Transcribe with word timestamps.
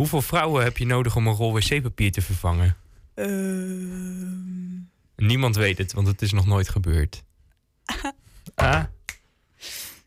Hoeveel 0.00 0.22
vrouwen 0.22 0.62
heb 0.62 0.78
je 0.78 0.86
nodig 0.86 1.16
om 1.16 1.26
een 1.26 1.34
rol 1.34 1.52
wc-papier 1.52 2.12
te 2.12 2.22
vervangen? 2.22 2.76
Ehm, 3.14 4.78
Niemand 5.16 5.56
weet 5.56 5.78
het, 5.78 5.92
want 5.92 6.06
het 6.06 6.22
is 6.22 6.32
nog 6.32 6.46
nooit 6.46 6.68
gebeurd. 6.68 7.22
Ah. 8.54 8.84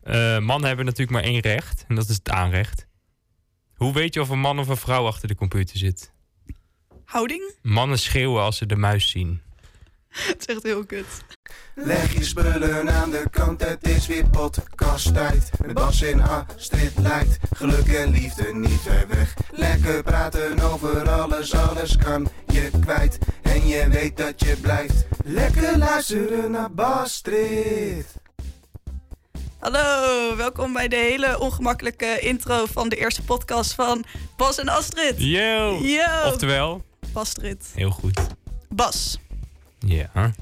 Eh, 0.02 0.38
mannen 0.38 0.66
hebben 0.66 0.84
natuurlijk 0.84 1.10
maar 1.10 1.22
één 1.22 1.40
recht, 1.40 1.84
en 1.88 1.94
dat 1.94 2.08
is 2.08 2.16
het 2.16 2.30
aanrecht. 2.30 2.86
Hoe 3.74 3.92
weet 3.92 4.14
je 4.14 4.20
of 4.20 4.28
een 4.28 4.40
man 4.40 4.58
of 4.58 4.68
een 4.68 4.76
vrouw 4.76 5.06
achter 5.06 5.28
de 5.28 5.34
computer 5.34 5.78
zit? 5.78 6.12
houding? 7.04 7.52
Mannen 7.62 7.98
schreeuwen 7.98 8.42
als 8.42 8.56
ze 8.56 8.66
de 8.66 8.76
muis 8.76 9.10
zien. 9.10 9.40
Het 10.28 10.36
is 10.38 10.46
echt 10.54 10.62
heel 10.62 10.84
kut. 10.84 11.06
Leg 11.74 12.12
je 12.12 12.24
spullen 12.24 12.90
aan 12.90 13.10
de 13.10 13.22
kant, 13.30 13.64
het 13.64 13.88
is 13.88 14.06
weer 14.06 14.28
podcast 14.28 15.14
tijd. 15.14 15.50
Met 15.66 15.74
Bas 15.74 16.02
en 16.02 16.20
Astrid 16.20 16.92
lijkt 16.98 17.38
geluk 17.56 17.86
en 17.86 18.10
liefde 18.10 18.54
niet 18.54 18.80
ver 18.80 19.06
weg. 19.08 19.34
Lekker 19.50 20.02
praten 20.02 20.60
over 20.60 21.08
alles, 21.08 21.54
alles 21.54 21.96
kan 21.96 22.28
je 22.46 22.70
kwijt. 22.80 23.18
En 23.42 23.66
je 23.66 23.88
weet 23.88 24.16
dat 24.16 24.40
je 24.40 24.56
blijft. 24.60 25.06
Lekker 25.24 25.78
luisteren 25.78 26.50
naar 26.50 26.72
Bastrid. 26.72 28.06
Hallo, 29.58 30.36
welkom 30.36 30.72
bij 30.72 30.88
de 30.88 30.96
hele 30.96 31.40
ongemakkelijke 31.40 32.18
intro 32.20 32.66
van 32.66 32.88
de 32.88 32.96
eerste 32.96 33.22
podcast 33.22 33.74
van 33.74 34.04
Bas 34.36 34.58
en 34.58 34.68
Astrid. 34.68 35.14
Yo! 35.16 35.78
Yo! 35.82 36.26
Oftewel, 36.26 36.84
Bastrid. 37.12 37.70
heel 37.74 37.90
goed. 37.90 38.20
Bas, 38.68 39.18
Ja. 39.86 40.32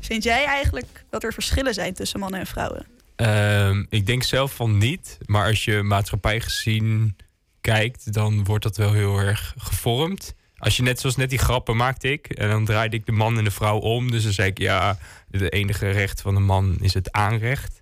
vind 0.00 0.22
jij 0.22 0.44
eigenlijk 0.44 1.04
dat 1.10 1.22
er 1.24 1.32
verschillen 1.32 1.74
zijn 1.74 1.94
tussen 1.94 2.20
mannen 2.20 2.40
en 2.40 2.46
vrouwen? 2.46 2.86
Ehm, 3.16 3.84
ik 3.88 4.06
denk 4.06 4.22
zelf 4.22 4.54
van 4.54 4.78
niet, 4.78 5.18
maar 5.26 5.46
als 5.46 5.64
je 5.64 5.82
maatschappij 5.82 6.40
gezien 6.40 7.16
kijkt, 7.60 8.12
dan 8.12 8.44
wordt 8.44 8.64
dat 8.64 8.76
wel 8.76 8.92
heel 8.92 9.18
erg 9.18 9.54
gevormd. 9.58 10.34
Als 10.56 10.76
je 10.76 10.82
net 10.82 11.00
zoals 11.00 11.16
net 11.16 11.30
die 11.30 11.38
grappen 11.38 11.76
maakte 11.76 12.12
ik, 12.12 12.26
en 12.26 12.48
dan 12.48 12.64
draaide 12.64 12.96
ik 12.96 13.06
de 13.06 13.12
man 13.12 13.38
en 13.38 13.44
de 13.44 13.50
vrouw 13.50 13.78
om. 13.78 14.10
Dus 14.10 14.22
dan 14.22 14.32
zei 14.32 14.48
ik, 14.48 14.58
ja, 14.58 14.98
de 15.28 15.48
enige 15.48 15.90
recht 15.90 16.20
van 16.20 16.34
de 16.34 16.40
man 16.40 16.76
is 16.80 16.94
het 16.94 17.12
aanrecht. 17.12 17.80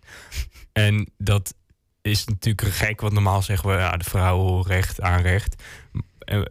En 0.73 1.11
dat 1.19 1.55
is 2.03 2.25
natuurlijk 2.25 2.75
gek, 2.75 3.01
want 3.01 3.13
normaal 3.13 3.43
zeggen 3.43 3.69
we, 3.69 3.77
ja, 3.77 3.97
de 3.97 4.05
vrouw 4.05 4.63
recht, 4.63 5.01
aanrecht. 5.01 5.63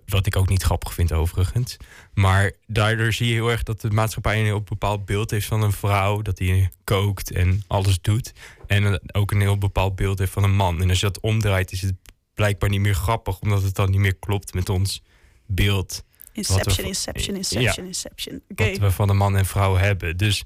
Wat 0.05 0.25
ik 0.25 0.35
ook 0.35 0.49
niet 0.49 0.63
grappig 0.63 0.93
vind 0.93 1.11
overigens. 1.13 1.77
Maar 2.13 2.51
daardoor 2.67 3.13
zie 3.13 3.27
je 3.27 3.33
heel 3.33 3.51
erg 3.51 3.63
dat 3.63 3.81
de 3.81 3.89
maatschappij 3.89 4.39
een 4.39 4.45
heel 4.45 4.61
bepaald 4.61 5.05
beeld 5.05 5.31
heeft 5.31 5.45
van 5.47 5.61
een 5.61 5.71
vrouw. 5.71 6.21
Dat 6.21 6.37
die 6.37 6.69
kookt 6.83 7.31
en 7.31 7.63
alles 7.67 8.01
doet. 8.01 8.31
En 8.67 9.01
ook 9.15 9.31
een 9.31 9.41
heel 9.41 9.57
bepaald 9.57 9.95
beeld 9.95 10.19
heeft 10.19 10.31
van 10.31 10.43
een 10.43 10.55
man. 10.55 10.81
En 10.81 10.89
als 10.89 10.99
je 10.99 11.05
dat 11.05 11.19
omdraait, 11.19 11.71
is 11.71 11.81
het 11.81 11.93
blijkbaar 12.33 12.69
niet 12.69 12.79
meer 12.81 12.93
grappig. 12.95 13.39
Omdat 13.39 13.63
het 13.63 13.75
dan 13.75 13.89
niet 13.89 13.99
meer 13.99 14.15
klopt 14.15 14.53
met 14.53 14.69
ons 14.69 15.01
beeld. 15.45 16.03
Inception, 16.33 16.75
we- 16.75 16.83
inception, 16.83 17.33
Ja. 17.33 17.37
inception, 17.39 17.85
inception. 17.85 18.41
Oké, 18.49 18.69
Wat 18.69 18.77
we 18.77 18.91
van 18.91 19.09
een 19.09 19.17
man 19.17 19.35
en 19.37 19.45
vrouw 19.45 19.75
hebben. 19.75 20.17
Dus 20.17 20.43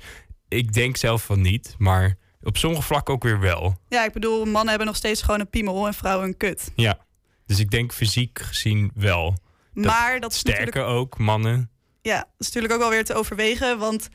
ik 0.47 0.73
denk 0.73 0.97
zelf 0.97 1.23
van 1.25 1.41
niet. 1.41 1.75
Maar 1.77 2.17
op 2.41 2.57
sommige 2.57 2.83
vlakken 2.83 3.13
ook 3.13 3.23
weer 3.23 3.39
wel. 3.39 3.77
ja, 3.89 4.05
ik 4.05 4.11
bedoel, 4.13 4.45
mannen 4.45 4.69
hebben 4.69 4.87
nog 4.87 4.95
steeds 4.95 5.21
gewoon 5.21 5.39
een 5.39 5.49
piemel 5.49 5.87
en 5.87 5.93
vrouwen 5.93 6.27
een 6.27 6.37
kut. 6.37 6.71
Ja. 6.75 7.04
Dus 7.45 7.59
ik 7.59 7.71
denk 7.71 7.93
fysiek 7.93 8.39
gezien 8.41 8.91
wel. 8.95 9.37
maar 9.73 10.19
dat 10.19 10.31
is 10.31 10.37
Sterker 10.37 10.83
ook, 10.83 11.17
mannen. 11.17 11.69
Ja, 12.01 12.17
dat 12.17 12.27
is 12.37 12.45
natuurlijk 12.45 12.73
ook 12.73 12.79
wel 12.79 12.89
weer 12.89 13.05
te 13.05 13.13
overwegen, 13.13 13.77
want 13.77 14.09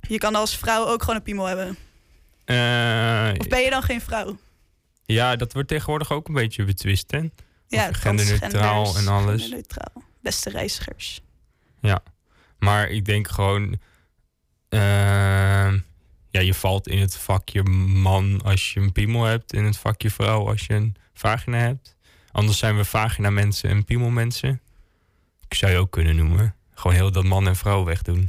je 0.00 0.18
kan 0.18 0.34
als 0.34 0.56
vrouw 0.56 0.86
ook 0.86 1.00
gewoon 1.00 1.16
een 1.16 1.22
piemel 1.22 1.46
hebben. 1.46 1.76
Eh, 2.44 3.32
Of 3.40 3.48
ben 3.48 3.60
je 3.60 3.70
dan 3.70 3.82
geen 3.82 4.00
vrouw? 4.00 4.38
ja, 5.04 5.36
dat 5.36 5.52
wordt 5.52 5.68
tegenwoordig 5.68 6.10
ook 6.12 6.28
een 6.28 6.34
beetje 6.34 6.64
betwist, 6.64 7.10
hè? 7.10 7.28
Ja, 7.66 7.92
genderneutraal 7.92 8.96
en 8.96 9.08
alles. 9.08 9.40
Genderneutraal. 9.40 10.02
Beste 10.20 10.50
reizigers. 10.50 11.20
Maar 12.58 12.88
ik 12.88 13.04
denk 13.04 13.28
gewoon... 13.28 13.78
eh, 14.68 14.78
ja, 16.30 16.40
je 16.40 16.54
valt 16.54 16.88
in 16.88 16.98
het 16.98 17.16
vakje 17.16 17.62
man 17.62 18.40
als 18.44 18.72
je 18.72 18.80
een 18.80 18.92
piemel 18.92 19.24
hebt. 19.24 19.52
In 19.52 19.64
het 19.64 19.76
vakje 19.76 20.10
vrouw 20.10 20.48
als 20.48 20.66
je 20.66 20.74
een 20.74 20.94
vagina 21.14 21.58
hebt. 21.58 21.96
Anders 22.32 22.58
zijn 22.58 22.76
we 22.76 22.84
vagina 22.84 23.30
mensen 23.30 23.70
en 23.70 23.84
piemel 23.84 24.08
mensen. 24.10 24.60
Ik 25.48 25.54
zou 25.54 25.72
je 25.72 25.78
ook 25.78 25.90
kunnen 25.90 26.16
noemen. 26.16 26.54
Gewoon 26.74 26.96
heel 26.96 27.12
dat 27.12 27.24
man 27.24 27.46
en 27.46 27.56
vrouw 27.56 27.84
wegdoen. 27.84 28.28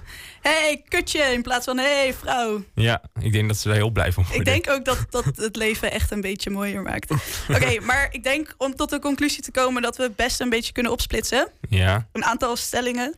hey, 0.42 0.82
kutje, 0.88 1.22
in 1.22 1.42
plaats 1.42 1.64
van 1.64 1.78
hey, 1.78 2.14
vrouw. 2.14 2.64
Ja, 2.74 3.02
ik 3.20 3.32
denk 3.32 3.48
dat 3.48 3.56
ze 3.56 3.68
daar 3.68 3.76
heel 3.76 3.90
blij 3.90 4.12
van 4.12 4.24
worden. 4.24 4.40
Ik 4.40 4.44
denk 4.44 4.76
ook 4.76 4.84
dat 4.84 5.06
dat 5.10 5.24
het 5.36 5.56
leven 5.56 5.90
echt 5.92 6.10
een 6.10 6.20
beetje 6.20 6.50
mooier 6.50 6.82
maakt. 6.82 7.10
Oké, 7.54 7.80
maar 7.80 8.08
ik 8.10 8.22
denk 8.22 8.54
om 8.58 8.74
tot 8.76 8.90
de 8.90 8.98
conclusie 8.98 9.42
te 9.42 9.50
komen 9.50 9.82
dat 9.82 9.96
we 9.96 10.12
best 10.16 10.40
een 10.40 10.50
beetje 10.50 10.72
kunnen 10.72 10.92
opsplitsen. 10.92 11.48
Ja. 11.68 12.06
Een 12.12 12.24
aantal 12.24 12.56
stellingen. 12.56 13.14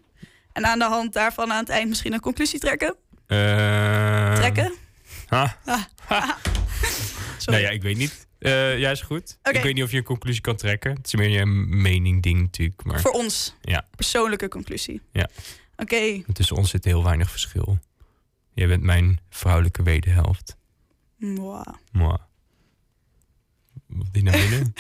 En 0.53 0.67
aan 0.67 0.79
de 0.79 0.85
hand 0.85 1.13
daarvan 1.13 1.53
aan 1.53 1.59
het 1.59 1.69
eind 1.69 1.89
misschien 1.89 2.13
een 2.13 2.21
conclusie 2.21 2.61
trekken. 2.61 2.97
Eh, 3.27 4.35
Trekken? 4.35 4.73
ha. 5.27 5.57
Sorry. 7.39 7.61
Nou 7.61 7.61
ja, 7.61 7.69
ik 7.69 7.83
weet 7.83 7.97
niet. 7.97 8.26
Eh 8.47 8.79
ja, 8.79 8.91
is 8.91 9.01
goed. 9.01 9.39
Ik 9.43 9.63
weet 9.63 9.75
niet 9.75 9.83
of 9.83 9.91
je 9.91 9.97
een 9.97 10.03
conclusie 10.03 10.41
kan 10.41 10.57
trekken. 10.57 10.91
Het 10.91 11.07
is 11.07 11.15
meer 11.15 11.41
een 11.41 11.81
mening 11.83 12.23
ding 12.23 12.41
natuurlijk. 12.41 12.85
Maar 12.85 13.01
Voor 13.01 13.11
ons. 13.11 13.55
Ja. 13.61 13.87
Persoonlijke 13.97 14.49
conclusie. 14.49 15.01
Ja. 15.13 15.29
Oké. 15.77 16.23
tussen 16.33 16.57
ons 16.57 16.71
zit 16.71 16.85
heel 16.85 17.05
weinig 17.05 17.31
verschil. 17.31 17.79
Jij 18.55 18.67
bent 18.67 18.83
mijn 18.83 19.21
vrouwelijke 19.31 19.83
wederhelft. 19.83 20.57
Mwah. 21.17 21.67
Moi. 21.93 22.17
Wat 23.87 24.09
die 24.13 24.23
naar 24.23 24.39
binnen? 24.39 24.75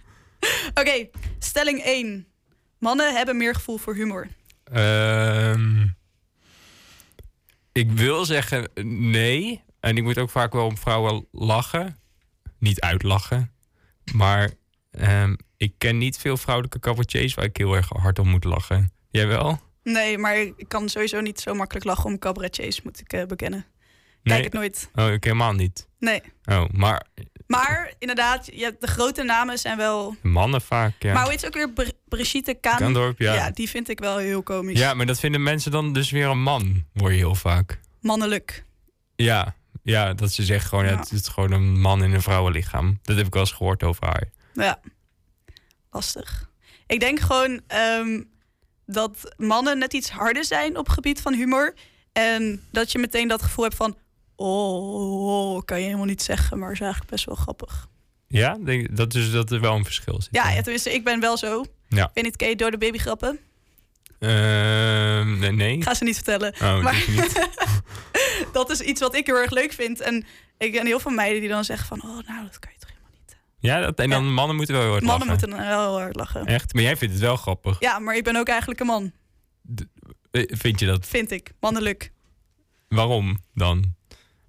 Oké, 0.80 1.08
stelling 1.38 1.82
1. 1.82 2.26
Mannen 2.78 3.14
hebben 3.14 3.36
meer 3.36 3.54
gevoel 3.54 3.76
voor 3.76 3.94
humor. 3.94 4.28
Ehm, 4.64 5.86
ik 7.72 7.90
wil 7.90 8.24
zeggen 8.24 8.70
nee. 9.10 9.62
En 9.80 9.96
ik 9.96 10.02
moet 10.02 10.18
ook 10.18 10.30
vaak 10.30 10.52
wel 10.52 10.66
om 10.66 10.78
vrouwen 10.78 11.26
lachen. 11.32 11.99
Niet 12.60 12.80
uitlachen. 12.80 13.50
Maar 14.12 14.50
ehm, 14.90 15.34
ik 15.56 15.74
ken 15.78 15.98
niet 15.98 16.18
veel 16.18 16.36
vrouwelijke 16.36 16.78
cabaretiers 16.80 17.34
waar 17.34 17.44
ik 17.44 17.56
heel 17.56 17.74
erg 17.74 17.88
hard 17.88 18.18
om 18.18 18.28
moet 18.28 18.44
lachen. 18.44 18.92
Jij 19.10 19.26
wel? 19.26 19.60
Nee, 19.82 20.18
maar 20.18 20.36
ik 20.36 20.64
kan 20.68 20.88
sowieso 20.88 21.20
niet 21.20 21.40
zo 21.40 21.54
makkelijk 21.54 21.86
lachen 21.86 22.04
om 22.04 22.18
cabaretiers, 22.18 22.82
moet 22.82 23.00
ik 23.00 23.12
eh, 23.12 23.26
bekennen. 23.26 23.66
Kijk 24.22 24.34
Nee. 24.36 24.42
het 24.44 24.52
nooit. 24.52 24.90
Oh, 24.94 25.12
ik 25.12 25.24
helemaal 25.24 25.52
niet. 25.52 25.86
Nee. 25.98 26.22
Oh, 26.44 26.64
maar 26.72 27.06
Maar 27.46 27.92
inderdaad, 27.98 28.48
hebt 28.54 28.80
de 28.80 28.86
grote 28.86 29.22
namen 29.22 29.58
zijn 29.58 29.76
wel... 29.76 30.16
mannen 30.22 30.60
vaak, 30.60 30.92
ja. 30.98 31.12
Maar 31.12 31.24
hoe 31.28 31.38
ze 31.38 31.46
ook 31.46 31.54
weer? 31.54 31.70
Br 31.72 31.88
Brigitte 32.08 32.54
Kaan? 32.54 32.76
Kaandorp, 32.78 33.18
ja. 33.18 33.34
Ja, 33.34 33.50
die 33.50 33.68
vind 33.68 33.88
ik 33.88 33.98
wel 33.98 34.16
heel 34.16 34.42
komisch. 34.42 34.78
Ja, 34.78 34.94
maar 34.94 35.06
dat 35.06 35.20
vinden 35.20 35.42
mensen 35.42 35.70
dan 35.70 35.92
dus 35.92 36.10
weer 36.10 36.26
een 36.26 36.42
man, 36.42 36.84
hoor 36.94 37.10
je 37.10 37.16
heel 37.16 37.34
vaak. 37.34 37.80
Mannelijk. 38.00 38.64
Ja, 39.16 39.54
ja 39.90 40.14
dat 40.14 40.32
ze 40.32 40.44
zeggen 40.44 40.68
gewoon, 40.68 40.84
Ja. 40.84 40.96
het 40.98 41.12
is 41.12 41.28
gewoon 41.28 41.52
een 41.52 41.80
man 41.80 42.02
in 42.04 42.12
een 42.14 42.22
vrouwenlichaam. 42.22 42.98
Dat 43.02 43.16
heb 43.16 43.26
ik 43.26 43.32
wel 43.32 43.42
eens 43.42 43.52
gehoord 43.52 43.82
over 43.82 44.06
haar. 44.06 44.30
Ja. 44.54 44.80
Lastig. 45.90 46.48
Ik 46.86 47.00
denk 47.00 47.20
gewoon 47.20 47.60
ehm, 47.66 48.22
dat 48.86 49.34
mannen 49.36 49.78
net 49.78 49.92
iets 49.92 50.10
harder 50.10 50.44
zijn 50.44 50.76
op 50.76 50.84
het 50.84 50.94
gebied 50.94 51.20
van 51.20 51.34
humor. 51.34 51.74
En 52.12 52.62
dat 52.72 52.92
je 52.92 52.98
meteen 52.98 53.28
dat 53.28 53.42
gevoel 53.42 53.64
hebt 53.64 53.76
van... 53.76 53.96
Oh, 54.36 55.62
kan 55.64 55.78
je 55.78 55.84
helemaal 55.84 56.04
niet 56.06 56.22
zeggen, 56.22 56.58
maar 56.58 56.72
is 56.72 56.80
eigenlijk 56.80 57.10
best 57.10 57.24
wel 57.24 57.34
grappig. 57.34 57.88
Ja, 58.26 58.58
denk, 58.64 58.96
dat, 58.96 59.14
is, 59.14 59.30
dat 59.30 59.50
er 59.50 59.60
wel 59.60 59.76
een 59.76 59.84
verschil 59.84 60.20
zit. 60.22 60.28
Ja, 60.32 60.50
ja, 60.50 60.60
tenminste, 60.62 60.92
ik 60.94 61.04
ben 61.04 61.20
wel 61.20 61.36
zo. 61.36 61.64
Ja. 61.88 62.04
Ik 62.04 62.10
weet 62.14 62.24
niet, 62.24 62.36
ken 62.36 62.48
je 62.48 62.56
door 62.56 62.70
de 62.70 62.78
babygrappen? 62.78 63.38
Ehm, 64.18 65.38
nee, 65.38 65.52
nee. 65.52 65.76
Ik 65.76 65.82
ga 65.84 65.94
ze 65.94 66.04
niet 66.04 66.14
vertellen. 66.14 66.54
Oh, 66.54 66.82
maar 66.82 67.04
niet. 67.08 67.48
dat 68.52 68.70
is 68.70 68.80
iets 68.80 69.00
wat 69.00 69.14
ik 69.14 69.26
heel 69.26 69.36
erg 69.36 69.50
leuk 69.50 69.72
vind. 69.72 70.00
En 70.00 70.24
ik 70.58 70.72
ken 70.72 70.86
heel 70.86 71.00
veel 71.00 71.10
meiden 71.10 71.40
die 71.40 71.48
dan 71.48 71.64
zeggen 71.64 71.86
van... 71.86 72.02
Oh, 72.02 72.28
nou, 72.28 72.44
dat 72.44 72.58
kan 72.58 72.70
je 72.72 72.78
toch 72.78 72.88
helemaal 72.88 73.10
niet. 73.26 73.36
Ja, 73.58 73.80
dat, 73.80 73.98
en 73.98 74.10
dan 74.10 74.32
mannen 74.32 74.56
moeten 74.56 74.74
wel 74.74 74.82
heel 74.82 74.92
hard 74.92 75.04
Mannen 75.04 75.28
lachen. 75.28 75.48
moeten 75.48 75.66
dan 75.66 75.76
wel 75.76 75.88
heel 75.90 76.00
hard 76.00 76.16
lachen. 76.16 76.46
Echt? 76.46 76.74
Maar 76.74 76.82
jij 76.82 76.96
vindt 76.96 77.14
het 77.14 77.22
wel 77.22 77.36
grappig. 77.36 77.80
Ja, 77.80 77.98
maar 77.98 78.16
ik 78.16 78.24
ben 78.24 78.36
ook 78.36 78.48
eigenlijk 78.48 78.80
een 78.80 78.86
man, 78.86 79.12
Eh, 80.30 80.42
Vind 80.46 80.80
je 80.80 80.86
dat? 80.86 81.06
vind 81.06 81.30
ik. 81.30 81.52
Mannelijk. 81.60 82.12
Waarom 82.88 83.38
dan? 83.54 83.94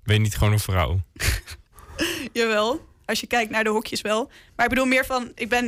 Ben 0.03 0.15
je 0.15 0.21
niet 0.21 0.37
gewoon 0.37 0.53
een 0.53 0.59
vrouw? 0.59 0.99
Jawel, 2.33 2.87
als 3.05 3.19
je 3.19 3.27
kijkt 3.27 3.51
naar 3.51 3.63
de 3.63 3.69
hokjes 3.69 4.01
wel. 4.01 4.31
Maar 4.55 4.65
ik 4.65 4.71
bedoel 4.71 4.85
meer 4.85 5.05
van, 5.05 5.31
ik 5.35 5.49
ben, 5.49 5.65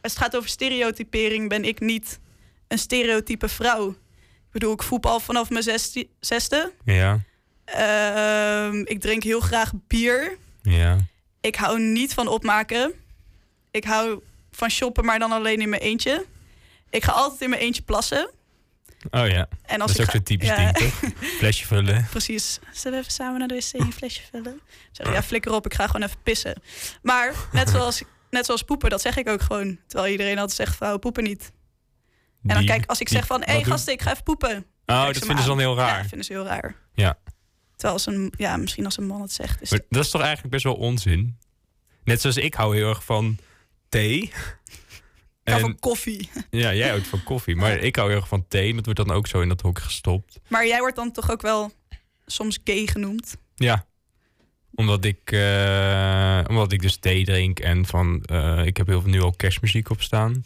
als 0.00 0.12
het 0.12 0.20
gaat 0.22 0.36
over 0.36 0.48
stereotypering, 0.48 1.48
ben 1.48 1.64
ik 1.64 1.80
niet 1.80 2.20
een 2.68 2.78
stereotype 2.78 3.48
vrouw. 3.48 3.88
Ik 3.90 4.52
bedoel, 4.52 4.72
ik 4.72 4.82
voetbal 4.82 5.20
vanaf 5.20 5.50
mijn 5.50 5.62
zesde. 5.62 6.08
zesde. 6.20 6.72
Ja, 6.84 7.20
Ehm, 7.72 8.80
ik 8.84 9.00
drink 9.00 9.22
heel 9.22 9.40
graag 9.40 9.72
bier. 9.86 10.36
ja. 10.62 10.96
Ik 11.40 11.56
hou 11.56 11.80
niet 11.80 12.14
van 12.14 12.28
opmaken. 12.28 12.92
Ik 13.70 13.84
hou 13.84 14.20
van 14.50 14.70
shoppen, 14.70 15.04
maar 15.04 15.18
dan 15.18 15.32
alleen 15.32 15.60
in 15.60 15.68
mijn 15.68 15.82
eentje. 15.82 16.26
Ik 16.90 17.04
ga 17.04 17.12
altijd 17.12 17.40
in 17.40 17.50
mijn 17.50 17.62
eentje 17.62 17.82
plassen. 17.82 18.30
Oh 19.10 19.28
ja, 19.28 19.48
En 19.62 19.78
dat 19.78 19.80
als 19.80 19.90
is 19.90 19.96
ik 19.96 20.02
ook 20.04 20.10
zo'n 20.10 20.22
typisch 20.22 20.48
ja. 20.48 20.72
ding, 20.72 20.92
toch? 20.92 21.10
Flesje 21.38 21.66
vullen. 21.66 22.06
Precies. 22.10 22.58
Zullen 22.72 22.92
we 22.98 23.04
even 23.04 23.12
samen 23.16 23.38
naar 23.38 23.48
de 23.48 23.54
wc 23.54 23.72
een 23.80 23.92
flesje 23.92 24.22
vullen? 24.30 24.60
Zeg, 24.92 25.12
ja, 25.12 25.22
flikker 25.22 25.52
op, 25.52 25.66
ik 25.66 25.74
ga 25.74 25.86
gewoon 25.86 26.02
even 26.02 26.22
pissen. 26.22 26.62
Maar 27.02 27.32
net 27.52 27.68
zoals 27.70 28.02
net 28.30 28.44
zoals 28.46 28.62
poepen, 28.62 28.90
dat 28.90 29.00
zeg 29.00 29.16
ik 29.16 29.28
ook 29.28 29.40
gewoon. 29.42 29.78
Terwijl 29.86 30.12
iedereen 30.12 30.38
altijd 30.38 30.56
zegt, 30.56 30.76
vrouwen 30.76 31.00
poepen 31.00 31.22
niet. 31.22 31.52
En 32.42 32.48
dan 32.48 32.58
Die- 32.58 32.66
kijk, 32.66 32.86
als 32.86 33.00
ik 33.00 33.08
zeg 33.08 33.26
van, 33.26 33.42
hé 33.44 33.52
hey, 33.52 33.64
gasten, 33.64 33.92
ik 33.92 34.02
ga 34.02 34.10
even 34.10 34.22
poepen. 34.22 34.66
Oh, 34.86 35.04
dat 35.06 35.18
vinden 35.18 35.38
ze 35.42 35.48
dan 35.48 35.58
heel 35.58 35.76
Ja, 35.76 35.82
raar. 35.86 35.98
dat 35.98 36.06
vinden 36.08 36.26
ze 36.26 36.32
heel 36.32 36.44
raar. 36.44 36.74
Ja. 36.94 37.18
Terwijl 37.78 37.92
als 37.92 38.06
een, 38.06 38.32
ja, 38.36 38.56
misschien 38.56 38.84
als 38.84 38.96
een 38.96 39.06
man 39.06 39.20
het 39.20 39.32
zegt. 39.32 39.62
Is 39.62 39.70
Maar 39.70 39.80
dat 39.88 40.04
is 40.04 40.10
toch 40.10 40.20
eigenlijk 40.20 40.50
best 40.50 40.64
wel 40.64 40.74
onzin? 40.74 41.38
Net 42.04 42.20
zoals 42.20 42.36
ik 42.36 42.54
hou 42.54 42.76
heel 42.76 42.88
erg 42.88 43.04
van 43.04 43.38
thee. 43.88 44.30
En 45.44 45.60
van 45.60 45.78
koffie. 45.78 46.30
ja, 46.50 46.74
jij 46.74 46.88
houdt 46.88 47.06
van 47.06 47.22
koffie. 47.22 47.56
Maar 47.56 47.78
ik 47.78 47.96
hou 47.96 48.08
heel 48.08 48.18
erg 48.18 48.28
van 48.28 48.44
thee. 48.48 48.68
En 48.68 48.76
dat 48.76 48.84
wordt 48.84 49.06
dan 49.06 49.16
ook 49.16 49.26
zo 49.26 49.40
in 49.40 49.48
dat 49.48 49.60
hok 49.60 49.78
gestopt. 49.78 50.40
Maar 50.48 50.66
jij 50.66 50.78
wordt 50.78 50.96
dan 50.96 51.12
toch 51.12 51.30
ook 51.30 51.42
wel 51.42 51.72
soms 52.26 52.58
gay 52.64 52.86
genoemd. 52.86 53.36
Ja. 53.54 53.86
Omdat 54.74 55.04
ik, 55.04 55.32
eh, 55.32 56.44
omdat 56.48 56.72
ik 56.72 56.82
dus 56.82 56.96
thee 56.96 57.24
drink. 57.24 57.60
En 57.60 57.86
van, 57.86 58.22
eh, 58.22 58.66
ik 58.66 58.76
heb 58.76 58.86
heel 58.86 59.00
veel 59.00 59.10
nu 59.10 59.20
al 59.20 59.32
kerstmuziek 59.32 59.90
op 59.90 60.02
staan. 60.02 60.44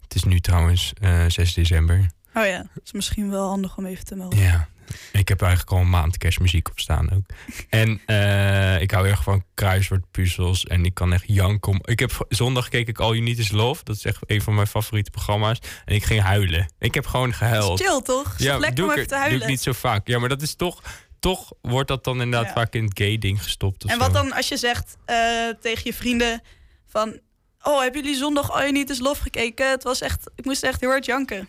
Het 0.00 0.14
is 0.14 0.24
nu 0.24 0.40
trouwens 0.40 0.92
eh 1.00 1.24
6 1.28 1.54
december. 1.54 2.10
Oh 2.34 2.46
ja, 2.46 2.58
dat 2.58 2.84
is 2.84 2.92
misschien 2.92 3.30
wel 3.30 3.48
handig 3.48 3.76
om 3.76 3.86
even 3.86 4.04
te 4.04 4.16
melden. 4.16 4.38
Ja. 4.38 4.68
Ik 5.12 5.28
heb 5.28 5.42
eigenlijk 5.42 5.72
al 5.72 5.78
een 5.78 5.90
maand 5.90 6.16
kerstmuziek 6.18 6.68
op 6.68 6.78
staan 6.80 7.12
ook. 7.12 7.24
En 7.68 8.00
eh, 8.06 8.80
ik 8.80 8.90
hou 8.90 9.08
erg 9.08 9.22
van 9.22 9.44
kruiswoordpuzzels. 9.54 10.64
En 10.64 10.84
ik 10.84 10.94
kan 10.94 11.12
echt 11.12 11.24
janken. 11.26 11.80
Ik 11.84 11.98
heb 11.98 12.26
zondag 12.28 12.68
keek 12.68 12.88
ik 12.88 12.98
All 12.98 13.10
You 13.12 13.20
Need 13.22 13.38
Is 13.38 13.50
Love. 13.50 13.84
Dat 13.84 13.96
is 13.96 14.04
echt 14.04 14.18
een 14.26 14.42
van 14.42 14.54
mijn 14.54 14.66
favoriete 14.66 15.10
programma's. 15.10 15.58
En 15.84 15.94
ik 15.94 16.04
ging 16.04 16.20
huilen. 16.22 16.72
Ik 16.78 16.94
heb 16.94 17.06
gewoon 17.06 17.34
gehuild. 17.34 17.80
chill, 17.80 18.00
toch? 18.02 18.36
Toch 18.36 18.58
lekker 18.58 18.74
doe 18.74 18.84
om 18.84 18.90
ik, 18.90 18.96
even 18.96 19.08
te 19.08 19.14
doe 19.14 19.22
huilen. 19.22 19.42
ik 19.42 19.48
niet 19.48 19.60
zo 19.62 19.72
vaak. 19.72 20.06
Ja, 20.08 20.18
maar 20.18 20.28
dat 20.28 20.42
is 20.42 20.54
toch... 20.54 20.82
Toch 21.20 21.52
wordt 21.62 21.88
dat 21.88 22.04
dan 22.04 22.20
inderdaad 22.22 22.46
Ja. 22.48 22.52
vaak 22.52 22.74
in 22.74 22.84
het 22.84 22.98
gay-ding 22.98 23.42
gestopt. 23.42 23.84
of 23.84 23.90
En 23.90 23.98
wat 23.98 24.06
zo. 24.06 24.12
dan 24.12 24.32
als 24.32 24.48
je 24.48 24.56
zegt 24.56 24.96
eh, 25.04 25.16
tegen 25.60 25.80
je 25.84 25.94
vrienden 25.94 26.42
van... 26.86 27.18
Oh, 27.62 27.80
hebben 27.80 28.02
jullie 28.02 28.16
zondag 28.16 28.50
All 28.52 28.60
You 28.60 28.72
Need 28.72 28.90
Is 28.90 28.98
Love 28.98 29.22
gekeken? 29.22 29.70
Het 29.70 29.82
was 29.82 30.00
echt... 30.00 30.30
Ik 30.34 30.44
moest 30.44 30.62
echt 30.62 30.80
heel 30.80 30.90
hard 30.90 31.04
janken. 31.04 31.48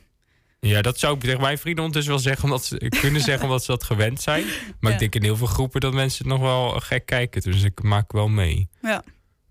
Ja, 0.68 0.82
dat 0.82 1.00
zou 1.00 1.16
ik 1.16 1.22
tegen 1.22 1.42
mijn 1.42 1.58
vrienden 1.58 1.84
ondertussen 1.86 2.14
wel 2.14 2.24
zeggen. 2.24 2.44
Omdat 2.44 2.66
ze 2.66 2.78
kunnen 3.02 3.22
zeggen 3.22 3.44
omdat 3.44 3.64
ze 3.64 3.72
dat 3.72 3.84
gewend 3.84 4.22
zijn. 4.22 4.44
Maar 4.80 4.90
Ja. 4.92 4.94
ik 4.94 5.00
denk 5.00 5.16
in 5.16 5.24
heel 5.24 5.38
veel 5.38 5.48
groepen 5.48 5.82
dat 5.82 5.94
mensen 5.94 6.18
het 6.30 6.34
nog 6.38 6.42
wel 6.42 6.80
gek 6.80 7.06
kijken. 7.06 7.42
Dus 7.42 7.64
ik 7.64 7.84
maak 7.84 8.12
wel 8.12 8.28
mee. 8.28 8.70
Ja. 8.82 9.04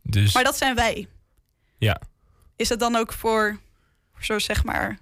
Dus 0.02 0.34
Maar 0.34 0.44
dat 0.44 0.56
zijn 0.56 0.74
wij. 0.74 1.08
ja. 1.78 2.00
Is 2.56 2.68
het 2.68 2.80
dan 2.80 2.96
ook 2.96 3.12
voor, 3.12 3.60
voor 4.12 4.24
zo 4.24 4.38
zeg 4.38 4.64
maar... 4.64 4.98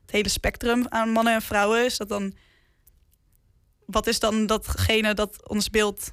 het 0.00 0.10
hele 0.10 0.28
spectrum 0.28 0.86
aan 0.88 1.08
mannen 1.10 1.34
en 1.34 1.42
vrouwen? 1.42 1.84
Is 1.84 1.96
dat 1.96 2.08
dan... 2.08 2.34
Wat 3.86 4.06
is 4.06 4.18
dan 4.20 4.46
datgene 4.46 5.14
dat 5.14 5.48
ons 5.48 5.70
beeld 5.70 6.12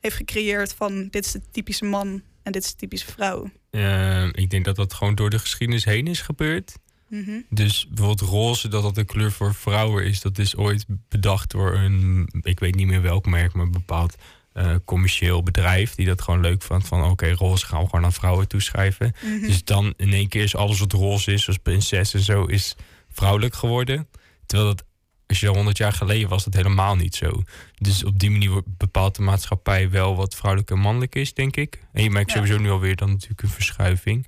heeft 0.00 0.16
gecreëerd 0.16 0.74
van... 0.74 1.08
dit 1.08 1.24
is 1.26 1.32
de 1.32 1.40
typische 1.50 1.84
man 1.84 2.22
en 2.42 2.52
dit 2.52 2.64
is 2.64 2.70
de 2.70 2.76
typische 2.76 3.06
vrouw? 3.12 3.50
Eh, 3.70 4.26
ik 4.32 4.50
denk 4.50 4.64
dat 4.64 4.76
dat 4.76 4.94
gewoon 4.94 5.14
door 5.14 5.30
de 5.30 5.38
geschiedenis 5.38 5.84
heen 5.84 6.06
is 6.06 6.20
gebeurd. 6.20 6.74
Mhm. 7.08 7.40
Dus 7.50 7.86
bijvoorbeeld 7.88 8.30
roze, 8.30 8.68
dat 8.68 8.82
dat 8.82 8.96
een 8.96 9.06
kleur 9.06 9.32
voor 9.32 9.54
vrouwen 9.54 10.04
is. 10.04 10.20
Dat 10.20 10.38
is 10.38 10.56
ooit 10.56 10.86
bedacht 11.08 11.50
door 11.50 11.74
een, 11.74 12.28
ik 12.42 12.60
weet 12.60 12.74
niet 12.74 12.86
meer 12.86 13.02
welk 13.02 13.26
merk, 13.26 13.52
maar 13.52 13.64
een 13.64 13.72
bepaald 13.72 14.16
eh, 14.52 14.74
commercieel 14.84 15.42
bedrijf. 15.42 15.94
Die 15.94 16.06
dat 16.06 16.22
gewoon 16.22 16.40
leuk 16.40 16.62
vond. 16.62 16.86
Van 16.86 17.04
oké, 17.04 17.30
roze 17.32 17.66
gaan 17.66 17.82
we 17.82 17.88
gewoon 17.88 18.04
aan 18.04 18.12
vrouwen 18.12 18.48
toeschrijven. 18.48 19.12
Mhm. 19.24 19.40
Dus 19.46 19.64
dan 19.64 19.94
in 19.96 20.12
één 20.12 20.28
keer 20.28 20.42
is 20.42 20.56
alles 20.56 20.78
wat 20.78 20.92
roze 20.92 21.32
is, 21.32 21.42
zoals 21.42 21.58
prinses 21.58 22.14
en 22.14 22.20
zo, 22.20 22.44
is 22.44 22.76
vrouwelijk 23.08 23.54
geworden. 23.54 24.08
Terwijl 24.46 24.68
dat, 24.74 24.84
als 25.26 25.40
je 25.40 25.46
dat 25.46 25.54
honderd 25.54 25.76
jaar 25.78 25.92
geleden 25.92 26.28
was, 26.28 26.44
dat 26.44 26.54
helemaal 26.54 26.94
niet 26.96 27.14
zo. 27.14 27.42
Dus 27.78 28.04
op 28.04 28.18
die 28.18 28.30
manier 28.30 28.62
bepaalt 28.66 29.16
de 29.16 29.22
maatschappij 29.22 29.90
wel 29.90 30.16
wat 30.16 30.34
vrouwelijk 30.34 30.70
en 30.70 30.78
mannelijk 30.78 31.14
is, 31.14 31.34
denk 31.34 31.56
ik. 31.56 31.82
En 31.92 32.02
je 32.02 32.10
merkt 32.10 32.30
Ja. 32.30 32.36
sowieso 32.36 32.58
nu 32.58 32.70
alweer 32.70 32.96
dan 32.96 33.10
natuurlijk 33.10 33.42
een 33.42 33.48
verschuiving 33.48 34.26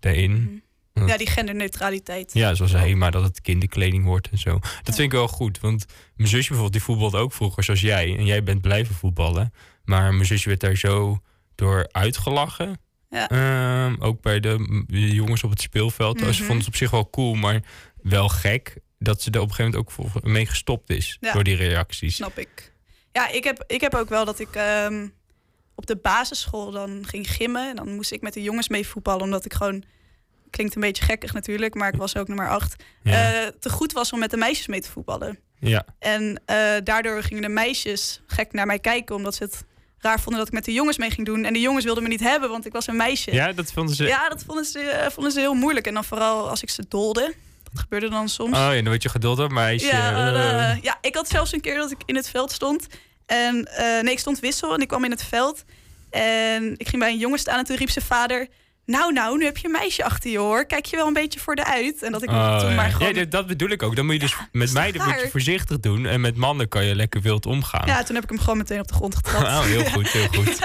daarin. 0.00 0.62
Ja, 1.06 1.16
die 1.16 1.26
genderneutraliteit. 1.30 2.30
Ja, 2.34 2.54
zoals 2.54 2.72
HEMA, 2.72 3.10
dat 3.10 3.22
het 3.22 3.40
kinderkleding 3.40 4.04
wordt 4.04 4.28
en 4.30 4.38
zo. 4.38 4.58
Dat 4.58 4.94
vind 4.94 4.98
ik 4.98 5.12
wel 5.12 5.28
goed, 5.28 5.60
want 5.60 5.84
mijn 6.16 6.28
zusje 6.28 6.48
bijvoorbeeld, 6.48 6.72
die 6.72 6.82
voetbalde 6.82 7.16
ook 7.18 7.32
vroeger 7.32 7.64
zoals 7.64 7.80
jij. 7.80 8.16
En 8.16 8.24
jij 8.24 8.42
bent 8.42 8.60
blijven 8.60 8.94
voetballen. 8.94 9.52
Maar 9.84 10.14
mijn 10.14 10.26
zusje 10.26 10.48
werd 10.48 10.60
daar 10.60 10.76
zo 10.76 11.18
door 11.54 11.88
uitgelachen. 11.92 12.80
Ja. 13.10 13.28
Ehm, 13.28 13.94
ook 14.02 14.20
bij 14.22 14.40
de 14.40 14.56
jongens 14.88 15.44
op 15.44 15.50
het 15.50 15.60
speelveld. 15.60 16.18
Ze 16.18 16.24
Mhm. 16.24 16.34
vonden 16.36 16.56
het 16.58 16.66
op 16.66 16.76
zich 16.76 16.90
wel 16.90 17.10
cool, 17.10 17.34
maar 17.34 17.62
wel 18.02 18.28
gek 18.28 18.76
dat 18.98 19.22
ze 19.22 19.30
er 19.30 19.40
op 19.40 19.48
een 19.48 19.54
gegeven 19.54 19.78
moment 19.80 20.04
ook 20.04 20.12
voor- 20.12 20.30
mee 20.30 20.46
gestopt 20.46 20.90
is. 20.90 21.16
Ja. 21.20 21.32
Door 21.32 21.44
die 21.44 21.56
reacties. 21.56 22.14
Snap 22.14 22.38
ik. 22.38 22.72
Ja, 23.12 23.28
ik 23.28 23.44
heb, 23.44 23.64
ik 23.66 23.80
heb 23.80 23.94
ook 23.94 24.08
wel 24.08 24.24
dat 24.24 24.38
ik 24.40 24.48
ehm, 24.54 25.06
op 25.74 25.86
de 25.86 25.96
basisschool 25.96 26.70
dan 26.70 27.04
ging 27.06 27.30
gimmen. 27.30 27.68
En 27.70 27.76
dan 27.76 27.94
moest 27.94 28.12
ik 28.12 28.20
met 28.20 28.32
de 28.34 28.42
jongens 28.42 28.68
mee 28.68 28.86
voetballen. 28.86 29.22
Omdat 29.22 29.44
ik 29.44 29.54
gewoon, 29.54 29.84
klinkt 30.50 30.74
een 30.74 30.80
beetje 30.80 31.04
gekkig 31.04 31.32
natuurlijk, 31.32 31.74
maar 31.74 31.88
ik 31.92 31.98
was 31.98 32.16
ook 32.16 32.28
nummer 32.28 32.48
acht. 32.48 32.84
Ja. 33.02 33.42
eh, 33.42 33.48
te 33.60 33.70
goed 33.70 33.92
was 33.92 34.12
om 34.12 34.18
met 34.18 34.30
de 34.30 34.36
meisjes 34.36 34.66
mee 34.66 34.80
te 34.80 34.90
voetballen. 34.90 35.38
ja. 35.60 35.84
En 35.98 36.42
eh, 36.44 36.56
daardoor 36.84 37.22
gingen 37.22 37.42
de 37.42 37.48
meisjes 37.48 38.22
gek 38.26 38.52
naar 38.52 38.66
mij 38.66 38.78
kijken. 38.78 39.14
Omdat 39.14 39.34
ze 39.34 39.42
het 39.44 39.64
raar 39.98 40.20
vonden 40.20 40.38
dat 40.38 40.46
ik 40.46 40.54
met 40.54 40.64
de 40.64 40.72
jongens 40.72 40.98
mee 40.98 41.10
ging 41.10 41.26
doen. 41.26 41.44
En 41.44 41.52
de 41.52 41.60
jongens 41.60 41.84
wilden 41.84 42.02
me 42.02 42.08
niet 42.08 42.20
hebben, 42.20 42.48
want 42.50 42.66
ik 42.66 42.72
was 42.72 42.86
een 42.86 42.96
meisje. 42.96 43.32
ja, 43.32 43.52
dat 43.52 43.72
vonden 43.72 43.94
ze... 43.94 44.04
Ja, 44.04 44.28
dat 44.28 44.44
vonden 44.44 44.64
ze, 44.64 44.80
eh, 44.80 45.10
vonden 45.10 45.32
ze 45.32 45.40
heel 45.40 45.54
moeilijk. 45.54 45.86
En 45.86 45.94
dan 45.94 46.04
vooral 46.04 46.48
als 46.48 46.62
ik 46.62 46.70
ze 46.70 46.84
dolde. 46.88 47.34
Dat 47.72 47.80
gebeurde 47.80 48.08
dan 48.08 48.28
soms. 48.28 48.56
Oh 48.56 48.62
ja, 48.62 48.74
dan 48.74 48.84
word 48.84 49.02
je 49.02 49.08
geduldig, 49.08 49.48
meisje. 49.48 49.86
Ja, 49.86 50.78
ja, 50.82 50.98
ik 51.00 51.14
had 51.14 51.28
zelfs 51.28 51.52
een 51.52 51.60
keer 51.60 51.76
dat 51.76 51.90
ik 51.90 52.02
in 52.06 52.16
het 52.16 52.28
veld 52.28 52.52
stond. 52.52 52.86
En 53.26 53.68
nee, 54.02 54.12
ik 54.12 54.18
stond 54.18 54.38
wissel 54.40 54.74
en 54.74 54.80
ik 54.80 54.88
kwam 54.88 55.04
in 55.04 55.10
het 55.10 55.22
veld. 55.22 55.64
En 56.10 56.74
ik 56.76 56.88
ging 56.88 57.02
bij 57.02 57.10
een 57.10 57.18
jongen 57.18 57.38
staan 57.38 57.58
en 57.58 57.64
toen 57.64 57.76
riep 57.76 57.90
zijn 57.90 58.04
vader... 58.04 58.48
Nou, 58.88 59.12
nou, 59.12 59.38
nu 59.38 59.44
heb 59.44 59.56
je 59.56 59.64
een 59.66 59.72
meisje 59.72 60.04
achter 60.04 60.30
je 60.30 60.38
hoor. 60.38 60.66
Kijk 60.66 60.86
je 60.86 60.96
wel 60.96 61.06
een 61.06 61.12
beetje 61.12 61.40
voor 61.40 61.54
de 61.54 61.64
uit. 61.64 62.02
En 62.02 62.12
dat 62.12 62.22
ik 62.22 62.28
Oh, 62.30 62.58
toen 62.60 62.68
ja. 62.68 62.74
maar 62.74 62.90
gewoon... 62.90 63.14
Ja, 63.14 63.24
dat- 63.24 63.46
bedoel 63.46 63.68
ik 63.68 63.82
ook. 63.82 63.96
Dan 63.96 64.04
moet 64.04 64.14
je 64.14 64.20
dus 64.20 64.36
met 64.52 64.72
meiden 64.72 65.04
moet 65.04 65.20
je 65.20 65.28
voorzichtig 65.30 65.80
doen. 65.80 66.06
En 66.06 66.20
met 66.20 66.36
mannen 66.36 66.68
kan 66.68 66.84
je 66.84 66.94
lekker 66.94 67.20
wild 67.20 67.46
omgaan. 67.46 67.86
Ja, 67.86 68.02
toen 68.02 68.14
heb 68.14 68.24
ik 68.24 68.30
hem 68.30 68.38
gewoon 68.38 68.56
meteen 68.56 68.80
op 68.80 68.88
de 68.88 68.94
grond 68.94 69.16
getrapt. 69.16 69.44
Oh, 69.46 69.60
heel 69.62 69.84
goed, 69.84 70.08
heel 70.08 70.28
goed. 70.42 70.58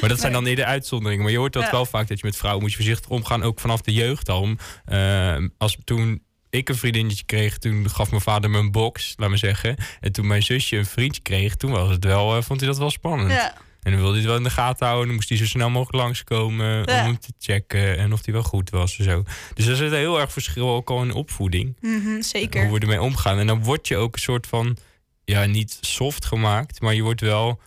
Maar 0.00 0.08
dat 0.10 0.20
zijn 0.20 0.32
Nee. 0.32 0.40
dan 0.40 0.50
eerder 0.50 0.64
uitzonderingen. 0.64 1.22
Maar 1.22 1.32
je 1.32 1.38
hoort 1.38 1.52
dat 1.52 1.70
wel 1.70 1.86
vaak 1.86 2.08
dat 2.08 2.18
je 2.20 2.26
met 2.26 2.36
vrouwen 2.36 2.62
moet 2.62 2.70
je 2.70 2.76
voorzichtig 2.76 3.10
omgaan. 3.10 3.42
Ook 3.42 3.60
vanaf 3.60 3.80
de 3.80 3.92
jeugd 3.92 4.28
al. 4.28 4.40
Om, 4.40 4.58
eh, 4.84 5.36
als 5.58 5.76
toen 5.84 6.22
ik 6.50 6.68
een 6.68 6.76
vriendinnetje 6.76 7.24
kreeg, 7.24 7.58
toen 7.58 7.90
gaf 7.90 8.10
mijn 8.10 8.22
vader 8.22 8.50
me 8.50 8.58
een 8.58 8.70
box, 8.72 9.14
laat 9.16 9.28
maar 9.28 9.38
zeggen. 9.38 9.76
En 10.00 10.12
toen 10.12 10.26
mijn 10.26 10.42
zusje 10.42 10.76
een 10.76 10.86
vriendje 10.86 11.22
kreeg, 11.22 11.56
toen 11.56 11.70
was 11.70 11.90
het 11.90 12.04
wel, 12.04 12.36
eh, 12.36 12.42
vond 12.42 12.60
hij 12.60 12.68
dat 12.68 12.78
wel 12.78 12.90
spannend. 12.90 13.30
Ja, 13.30 13.54
En 13.82 13.90
dan 13.92 14.00
wilde 14.00 14.08
hij 14.12 14.18
het 14.20 14.26
wel 14.28 14.36
in 14.36 14.42
de 14.42 14.50
gaten 14.50 14.86
houden. 14.86 15.06
Dan 15.06 15.14
moest 15.16 15.28
hij 15.28 15.38
zo 15.38 15.44
snel 15.46 15.70
mogelijk 15.70 16.02
langskomen 16.04 16.66
Ja. 16.66 16.80
om 16.80 16.86
hem 17.06 17.18
te 17.18 17.32
checken. 17.38 17.98
En 17.98 18.12
of 18.12 18.24
hij 18.24 18.34
wel 18.34 18.42
goed 18.42 18.70
was 18.70 18.98
en 18.98 19.04
zo. 19.04 19.24
Dus 19.54 19.66
er 19.66 19.76
zit 19.76 19.90
een 19.92 19.98
heel 19.98 20.20
erg 20.20 20.32
verschil 20.32 20.68
ook 20.68 20.90
al 20.90 21.02
in 21.02 21.12
opvoeding. 21.12 21.76
mhm, 21.80 22.04
Hoe 22.12 22.22
zeker. 22.22 22.72
we 22.72 22.78
ermee 22.78 23.00
omgaan. 23.02 23.38
En 23.38 23.46
dan 23.46 23.62
word 23.64 23.88
je 23.88 23.96
ook 23.96 24.14
een 24.14 24.20
soort 24.20 24.46
van, 24.46 24.76
ja, 25.24 25.44
niet 25.44 25.78
soft 25.80 26.24
gemaakt, 26.24 26.80
maar 26.80 26.94
je 26.94 27.02
wordt 27.02 27.20
wel 27.20 27.60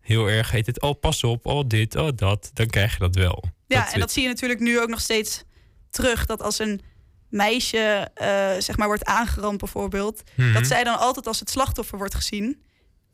heel 0.00 0.28
erg, 0.30 0.50
heet 0.50 0.66
het, 0.66 0.80
oh 0.80 1.00
pas 1.00 1.24
op, 1.24 1.46
oh 1.46 1.64
dit, 1.68 1.96
oh 1.96 2.08
dat. 2.14 2.50
Dan 2.54 2.66
krijg 2.66 2.92
je 2.92 2.98
dat 2.98 3.14
wel. 3.14 3.44
Ja, 3.66 3.92
en 3.92 4.00
dat 4.00 4.12
zie 4.12 4.22
je 4.22 4.28
natuurlijk 4.28 4.60
nu 4.60 4.80
ook 4.80 4.88
nog 4.88 5.00
steeds 5.00 5.42
terug. 5.90 6.26
Dat 6.26 6.42
als 6.42 6.58
een 6.58 6.80
meisje 7.28 8.10
eh, 8.14 8.28
zeg 8.58 8.76
maar 8.76 8.86
wordt 8.86 9.04
aangerand 9.04 9.58
bijvoorbeeld... 9.58 10.22
Mhm. 10.36 10.52
dat 10.52 10.66
zij 10.66 10.84
dan 10.84 10.98
altijd 10.98 11.26
als 11.26 11.40
het 11.40 11.50
slachtoffer 11.50 11.98
wordt 11.98 12.14
gezien. 12.14 12.62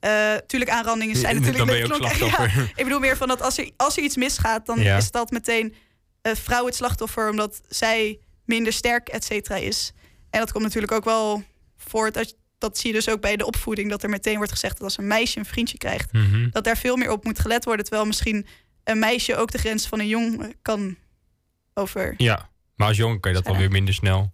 Eh 0.00 0.35
tuurlijk, 0.47 0.71
aanrandingen 0.71 1.17
zijn 1.17 1.35
Dan 1.43 1.43
natuurlijk... 1.43 1.71
ben 1.71 1.79
je 1.79 1.87
leuk 1.88 1.93
ook 1.93 2.12
slachtoffer. 2.12 2.53
Ja, 2.62 2.71
ik 2.75 2.85
bedoel 2.85 2.99
meer 2.99 3.17
van 3.17 3.29
dat 3.29 3.43
als 3.43 3.59
er, 3.59 3.71
als 3.76 3.97
er 3.97 4.03
iets 4.03 4.17
misgaat... 4.17 4.67
dan 4.67 4.81
Ja. 4.81 4.97
is 4.97 5.11
dat 5.11 5.31
meteen 5.31 5.75
eh 6.23 6.35
vrouw 6.35 6.67
het 6.67 6.75
slachtoffer... 6.75 7.31
omdat 7.31 7.61
zij 7.69 8.19
minder 8.45 8.73
sterk, 8.73 9.09
et 9.09 9.25
cetera, 9.25 9.57
is. 9.57 9.93
En 10.31 10.41
dat 10.41 10.53
komt 10.53 10.65
natuurlijk 10.65 10.93
ook 10.93 11.05
wel 11.05 11.45
voort... 11.76 12.17
Als, 12.17 12.35
dat 12.59 12.79
zie 12.79 12.91
je 12.91 12.97
dus 12.97 13.09
ook 13.09 13.21
bij 13.21 13.37
de 13.37 13.47
opvoeding... 13.47 13.91
dat 13.91 14.03
er 14.03 14.09
meteen 14.09 14.37
wordt 14.37 14.53
gezegd 14.53 14.73
dat 14.73 14.83
als 14.83 14.99
een 14.99 15.07
meisje 15.07 15.38
een 15.38 15.45
vriendje 15.45 15.79
krijgt... 15.79 16.12
Mhm. 16.12 16.49
dat 16.50 16.65
daar 16.65 16.76
veel 16.76 16.97
meer 16.97 17.11
op 17.11 17.25
moet 17.25 17.38
gelet 17.38 17.65
worden. 17.65 17.85
Terwijl 17.85 18.07
misschien 18.07 18.47
een 18.85 18.99
meisje 18.99 19.37
ook 19.37 19.50
de 19.50 19.59
grens 19.59 19.87
van 19.87 20.00
een 20.00 20.09
jong 20.09 20.55
kan 20.62 20.97
over... 21.75 22.15
Ja, 22.17 22.50
maar 22.75 22.88
als 22.88 22.97
jongen 22.97 23.21
kan 23.21 23.31
je 23.31 23.37
dat 23.37 23.47
dan 23.47 23.57
weer 23.57 23.71
minder 23.71 23.95
snel 23.95 24.33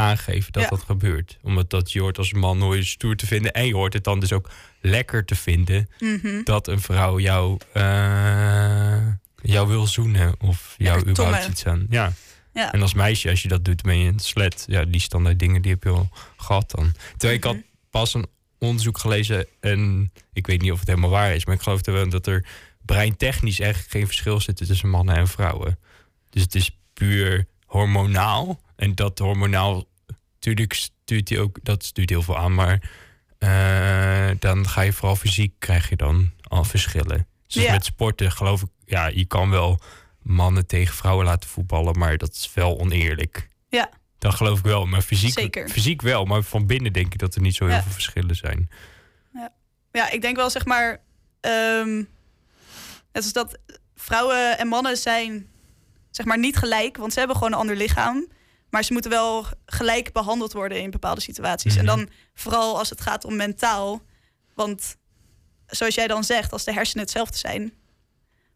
aangeven 0.00 0.52
dat 0.52 0.62
Ja. 0.62 0.68
dat 0.68 0.82
gebeurt. 0.82 1.38
Omdat 1.42 1.70
dat 1.70 1.92
je 1.92 2.00
hoort 2.00 2.18
als 2.18 2.32
man 2.32 2.58
nooit 2.58 2.86
stoer 2.86 3.16
te 3.16 3.26
vinden. 3.26 3.52
En 3.52 3.66
je 3.66 3.74
hoort 3.74 3.92
het 3.92 4.04
dan 4.04 4.20
dus 4.20 4.32
ook 4.32 4.50
lekker 4.80 5.24
te 5.24 5.34
vinden 5.34 5.88
Mhm. 5.98 6.42
dat 6.44 6.68
een 6.68 6.80
vrouw 6.80 7.18
jou, 7.18 7.58
eh, 7.72 9.06
jou 9.42 9.68
wil 9.68 9.86
zoenen. 9.86 10.34
Of 10.40 10.74
jou 10.78 11.08
überhaupt 11.08 11.48
iets 11.48 11.66
aan. 11.66 11.86
Ja. 11.90 12.12
Ja. 12.52 12.72
En 12.72 12.82
als 12.82 12.94
meisje, 12.94 13.30
als 13.30 13.42
je 13.42 13.48
dat 13.48 13.64
doet, 13.64 13.82
ben 13.82 13.98
je 13.98 14.08
een 14.12 14.18
slet. 14.18 14.64
Ja, 14.68 14.84
die 14.84 15.00
standaard 15.00 15.38
dingen 15.38 15.62
die 15.62 15.70
heb 15.72 15.82
je 15.82 15.88
al 15.90 16.08
gehad 16.36 16.70
dan. 16.70 16.92
Terwijl 17.16 17.38
ik 17.38 17.44
had 17.44 17.54
Mhm. 17.54 17.62
pas 17.90 18.14
een 18.14 18.26
onderzoek 18.58 18.98
gelezen. 18.98 19.46
En 19.60 20.12
ik 20.32 20.46
weet 20.46 20.60
niet 20.62 20.72
of 20.72 20.78
het 20.78 20.88
helemaal 20.88 21.10
waar 21.10 21.34
is. 21.34 21.44
Maar 21.46 21.54
ik 21.54 21.60
geloof 21.62 21.86
er 21.86 21.92
wel 21.92 22.08
dat 22.08 22.26
er 22.26 22.46
breintechnisch 22.84 23.60
eigenlijk 23.60 23.92
geen 23.92 24.06
verschil 24.06 24.40
zit 24.40 24.56
tussen 24.56 24.88
mannen 24.88 25.16
en 25.16 25.28
vrouwen. 25.28 25.78
Dus 26.30 26.42
het 26.42 26.54
is 26.54 26.78
puur 26.94 27.46
hormonaal. 27.66 28.60
En 28.76 28.94
dat 28.94 29.18
hormonaal, 29.18 29.84
natuurlijk 30.40 30.72
stuurt 30.72 31.28
hij 31.28 31.38
ook, 31.38 31.58
dat 31.62 31.84
stuurt 31.84 32.10
heel 32.10 32.22
veel 32.22 32.38
aan. 32.38 32.54
Maar 32.54 32.90
eh, 33.38 34.30
dan 34.38 34.68
ga 34.68 34.80
je 34.80 34.92
vooral 34.92 35.16
fysiek, 35.16 35.52
krijg 35.58 35.88
je 35.88 35.96
dan 35.96 36.30
al 36.42 36.64
verschillen. 36.64 37.26
Dus 37.46 37.62
Ja. 37.62 37.72
met 37.72 37.84
sporten 37.84 38.32
geloof 38.32 38.62
ik, 38.62 38.68
ja, 38.84 39.06
je 39.06 39.24
kan 39.24 39.50
wel 39.50 39.80
mannen 40.22 40.66
tegen 40.66 40.94
vrouwen 40.94 41.26
laten 41.26 41.48
voetballen, 41.48 41.98
maar 41.98 42.16
dat 42.16 42.32
is 42.34 42.50
wel 42.54 42.78
oneerlijk. 42.80 43.48
Ja. 43.68 43.90
Dat 44.18 44.34
geloof 44.34 44.58
ik 44.58 44.64
wel, 44.64 44.86
maar 44.86 45.02
fysiek, 45.02 45.32
Zeker. 45.32 45.68
fysiek 45.68 46.02
wel. 46.02 46.24
Maar 46.24 46.42
van 46.42 46.66
binnen 46.66 46.92
denk 46.92 47.12
ik 47.12 47.18
dat 47.18 47.34
er 47.34 47.40
niet 47.40 47.54
zo 47.54 47.64
heel 47.66 47.74
Ja. 47.74 47.82
veel 47.82 47.92
verschillen 47.92 48.36
zijn. 48.36 48.70
Ja, 49.92 50.10
ik 50.10 50.20
denk 50.22 50.36
wel 50.36 50.50
zeg 50.50 50.64
maar. 50.64 51.00
ehm 51.40 51.96
net 53.12 53.22
als 53.24 53.32
dat 53.32 53.58
vrouwen 53.94 54.58
en 54.58 54.66
mannen 54.68 54.96
zijn 54.96 55.46
zeg 56.10 56.26
maar 56.26 56.38
niet 56.38 56.56
gelijk, 56.56 56.96
want 56.96 57.12
ze 57.12 57.18
hebben 57.18 57.36
gewoon 57.36 57.52
een 57.52 57.58
ander 57.58 57.76
lichaam. 57.76 58.26
Maar 58.70 58.84
ze 58.84 58.92
moeten 58.92 59.10
wel 59.10 59.46
gelijk 59.66 60.12
behandeld 60.12 60.52
worden 60.52 60.82
in 60.82 60.90
bepaalde 60.90 61.20
situaties. 61.20 61.76
En 61.76 61.84
Mhm. 61.84 61.96
dan 61.96 62.08
vooral 62.34 62.78
als 62.78 62.90
het 62.90 63.00
gaat 63.00 63.24
om 63.24 63.36
mentaal. 63.36 64.02
Want 64.54 64.96
zoals 65.66 65.94
jij 65.94 66.06
dan 66.06 66.24
zegt, 66.24 66.52
als 66.52 66.64
de 66.64 66.72
hersenen 66.72 67.02
hetzelfde 67.04 67.36
zijn, 67.38 67.72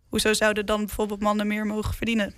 hoezo 0.09 0.33
zouden 0.33 0.66
dan 0.66 0.87
bijvoorbeeld 0.87 1.21
mannen 1.21 1.47
meer 1.47 1.66
mogen 1.66 1.94
verdienen? 1.94 2.35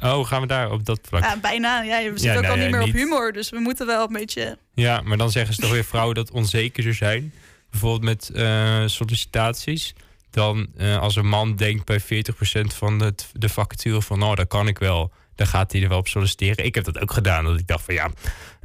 Oh, 0.00 0.26
gaan 0.26 0.40
we 0.40 0.46
daar 0.46 0.70
op 0.70 0.84
dat 0.84 1.00
vlak? 1.02 1.22
Ja, 1.22 1.36
bijna. 1.36 1.82
Ja, 1.82 1.98
we 1.98 2.04
zitten 2.18 2.30
Ja, 2.30 2.36
ook 2.36 2.42
nou 2.42 2.52
al 2.52 2.60
niet 2.64 2.70
ja, 2.74 2.78
meer 2.78 2.88
op 2.88 2.94
humor, 2.94 3.32
dus 3.32 3.50
we 3.50 3.58
moeten 3.58 3.86
wel 3.86 4.06
een 4.06 4.12
beetje. 4.12 4.58
Ja, 4.74 5.00
maar 5.00 5.16
dan 5.16 5.30
zeggen 5.30 5.54
ze 5.54 5.60
toch 5.60 5.70
weer 5.70 5.84
vrouwen 5.84 6.14
dat 6.14 6.30
onzekerder 6.30 6.94
zijn. 6.94 7.32
Bijvoorbeeld 7.70 8.02
met 8.02 8.30
eh, 8.30 8.82
sollicitaties. 8.86 9.92
Dan 10.30 10.66
eh, 10.76 10.98
als 11.00 11.16
een 11.16 11.26
man 11.28 11.56
denkt 11.56 11.84
bij 11.84 12.00
40% 12.00 12.74
van 12.74 12.98
de, 12.98 13.14
de 13.32 13.48
vacature 13.48 14.02
van... 14.02 14.18
nou, 14.18 14.34
dat 14.34 14.48
kan 14.48 14.68
ik 14.68 14.78
wel, 14.78 15.12
dan 15.34 15.46
gaat 15.46 15.72
hij 15.72 15.82
er 15.82 15.88
wel 15.88 15.98
op 15.98 16.08
solliciteren. 16.08 16.64
Ik 16.64 16.74
heb 16.74 16.84
dat 16.84 17.00
ook 17.00 17.12
gedaan, 17.12 17.44
dat 17.44 17.58
ik 17.58 17.66
dacht 17.66 17.84
van 17.84 17.94
ja... 17.94 18.10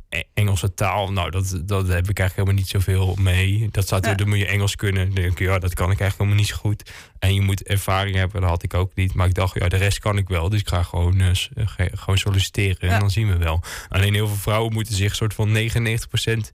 E- 0.10 0.22
Engelse 0.34 0.74
taal, 0.74 1.12
nou, 1.12 1.30
dat, 1.32 1.62
dat 1.66 1.88
heb 1.88 2.10
ik 2.10 2.20
eigenlijk 2.20 2.34
helemaal 2.36 2.54
niet 2.54 2.68
zoveel 2.68 3.16
mee. 3.20 3.68
Dat 3.72 3.84
staat 3.84 4.04
er, 4.04 4.10
Ja. 4.10 4.16
dan 4.16 4.28
moet 4.30 4.38
je 4.38 4.46
Engels 4.48 4.76
kunnen. 4.76 5.06
Dan 5.06 5.16
denk 5.16 5.32
ik, 5.32 5.40
ja, 5.40 5.60
dat 5.60 5.74
kan 5.74 5.92
ik 5.92 6.00
eigenlijk 6.00 6.18
helemaal 6.18 6.36
niet 6.36 6.48
zo 6.48 6.56
goed. 6.56 6.92
En 7.20 7.34
je 7.34 7.42
moet 7.42 7.64
ervaring 7.64 8.16
hebben, 8.16 8.42
dat 8.42 8.50
had 8.50 8.64
ik 8.64 8.74
ook 8.74 8.92
niet. 8.96 9.14
Maar 9.14 9.28
ik 9.28 9.34
dacht, 9.34 9.60
ja, 9.60 9.68
de 9.68 9.78
rest 9.78 10.00
kan 10.00 10.18
ik 10.18 10.28
wel. 10.28 10.50
Dus 10.50 10.60
ik 10.60 10.68
ga 10.68 10.84
gewoon, 10.84 11.20
eh, 11.20 11.30
eh, 11.30 11.36
ge- 11.56 11.92
gewoon 11.94 12.18
solliciteren 12.18 12.88
Ja. 12.88 12.94
en 12.94 13.00
dan 13.00 13.12
zien 13.12 13.28
we 13.28 13.38
wel. 13.38 13.64
Alleen 13.90 14.14
heel 14.14 14.28
veel 14.28 14.36
vrouwen 14.36 14.74
moeten 14.74 14.96
zich 14.96 15.16
soort 15.16 15.34
van 15.34 15.52
99% 15.52 16.52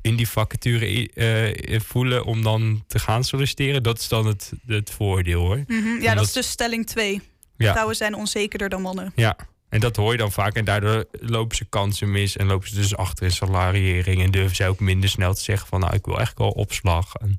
in 0.00 0.16
die 0.16 0.28
vacature 0.28 1.10
eh, 1.12 1.80
voelen 1.80 2.24
om 2.24 2.42
dan 2.42 2.84
te 2.86 2.98
gaan 2.98 3.24
solliciteren. 3.24 3.82
Dat 3.82 3.98
is 3.98 4.08
dan 4.08 4.26
het, 4.26 4.52
het 4.66 4.90
voordeel 4.90 5.40
hoor. 5.40 5.64
Mhm, 5.66 6.00
Ja, 6.02 6.14
dat 6.14 6.24
is 6.24 6.32
dus 6.32 6.48
stelling 6.50 6.86
2. 6.86 7.20
Ja. 7.58 7.70
Vrouwen 7.72 7.96
zijn 7.96 8.14
onzekerder 8.14 8.68
dan 8.68 8.82
mannen. 8.82 9.12
Ja, 9.14 9.36
en 9.68 9.80
dat 9.80 9.96
hoor 9.96 10.12
je 10.12 10.18
dan 10.18 10.32
vaak. 10.32 10.54
En 10.54 10.64
daardoor 10.64 11.04
lopen 11.10 11.56
ze 11.56 11.64
kansen 11.64 12.10
mis 12.10 12.36
en 12.36 12.46
lopen 12.46 12.68
ze 12.68 12.74
dus 12.74 12.96
achter 12.96 13.24
in 13.24 13.32
salariering. 13.32 14.22
En 14.22 14.30
durven 14.30 14.56
ze 14.56 14.66
ook 14.66 14.80
minder 14.80 15.08
snel 15.08 15.34
te 15.34 15.42
zeggen 15.42 15.68
van 15.68 15.80
nou, 15.80 15.94
ik 15.94 16.04
wil 16.04 16.16
eigenlijk 16.16 16.54
wel 16.54 16.62
opslag. 16.64 17.14
En, 17.14 17.38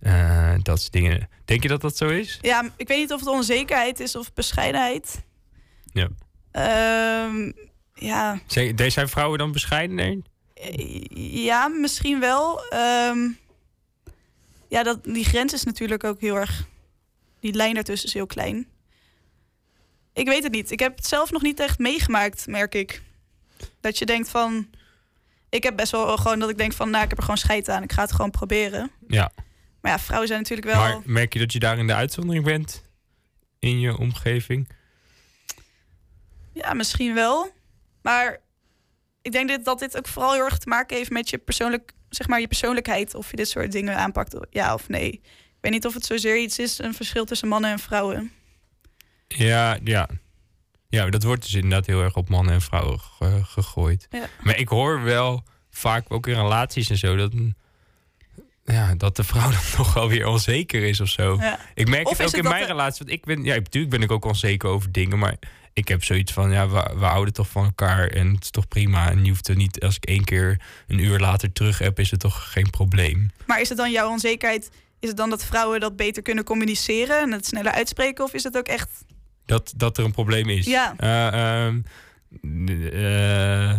eh, 0.00 0.54
dat 0.62 0.80
soort 0.80 0.92
dingen. 0.92 1.28
Denk 1.44 1.62
je 1.62 1.68
dat 1.68 1.80
dat 1.80 1.96
zo 1.96 2.08
is? 2.08 2.38
Ja, 2.40 2.70
ik 2.76 2.88
weet 2.88 2.98
niet 2.98 3.12
of 3.12 3.20
het 3.20 3.28
onzekerheid 3.28 4.00
is 4.00 4.16
of 4.16 4.32
bescheidenheid. 4.32 5.22
Ja. 5.92 6.08
Ehm, 6.50 7.52
ja, 7.94 8.40
Zijn, 8.46 8.76
deze 8.76 8.90
zijn 8.90 9.08
vrouwen 9.08 9.38
dan 9.38 9.52
bescheidener? 9.52 10.18
eh, 10.54 11.04
ja, 11.44 11.68
misschien 11.68 12.20
wel. 12.20 12.64
Ehm, 12.68 13.18
ja, 14.68 14.82
dat, 14.82 15.04
die 15.04 15.24
grens 15.24 15.52
is 15.52 15.64
natuurlijk 15.64 16.04
ook 16.04 16.20
heel 16.20 16.36
erg... 16.36 16.64
Die 17.40 17.52
lijn 17.54 17.74
daartussen 17.74 18.08
is 18.08 18.14
heel 18.14 18.26
klein. 18.26 18.66
Ik 20.20 20.26
weet 20.26 20.42
het 20.42 20.52
niet. 20.52 20.70
Ik 20.70 20.80
heb 20.80 20.96
het 20.96 21.06
zelf 21.06 21.30
nog 21.30 21.42
niet 21.42 21.60
echt 21.60 21.78
meegemaakt, 21.78 22.46
merk 22.46 22.74
ik. 22.74 23.02
Dat 23.80 23.98
je 23.98 24.06
denkt 24.06 24.30
van... 24.30 24.70
Ik 25.48 25.62
heb 25.62 25.76
best 25.76 25.92
wel 25.92 26.16
gewoon 26.16 26.38
dat 26.38 26.50
ik 26.50 26.58
denk 26.58 26.72
van... 26.72 26.90
Nou, 26.90 27.02
ik 27.02 27.08
heb 27.08 27.18
er 27.18 27.24
gewoon 27.24 27.38
scheid 27.38 27.68
aan. 27.68 27.82
Ik 27.82 27.92
ga 27.92 28.02
het 28.02 28.12
gewoon 28.12 28.30
proberen. 28.30 28.90
Ja. 29.08 29.32
Maar 29.80 29.92
ja, 29.92 29.98
vrouwen 29.98 30.28
zijn 30.28 30.40
natuurlijk 30.40 30.68
wel... 30.68 30.80
Maar 30.80 31.00
merk 31.04 31.32
je 31.32 31.38
dat 31.38 31.52
je 31.52 31.58
daar 31.58 31.78
in 31.78 31.86
de 31.86 31.94
uitzondering 31.94 32.44
bent? 32.44 32.84
In 33.58 33.80
je 33.80 33.98
omgeving? 33.98 34.68
Ja, 36.52 36.74
misschien 36.74 37.14
wel. 37.14 37.50
Maar 38.02 38.40
ik 39.22 39.32
denk 39.32 39.48
dit, 39.48 39.64
dat 39.64 39.78
dit 39.78 39.96
ook 39.96 40.08
vooral 40.08 40.32
heel 40.32 40.44
erg 40.44 40.58
te 40.58 40.68
maken 40.68 40.96
heeft 40.96 41.10
met 41.10 41.30
je 41.30 41.38
persoonlijk, 41.38 41.92
zeg 42.08 42.28
maar, 42.28 42.40
je 42.40 42.48
persoonlijkheid. 42.48 43.14
Of 43.14 43.30
je 43.30 43.36
dit 43.36 43.48
soort 43.48 43.72
dingen 43.72 43.96
aanpakt, 43.96 44.36
ja 44.50 44.74
of 44.74 44.88
nee. 44.88 45.10
Ik 45.12 45.58
weet 45.60 45.72
niet 45.72 45.86
of 45.86 45.94
het 45.94 46.04
zozeer 46.04 46.38
iets 46.38 46.58
is, 46.58 46.78
een 46.78 46.94
verschil 46.94 47.24
tussen 47.24 47.48
mannen 47.48 47.70
en 47.70 47.78
vrouwen. 47.78 48.32
Ja, 49.36 49.78
ja. 49.84 50.08
Ja, 50.88 51.06
dat 51.10 51.22
wordt 51.22 51.42
dus 51.42 51.54
inderdaad 51.54 51.86
heel 51.86 52.02
erg 52.02 52.14
op 52.16 52.28
mannen 52.28 52.54
en 52.54 52.60
vrouwen 52.60 52.98
ge- 53.00 53.40
gegooid. 53.44 54.06
Ja. 54.10 54.26
Maar 54.42 54.58
ik 54.58 54.68
hoor 54.68 55.02
wel 55.02 55.44
vaak 55.70 56.04
ook 56.08 56.26
in 56.26 56.34
relaties 56.34 56.90
en 56.90 56.96
zo 56.98 57.16
dat, 57.16 57.32
ja, 58.64 58.94
dat 58.94 59.16
de 59.16 59.24
vrouw 59.24 59.50
dan 59.56 59.60
nog 59.78 59.94
wel 59.94 60.08
weer 60.08 60.26
onzeker 60.26 60.82
is 60.82 61.00
of 61.00 61.08
zo. 61.08 61.36
Ja. 61.40 61.58
Ik 61.74 61.88
merk 61.88 62.06
Of 62.08 62.18
het 62.18 62.26
ook 62.26 62.32
het 62.34 62.44
in 62.44 62.50
mijn 62.50 62.62
de- 62.62 62.66
relatie. 62.68 63.04
Want 63.04 63.18
ik 63.18 63.24
ben, 63.24 63.44
ja, 63.44 63.54
natuurlijk 63.54 63.92
ben 63.92 64.02
ik 64.02 64.10
ook 64.10 64.24
onzeker 64.24 64.68
over 64.68 64.92
dingen, 64.92 65.18
maar 65.18 65.36
ik 65.72 65.88
heb 65.88 66.04
zoiets 66.04 66.32
van, 66.32 66.50
ja, 66.52 66.68
we, 66.68 66.94
we 66.98 67.04
houden 67.04 67.34
toch 67.34 67.48
van 67.48 67.64
elkaar 67.64 68.06
en 68.08 68.34
het 68.34 68.44
is 68.44 68.50
toch 68.50 68.68
prima. 68.68 69.10
En 69.10 69.24
je 69.24 69.30
hoeft 69.30 69.48
er 69.48 69.56
niet, 69.56 69.80
als 69.82 69.96
ik 69.96 70.04
één 70.04 70.24
keer 70.24 70.60
een 70.86 70.98
uur 70.98 71.18
later 71.18 71.52
terug 71.52 71.78
heb, 71.78 71.98
is 71.98 72.10
het 72.10 72.20
toch 72.20 72.52
geen 72.52 72.70
probleem. 72.70 73.30
Maar 73.46 73.60
is 73.60 73.68
het 73.68 73.78
dan 73.78 73.90
jouw 73.90 74.08
onzekerheid? 74.10 74.70
Is 75.00 75.08
het 75.08 75.16
dan 75.16 75.30
dat 75.30 75.44
vrouwen 75.44 75.80
dat 75.80 75.96
beter 75.96 76.22
kunnen 76.22 76.44
communiceren 76.44 77.20
en 77.20 77.32
het 77.32 77.46
sneller 77.46 77.72
uitspreken? 77.72 78.24
Of 78.24 78.32
is 78.34 78.42
het 78.44 78.56
ook 78.56 78.66
echt. 78.68 78.90
Dat, 79.50 79.72
dat 79.76 79.98
er 79.98 80.04
een 80.04 80.12
probleem 80.12 80.48
is. 80.48 80.66
Ja. 80.66 80.94
Eh, 80.96 81.66
ehm, 81.66 81.80
eh, 82.92 83.78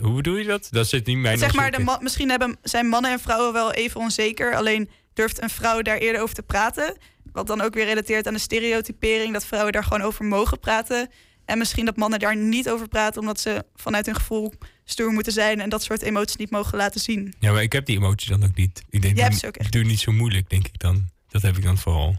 hoe 0.00 0.14
bedoel 0.14 0.36
je 0.36 0.44
dat? 0.44 0.68
Dat 0.70 0.88
zit 0.88 1.06
niet 1.06 1.16
mijn 1.18 1.38
zeg 1.38 1.54
maar, 1.54 1.70
de 1.70 1.76
onzeker- 1.76 1.94
ma- 1.98 2.02
misschien 2.02 2.28
hebben, 2.30 2.56
zijn 2.62 2.86
mannen 2.86 3.10
en 3.10 3.20
vrouwen 3.20 3.52
wel 3.52 3.72
even 3.72 4.00
onzeker. 4.00 4.54
Alleen 4.54 4.90
durft 5.14 5.42
een 5.42 5.50
vrouw 5.50 5.82
daar 5.82 5.96
eerder 5.98 6.22
over 6.22 6.34
te 6.34 6.42
praten. 6.42 6.96
Wat 7.32 7.46
dan 7.46 7.60
ook 7.60 7.74
weer 7.74 7.84
relateert 7.84 8.26
aan 8.26 8.32
de 8.32 8.38
stereotypering. 8.40 9.32
Dat 9.32 9.46
vrouwen 9.46 9.72
daar 9.72 9.84
gewoon 9.84 10.02
over 10.02 10.24
mogen 10.24 10.58
praten. 10.60 11.08
En 11.44 11.58
misschien 11.58 11.84
dat 11.84 11.96
mannen 11.96 12.18
daar 12.18 12.36
niet 12.36 12.70
over 12.70 12.88
praten. 12.88 13.20
Omdat 13.20 13.40
ze 13.40 13.64
vanuit 13.74 14.06
hun 14.06 14.14
gevoel 14.14 14.52
stoer 14.84 15.12
moeten 15.12 15.32
zijn. 15.32 15.60
En 15.60 15.68
dat 15.68 15.82
soort 15.82 16.02
emoties 16.02 16.36
niet 16.36 16.50
mogen 16.50 16.78
laten 16.78 17.00
zien. 17.00 17.34
Ja, 17.38 17.52
maar 17.52 17.62
ik 17.62 17.72
heb 17.72 17.86
die 17.86 17.96
emotie 17.96 18.28
dan 18.30 18.44
ook 18.44 18.54
niet. 18.56 18.82
Ik 18.90 19.02
denk, 19.02 19.16
Jij 19.16 19.24
hebt 19.24 19.38
ze 19.38 19.46
ook 19.46 19.56
echt 19.56 19.72
doe 19.72 19.84
niet 19.84 20.00
zo 20.00 20.12
moeilijk, 20.12 20.50
denk 20.50 20.66
ik 20.66 20.78
dan. 20.78 21.08
Dat 21.28 21.42
heb 21.42 21.56
ik 21.56 21.62
dan 21.62 21.78
vooral. 21.78 22.16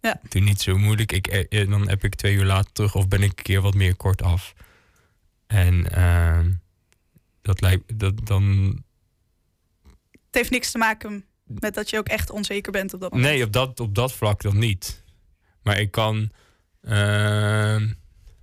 Ja. 0.00 0.20
Doe 0.28 0.42
niet 0.42 0.60
zo 0.60 0.78
moeilijk. 0.78 1.12
Ik, 1.12 1.26
eh, 1.26 1.60
eh, 1.60 1.70
dan 1.70 1.88
heb 1.88 2.04
ik 2.04 2.14
twee 2.14 2.34
uur 2.34 2.44
later 2.44 2.72
terug 2.72 2.94
of 2.94 3.08
ben 3.08 3.22
ik 3.22 3.38
een 3.38 3.44
keer 3.44 3.60
wat 3.60 3.74
meer 3.74 3.96
kort 3.96 4.22
af. 4.22 4.54
En 5.46 5.92
ehm, 5.92 6.52
dat 7.42 7.60
lijkt 7.60 7.98
dat 7.98 8.26
dan. 8.26 8.76
Het 10.10 10.36
heeft 10.36 10.50
niks 10.50 10.70
te 10.70 10.78
maken 10.78 11.24
met 11.44 11.74
dat 11.74 11.90
je 11.90 11.98
ook 11.98 12.08
echt 12.08 12.30
onzeker 12.30 12.72
bent 12.72 12.94
op 12.94 13.00
dat 13.00 13.12
moment. 13.12 13.30
Nee, 13.30 13.44
op 13.44 13.52
dat, 13.52 13.80
op 13.80 13.94
dat 13.94 14.12
vlak 14.12 14.42
dan 14.42 14.58
niet. 14.58 15.02
Maar 15.62 15.80
ik 15.80 15.90
kan. 15.90 16.30
ehm, 16.82 17.88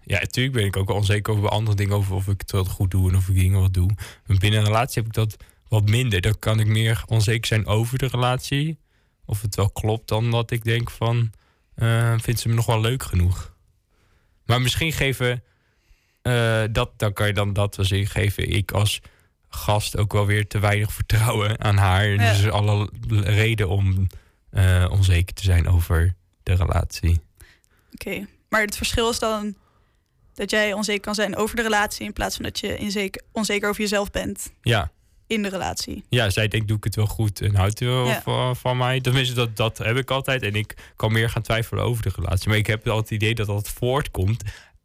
ja, 0.03 0.19
natuurlijk 0.19 0.55
ben 0.55 0.65
ik 0.65 0.77
ook 0.77 0.87
wel 0.87 0.97
onzeker 0.97 1.33
over 1.33 1.49
andere 1.49 1.75
dingen. 1.75 1.95
Over 1.95 2.15
of 2.15 2.27
ik 2.27 2.41
het 2.41 2.51
wel 2.51 2.65
goed 2.65 2.91
doe 2.91 3.09
en 3.09 3.15
of 3.15 3.27
ik 3.29 3.35
dingen 3.35 3.59
wat 3.59 3.73
doe. 3.73 3.89
Maar 4.25 4.37
binnen 4.37 4.59
een 4.59 4.65
relatie 4.65 5.01
heb 5.01 5.05
ik 5.05 5.13
dat 5.13 5.37
wat 5.67 5.89
minder. 5.89 6.21
Dan 6.21 6.39
kan 6.39 6.59
ik 6.59 6.67
meer 6.67 7.03
onzeker 7.07 7.47
zijn 7.47 7.65
over 7.65 7.97
de 7.97 8.07
relatie. 8.07 8.77
Of 9.25 9.41
het 9.41 9.55
wel 9.55 9.69
klopt 9.69 10.07
dan 10.07 10.31
dat 10.31 10.51
ik 10.51 10.63
denk 10.63 10.91
van... 10.91 11.31
eh 11.75 12.13
vindt 12.17 12.39
ze 12.39 12.47
me 12.47 12.53
nog 12.53 12.65
wel 12.65 12.81
leuk 12.81 13.03
genoeg? 13.03 13.53
Maar 14.45 14.61
misschien 14.61 14.93
geven... 14.93 15.43
eh, 16.21 16.63
dat, 16.71 16.91
dan 16.97 17.13
kan 17.13 17.27
je 17.27 17.33
dan 17.33 17.53
dat 17.53 17.75
wel 17.75 17.85
zien. 17.85 18.07
Geven 18.07 18.49
ik 18.49 18.71
als 18.71 19.01
gast 19.49 19.97
ook 19.97 20.13
wel 20.13 20.25
weer 20.25 20.47
te 20.47 20.59
weinig 20.59 20.93
vertrouwen 20.93 21.59
aan 21.59 21.77
haar. 21.77 22.07
Ja. 22.07 22.17
dus 22.17 22.39
is 22.39 22.49
alle 22.49 22.89
reden 23.09 23.69
om 23.69 24.07
eh, 24.49 24.87
onzeker 24.91 25.33
te 25.33 25.43
zijn 25.43 25.67
over 25.67 26.15
de 26.43 26.53
relatie. 26.53 27.21
Oké, 27.93 28.27
maar 28.49 28.61
het 28.61 28.77
verschil 28.77 29.09
is 29.09 29.19
dan 29.19 29.55
dat 30.33 30.49
jij 30.49 30.73
onzeker 30.73 31.01
kan 31.01 31.15
zijn 31.15 31.35
over 31.35 31.55
de 31.55 31.61
relatie... 31.61 32.05
in 32.05 32.13
plaats 32.13 32.35
van 32.35 32.43
dat 32.43 32.59
je 32.59 33.11
onzeker 33.31 33.69
over 33.69 33.81
jezelf 33.81 34.11
bent 34.11 34.51
Ja, 34.61 34.91
in 35.27 35.41
de 35.41 35.49
relatie. 35.49 36.03
ja 36.09 36.29
zij 36.29 36.47
denkt, 36.47 36.67
doe 36.67 36.77
ik 36.77 36.83
het 36.83 36.95
wel 36.95 37.05
goed 37.05 37.41
en 37.41 37.55
houdt 37.55 37.79
er 37.79 37.87
wel 37.87 38.07
Ja. 38.07 38.21
van, 38.21 38.55
van 38.55 38.77
mij. 38.77 39.01
Tenminste, 39.01 39.33
dat, 39.35 39.55
dat 39.55 39.77
heb 39.77 39.97
ik 39.97 40.11
altijd. 40.11 40.41
En 40.41 40.55
ik 40.55 40.73
kan 40.95 41.11
meer 41.11 41.29
gaan 41.29 41.41
twijfelen 41.41 41.83
over 41.83 42.03
de 42.03 42.11
relatie. 42.15 42.49
Maar 42.49 42.57
ik 42.57 42.67
heb 42.67 42.83
wel 42.83 42.97
het 42.97 43.11
idee 43.11 43.35
dat 43.35 43.47
dat 43.47 43.69
voortkomt 43.69 44.43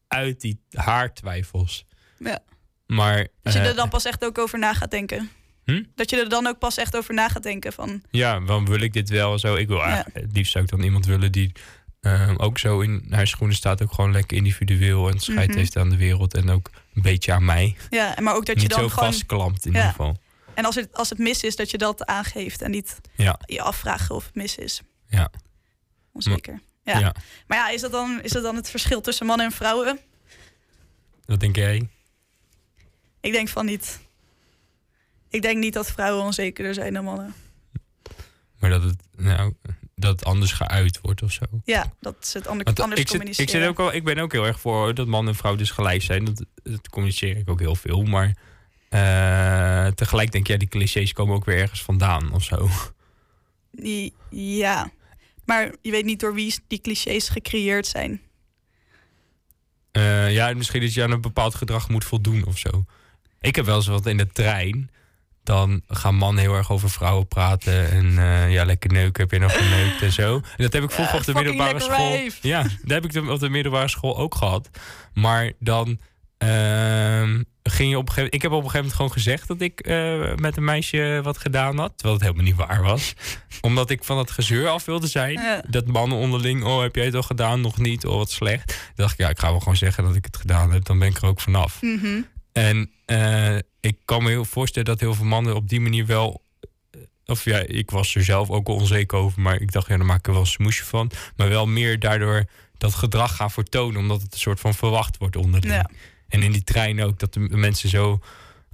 uit 0.09 0.41
die 0.41 0.61
haar 0.73 1.15
twijfels. 1.15 1.85
Ja. 2.19 2.39
Maar 2.87 3.27
Dat 3.43 3.53
je 3.53 3.59
eh, 3.59 3.67
er 3.67 3.75
dan 3.75 3.89
pas 3.89 4.05
echt 4.05 4.25
ook 4.25 4.39
over 4.39 4.59
na 4.59 4.75
gaat 4.75 4.91
denken. 4.91 5.31
Hm? 5.65 5.83
Dat 5.95 6.11
je 6.11 6.17
er 6.17 6.29
dan 6.29 6.47
ook 6.47 6.59
pas 6.59 6.77
echt 6.77 6.97
over 6.97 7.15
na 7.15 7.29
gaat 7.29 7.43
denken 7.43 7.73
van... 7.73 8.03
ja, 8.11 8.43
waarom 8.43 8.67
wil 8.67 8.81
ik 8.81 8.93
dit 8.93 9.09
wel 9.09 9.39
zo? 9.39 9.55
Ik 9.55 9.69
wil 9.69 9.77
Ja. 9.77 10.07
het 10.13 10.33
liefst 10.33 10.53
zou 10.53 10.65
ik 10.65 10.71
dan 10.71 10.83
iemand 10.83 11.07
willen 11.07 11.33
die 11.33 11.53
eh, 12.01 12.35
ook 12.37 12.59
zo 12.59 12.81
in 12.81 13.07
haar 13.11 13.27
schoenen 13.27 13.57
staat. 13.57 13.83
Ook 13.83 13.93
gewoon 13.93 14.13
lekker 14.13 14.37
individueel 14.37 15.09
en 15.09 15.19
scheid 15.21 15.49
Mhm. 15.49 15.59
heeft 15.59 15.77
aan 15.77 15.91
de 15.91 15.97
wereld. 15.97 16.35
En 16.35 16.51
ook 16.51 16.71
een 16.95 17.03
beetje 17.03 17.33
aan 17.33 17.45
mij. 17.45 17.77
Ja, 17.91 18.15
maar 18.21 18.35
ook 18.35 18.47
dat 18.47 18.55
je 18.57 18.61
niet 18.63 18.71
dan 18.71 18.81
zo 18.81 18.89
gewoon... 18.89 19.13
vastklampt 19.13 19.67
in 19.67 19.73
Ja. 19.73 19.77
ieder 19.79 19.91
geval. 19.91 20.17
En 20.61 20.67
als 20.67 20.75
het, 20.75 20.95
als 20.97 21.09
het 21.11 21.19
mis 21.19 21.43
is, 21.43 21.57
dat 21.57 21.71
je 21.71 21.79
dat 21.79 22.07
aangeeft 22.07 22.63
en 22.63 22.71
niet 22.71 23.01
Ja. 23.17 23.41
je 23.47 23.63
afvragen 23.63 24.15
of 24.15 24.25
het 24.25 24.35
mis 24.35 24.57
is. 24.57 24.81
Ja. 25.09 25.31
Onzeker. 26.13 26.61
Ja. 26.85 26.99
Ja. 26.99 27.15
Maar 27.47 27.59
ja, 27.59 27.71
is 27.71 27.81
dat, 27.81 27.93
dan, 27.93 28.21
is 28.23 28.33
dat 28.33 28.43
dan 28.43 28.57
het 28.57 28.71
verschil 28.71 29.01
tussen 29.01 29.27
mannen 29.27 29.47
en 29.47 29.53
vrouwen? 29.53 29.99
Wat 31.25 31.41
denk 31.41 31.57
jij? 31.57 31.89
Ik 33.21 33.33
denk 33.33 33.49
van 33.49 33.67
niet. 33.67 34.01
Ik 35.29 35.43
denk 35.43 35.59
niet 35.59 35.73
dat 35.73 35.91
vrouwen 35.91 36.25
onzekerder 36.25 36.75
zijn 36.75 36.95
dan 36.95 37.05
mannen. 37.05 37.35
Maar 38.59 38.71
dat 38.71 38.83
het, 38.83 39.03
nou, 39.17 39.55
dat 39.95 40.11
het 40.11 40.25
anders 40.25 40.53
geuit 40.53 40.99
wordt 41.03 41.23
of 41.23 41.33
zo. 41.33 41.45
Ja, 41.65 41.93
dat 42.01 42.27
ze 42.27 42.39
het 42.39 42.47
ander, 42.47 42.65
Want 42.65 42.81
anders 42.81 43.01
ik, 43.01 43.07
zit, 43.09 43.17
communiceren. 43.17 43.55
ik, 43.55 43.61
zit 43.61 43.69
ook 43.69 43.79
al, 43.79 43.93
ik 43.93 44.05
ben 44.05 44.19
ook 44.19 44.33
heel 44.33 44.47
erg 44.47 44.61
voor 44.61 44.95
dat 44.95 45.07
man 45.07 45.29
en 45.29 45.35
vrouw 45.35 45.57
dus 45.57 45.71
gelijk 45.71 46.03
zijn. 46.03 46.25
Dat, 46.25 46.45
dat 46.63 46.89
communiceer 46.89 47.37
ik 47.37 47.51
ook 47.51 47.61
heel 47.61 47.77
veel. 47.77 48.03
Maar 48.03 48.37
eh, 48.95 49.87
tegelijk 49.87 50.33
denk 50.33 50.47
ja, 50.47 50.57
die 50.57 50.69
clichés 50.69 51.13
komen 51.13 51.35
ook 51.35 51.45
weer 51.45 51.59
ergens 51.59 51.83
vandaan 51.83 52.33
of 52.33 52.43
zo. 52.45 52.69
Die- 53.73 54.15
Ja, 54.31 54.91
maar 55.45 55.73
je 55.83 55.91
weet 55.91 56.05
niet 56.05 56.21
door 56.21 56.35
wie 56.35 56.55
die 56.69 56.81
clichés 56.81 57.29
gecreëerd 57.29 57.87
zijn. 57.87 58.21
Eh, 59.93 60.33
ja, 60.33 60.55
misschien 60.55 60.81
dat 60.81 60.95
je 60.95 61.03
aan 61.03 61.11
een 61.11 61.21
bepaald 61.21 61.55
gedrag 61.55 61.89
moet 61.89 62.05
voldoen 62.05 62.47
of 62.47 62.59
zo. 62.59 62.85
Ik 63.41 63.57
heb 63.57 63.65
wel 63.65 63.77
eens 63.77 63.87
wat 63.87 64.07
in 64.07 64.17
de 64.17 64.27
trein. 64.27 64.91
Dan 65.43 65.83
gaan 65.89 66.15
mannen 66.15 66.43
heel 66.43 66.55
erg 66.55 66.71
over 66.71 66.91
vrouwen 66.91 67.29
praten. 67.29 67.91
En 67.91 68.19
eh, 68.19 68.53
ja, 68.53 68.65
lekker 68.65 68.93
neuken, 68.93 69.23
heb 69.23 69.31
je 69.33 69.39
nog 69.39 69.57
geneukt 69.57 70.03
en 70.03 70.13
zo. 70.13 70.35
En 70.35 70.43
dat 70.63 70.73
heb 70.73 70.83
ik 70.83 70.91
vroeger 70.91 71.15
Ja, 71.15 71.19
op 71.21 71.25
de 71.27 71.33
middelbare 71.35 71.81
school. 71.81 72.19
Ja, 72.43 72.63
dat 72.63 73.03
heb 73.03 73.05
ik 73.05 73.29
op 73.31 73.41
de 73.41 73.49
middelbare 73.49 73.89
school 73.89 74.17
ook 74.19 74.35
gehad. 74.35 74.71
Maar 75.15 75.53
dan 75.59 76.01
ehm, 76.39 77.43
ging 77.71 77.91
je 77.91 77.97
op 77.99 78.09
een 78.09 78.15
gegeven 78.15 78.23
moment... 78.23 78.35
Ik 78.35 78.43
heb 78.43 78.51
op 78.51 78.65
een 78.65 78.71
gegeven 78.71 78.79
moment 78.81 78.97
gewoon 78.97 79.13
gezegd 79.13 79.49
dat 79.49 79.61
ik 79.61 79.81
eh, 79.81 80.35
met 80.37 80.57
een 80.57 80.65
meisje 80.65 81.21
wat 81.23 81.39
gedaan 81.39 81.79
had. 81.79 81.93
Terwijl 81.97 82.15
het 82.19 82.23
helemaal 82.23 82.45
niet 82.47 82.67
waar 82.67 82.83
was. 82.83 83.15
Omdat 83.61 83.91
ik 83.91 84.05
van 84.05 84.17
dat 84.17 84.31
gezeur 84.31 84.69
af 84.69 84.85
wilde 84.85 85.07
zijn. 85.07 85.33
Ja. 85.33 85.63
Dat 85.69 85.87
mannen 85.87 86.19
onderling, 86.19 86.65
oh 86.65 86.81
heb 86.83 86.95
jij 86.95 87.05
het 87.05 87.15
al 87.15 87.23
gedaan? 87.23 87.61
Nog 87.61 87.79
niet, 87.79 88.07
oh 88.07 88.17
wat 88.17 88.31
slecht. 88.31 88.67
Toen 88.69 88.77
dacht 88.95 89.13
ik, 89.13 89.19
ja, 89.19 89.29
ik 89.29 89.39
ga 89.39 89.51
wel 89.51 89.59
gewoon 89.59 89.77
zeggen 89.77 90.05
dat 90.05 90.15
ik 90.15 90.25
het 90.25 90.37
gedaan 90.37 90.73
heb. 90.73 90.85
Dan 90.85 90.99
ben 90.99 91.09
ik 91.09 91.17
er 91.17 91.27
ook 91.29 91.41
vanaf. 91.41 91.83
Mhm. 91.83 92.21
En 92.53 92.91
eh, 93.07 93.57
ik 93.81 93.97
kan 94.05 94.23
me 94.23 94.29
heel 94.29 94.45
voorstellen 94.45 94.89
dat 94.89 95.01
heel 95.01 95.15
veel 95.15 95.25
mannen 95.25 95.55
op 95.55 95.69
die 95.69 95.81
manier 95.81 96.07
wel. 96.07 96.43
eh, 96.91 97.01
Of 97.27 97.45
ja, 97.45 97.59
ik 97.59 97.91
was 97.91 98.15
er 98.15 98.25
zelf 98.25 98.51
ook 98.51 98.67
wel 98.67 98.77
onzeker 98.77 99.19
over. 99.19 99.41
Maar 99.41 99.61
ik 99.61 99.73
dacht, 99.73 99.89
ja, 99.89 99.97
dan 99.97 100.07
maak 100.07 100.19
ik 100.19 100.27
er 100.27 100.33
wel 100.33 100.41
een 100.41 100.47
smoesje 100.47 100.85
van. 100.85 101.11
Maar 101.37 101.49
wel 101.49 101.67
meer 101.67 101.99
daardoor 101.99 102.45
dat 102.79 102.95
gedrag 102.95 103.37
gaan 103.37 103.51
vertonen. 103.51 104.01
Omdat 104.01 104.23
het 104.23 104.33
een 104.33 104.39
soort 104.39 104.61
van 104.61 104.75
verwacht 104.75 105.17
wordt 105.19 105.37
onderling. 105.37 105.73
Ja. 105.75 105.91
En 106.31 106.43
in 106.43 106.53
die 106.53 106.65
trein 106.65 107.03
ook, 107.03 107.19
dat 107.19 107.33
de 107.35 107.41
mensen 107.41 107.89
zo 107.89 108.19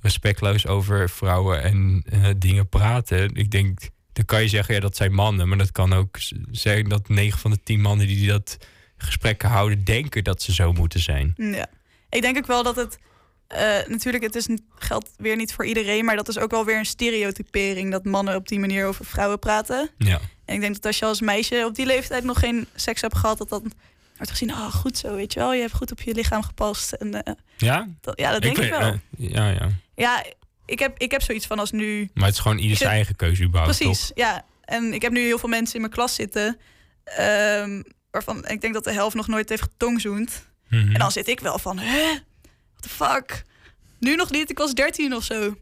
respectloos 0.00 0.66
over 0.66 1.10
vrouwen 1.10 1.62
en 1.62 2.04
eh, 2.10 2.28
dingen 2.36 2.68
praten. 2.68 3.34
Ik 3.34 3.50
denk, 3.50 3.78
dan 4.12 4.24
kan 4.24 4.42
je 4.42 4.48
zeggen, 4.48 4.74
ja, 4.74 4.80
dat 4.80 4.96
zijn 4.96 5.12
mannen. 5.12 5.48
Maar 5.48 5.58
dat 5.58 5.72
kan 5.72 5.92
ook 5.92 6.16
zijn 6.50 6.88
dat 6.88 7.08
9 7.08 7.38
van 7.38 7.50
de 7.50 7.60
10 7.62 7.80
mannen 7.80 8.06
die 8.06 8.28
dat 8.28 8.56
gesprekken 8.96 9.48
houden, 9.48 9.84
denken 9.84 10.24
dat 10.24 10.42
ze 10.42 10.52
zo 10.54 10.72
moeten 10.72 11.00
zijn. 11.00 11.32
Ja. 11.36 11.66
Ik 12.10 12.22
denk 12.22 12.36
ook 12.36 12.46
wel 12.46 12.62
dat 12.62 12.76
het. 12.76 12.98
eh, 13.46 13.86
natuurlijk, 13.88 14.24
het 14.24 14.34
is, 14.34 14.48
geldt 14.78 15.10
weer 15.16 15.36
niet 15.36 15.52
voor 15.52 15.66
iedereen, 15.66 16.04
maar 16.04 16.16
dat 16.16 16.28
is 16.28 16.38
ook 16.38 16.50
wel 16.50 16.64
weer 16.64 16.78
een 16.78 16.86
stereotypering 16.86 17.90
dat 17.90 18.04
mannen 18.04 18.34
op 18.34 18.48
die 18.48 18.58
manier 18.58 18.86
over 18.86 19.04
vrouwen 19.04 19.38
praten. 19.38 19.90
Ja. 19.98 20.20
En 20.44 20.54
ik 20.54 20.60
denk 20.60 20.74
dat 20.74 20.86
als 20.86 20.98
je 20.98 21.04
als 21.04 21.20
meisje 21.20 21.64
op 21.66 21.74
die 21.74 21.86
leeftijd 21.86 22.24
nog 22.24 22.38
geen 22.38 22.66
seks 22.74 23.00
hebt 23.00 23.16
gehad, 23.16 23.38
dat 23.38 23.48
dan 23.48 23.72
wordt 24.16 24.30
gezien, 24.30 24.52
ah, 24.52 24.74
goed 24.74 24.98
zo, 24.98 25.14
weet 25.14 25.32
je 25.32 25.38
wel, 25.40 25.52
je 25.54 25.60
hebt 25.60 25.72
goed 25.74 25.92
op 25.92 26.00
je 26.00 26.14
lichaam 26.14 26.42
gepast. 26.42 26.92
En, 26.92 27.22
eh, 27.24 27.32
Ja? 27.56 27.88
dat, 28.00 28.18
ja, 28.20 28.32
dat 28.32 28.42
denk 28.42 28.56
ik, 28.56 28.62
weet- 28.62 28.70
wel. 28.70 28.80
eh, 28.80 28.98
ja, 29.16 29.48
ja. 29.50 29.68
ja, 29.94 30.24
ik 30.66 30.78
heb, 30.78 30.98
ik 30.98 31.10
heb 31.10 31.22
zoiets 31.22 31.46
van 31.46 31.58
als 31.58 31.70
nu 31.70 32.10
Maar 32.14 32.24
het 32.24 32.34
is 32.34 32.40
gewoon 32.40 32.56
ieder 32.58 32.72
Ik 32.72 32.76
zijn 32.78 32.88
vind- 32.90 33.00
eigen 33.02 33.16
keuze 33.16 33.42
überhaupt, 33.44 33.76
Precies, 33.78 34.06
toch? 34.06 34.16
ja. 34.16 34.44
En 34.64 34.92
ik 34.94 35.02
heb 35.02 35.12
nu 35.12 35.20
heel 35.20 35.38
veel 35.38 35.48
mensen 35.48 35.74
in 35.74 35.80
mijn 35.80 35.92
klas 35.92 36.14
zitten... 36.14 36.58
ehm, 37.04 37.82
waarvan 38.10 38.46
ik 38.48 38.60
denk 38.60 38.74
dat 38.74 38.84
de 38.84 38.92
helft 38.92 39.16
nog 39.16 39.26
nooit 39.28 39.48
heeft 39.48 39.62
getongzoend. 39.62 40.46
Mhm. 40.68 40.92
En 40.92 40.98
dan 40.98 41.12
zit 41.12 41.28
ik 41.28 41.40
wel 41.40 41.58
van, 41.58 41.78
hè? 41.78 42.02
What 42.72 42.82
the 42.82 42.88
fuck? 42.88 43.42
Nu 43.98 44.14
nog 44.16 44.30
niet, 44.30 44.50
ik 44.50 44.58
was 44.58 44.74
13 44.74 45.14
of 45.14 45.24
zo. 45.24 45.54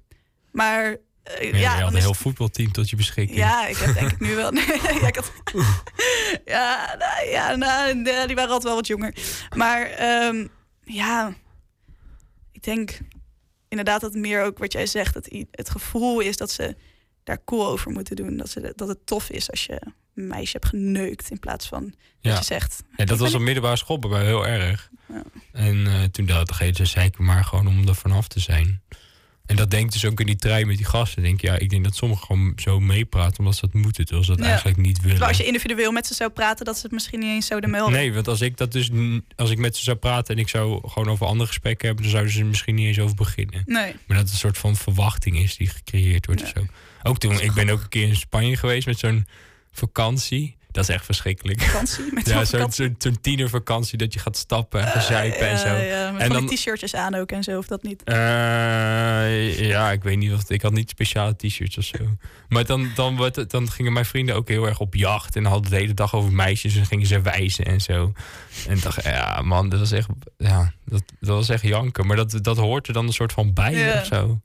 Maar 0.53 0.97
eh, 1.25 1.51
Ja, 1.53 1.59
ja, 1.59 1.77
je 1.77 1.83
had 1.83 1.91
een 1.91 1.97
is- 1.97 2.03
heel 2.03 2.15
voetbalteam 2.15 2.73
tot 2.73 2.91
je 2.91 2.97
beschikking. 2.97 3.39
ja, 3.39 3.67
ik 3.67 3.77
heb 3.77 3.95
denk 3.95 4.11
ik 4.11 4.21
nu 4.21 4.35
wel... 4.35 4.51
Nee, 4.53 4.67
ja, 5.01 5.11
had- 5.15 5.33
ja, 6.45 6.95
nou, 6.99 7.29
ja 7.29 7.55
nou, 7.57 7.95
nee, 7.95 8.27
die 8.27 8.35
waren 8.37 8.51
altijd 8.51 8.63
wel 8.63 8.75
wat 8.75 8.87
jonger. 8.87 9.15
Maar 9.57 9.83
ehm, 9.87 10.47
ja, 10.85 11.35
ik 12.53 12.63
denk 12.63 12.99
inderdaad 13.69 14.01
dat 14.01 14.15
meer 14.15 14.43
ook 14.43 14.59
wat 14.59 14.73
jij 14.73 14.87
zegt... 14.87 15.15
dat 15.15 15.29
het 15.51 15.71
gevoel 15.71 16.21
is 16.21 16.37
dat 16.37 16.51
ze 16.51 16.77
daar 17.25 17.45
cool 17.45 17.67
over 17.67 17.91
moeten 17.91 18.17
doen. 18.17 18.37
Dat, 18.37 18.51
ze, 18.51 18.73
dat 18.77 18.89
het 18.89 19.07
tof 19.07 19.31
is 19.31 19.51
als 19.51 19.65
je 19.65 19.81
een 20.15 20.27
meisje 20.27 20.53
hebt 20.53 20.67
geneukt... 20.67 21.31
in 21.31 21.39
plaats 21.39 21.67
van 21.69 21.85
dat 21.85 21.95
Ja. 22.21 22.37
je 22.39 22.45
zegt... 22.45 22.83
Ja, 22.97 23.05
dat 23.05 23.19
was 23.19 23.35
op 23.35 23.41
middelbare 23.41 23.77
school 23.77 23.99
bij 23.99 24.11
mij 24.11 24.25
heel 24.25 24.47
erg. 24.47 24.91
Ja. 25.09 25.23
En 25.53 25.87
eh, 25.87 26.03
toen 26.03 26.27
dacht 26.27 26.61
ik, 26.61 26.77
ze 26.77 26.85
zei 26.85 27.07
ik 27.07 27.19
maar 27.19 27.45
gewoon 27.45 27.67
om 27.69 27.89
er 27.89 27.95
vanaf 27.95 28.29
te 28.29 28.41
zijn. 28.41 28.83
En 29.47 29.57
dat 29.57 29.71
denkt 29.71 29.93
dus 29.93 30.05
ook 30.05 30.21
in 30.21 30.27
die 30.27 30.37
trein 30.37 30.67
met 30.67 30.77
die 30.77 30.87
gasten. 30.87 31.23
Denk, 31.23 31.41
ja, 31.41 31.59
ik 31.59 31.71
denk 31.71 31.85
dat 31.85 31.97
sommigen 31.97 32.27
gewoon 32.27 32.53
zo 32.57 32.81
meepraten 32.81 33.39
omdat 33.39 33.55
ze 33.55 33.61
dat 33.61 33.73
moeten, 33.75 34.05
terwijl 34.05 34.25
ze 34.27 34.31
dat 34.31 34.41
Ja. 34.41 34.47
eigenlijk 34.47 34.77
niet 34.79 34.97
willen. 34.97 35.09
Terwijl 35.11 35.29
als 35.31 35.39
je 35.39 35.47
individueel 35.47 35.93
met 35.93 36.07
ze 36.07 36.15
zou 36.15 36.31
praten, 36.31 36.65
dat 36.65 36.77
ze 36.77 36.83
het 36.83 36.93
misschien 36.93 37.19
niet 37.21 37.29
eens 37.29 37.47
zouden 37.47 37.71
melden. 37.71 37.93
Nee, 37.95 38.13
want 38.13 38.29
als 38.29 38.41
ik 38.41 38.57
dat 38.57 38.73
dus 38.73 38.91
als 39.37 39.51
ik 39.51 39.59
met 39.59 39.77
ze 39.77 39.83
zou 39.83 39.97
praten 39.97 40.35
en 40.35 40.41
ik 40.41 40.49
zou 40.49 40.89
gewoon 40.89 41.09
over 41.11 41.27
andere 41.27 41.49
gesprekken 41.49 41.87
hebben, 41.87 42.05
dan 42.05 42.13
zouden 42.13 42.33
ze 42.35 42.41
er 42.41 42.47
misschien 42.47 42.75
niet 42.75 42.87
eens 42.87 42.99
over 42.99 43.17
beginnen. 43.17 43.63
Nee. 43.67 43.95
Maar 44.07 44.17
dat 44.17 44.25
het 44.25 44.31
een 44.31 44.39
soort 44.39 44.59
van 44.59 44.77
verwachting 44.77 45.39
is 45.39 45.57
die 45.57 45.69
gecreëerd 45.69 46.27
wordt 46.27 46.41
Ja. 46.41 46.47
of 46.47 46.53
zo. 46.57 46.67
Ook 47.03 47.19
toen, 47.19 47.41
ik 47.41 47.53
ben 47.53 47.69
ook 47.69 47.81
een 47.83 47.89
keer 47.89 48.09
in 48.09 48.17
Spanje 48.17 48.57
geweest 48.57 48.87
met 48.87 48.99
zo'n 48.99 49.27
vakantie. 49.73 50.57
Dat 50.75 50.89
is 50.89 50.95
echt 50.95 51.05
verschrikkelijk. 51.05 51.61
Vakantie. 51.63 52.05
Met 52.13 52.27
Ja, 52.29 52.45
zo'n 52.45 52.73
zo'n 52.73 52.95
zo'n 52.99 53.21
tienervakantie 53.21 53.99
dat 53.99 54.13
je 54.13 54.19
gaat 54.19 54.37
stappen 54.37 54.81
en 54.81 54.87
gaan 54.87 55.03
zuipen 55.03 55.49
en 55.49 55.59
zo. 55.59 55.67
ja, 55.75 56.11
met 56.11 56.21
En 56.23 56.27
van 56.33 56.47
dan- 56.47 56.57
t-shirtjes 56.57 56.95
aan 56.95 57.15
ook 57.15 57.31
en 57.33 57.43
zo, 57.43 57.59
of 57.59 57.67
dat 57.67 57.83
niet. 57.83 58.03
Eh, 58.05 59.69
ja, 59.69 59.91
ik 59.93 60.03
weet 60.03 60.17
niet 60.19 60.33
of 60.33 60.51
ik 60.51 60.63
had 60.63 60.73
niet 60.73 60.91
speciale 60.91 61.37
t-shirts 61.37 61.79
of 61.79 61.85
zo. 61.85 61.99
Maar 62.49 62.67
dan, 62.67 62.91
dan, 62.95 63.17
het- 63.23 63.51
dan 63.51 63.71
gingen 63.71 63.93
mijn 63.93 64.05
vrienden 64.05 64.35
ook 64.35 64.49
heel 64.49 64.67
erg 64.67 64.79
op 64.81 64.95
jacht 64.95 65.37
en 65.37 65.45
hadden 65.45 65.71
de 65.71 65.77
hele 65.77 65.95
dag 65.95 66.15
over 66.15 66.33
meisjes 66.33 66.77
en 66.77 66.87
gingen 66.87 67.07
ze 67.07 67.21
wijzen 67.21 67.65
en 67.65 67.81
zo. 67.81 68.13
En 68.69 68.81
dacht, 68.81 69.05
ja 69.05 69.41
man, 69.43 69.69
dat 69.69 69.79
was 69.79 69.93
echt, 69.93 70.09
ja, 70.39 70.73
dat, 70.85 71.03
dat 71.21 71.37
was 71.37 71.49
echt 71.49 71.63
janken. 71.63 72.07
Maar 72.07 72.17
dat, 72.17 72.39
dat 72.43 72.57
hoort 72.57 72.87
er 72.87 72.93
dan 72.93 73.07
een 73.07 73.13
soort 73.13 73.33
van 73.33 73.53
bij 73.53 73.99
of 74.01 74.07
zo. 74.07 74.41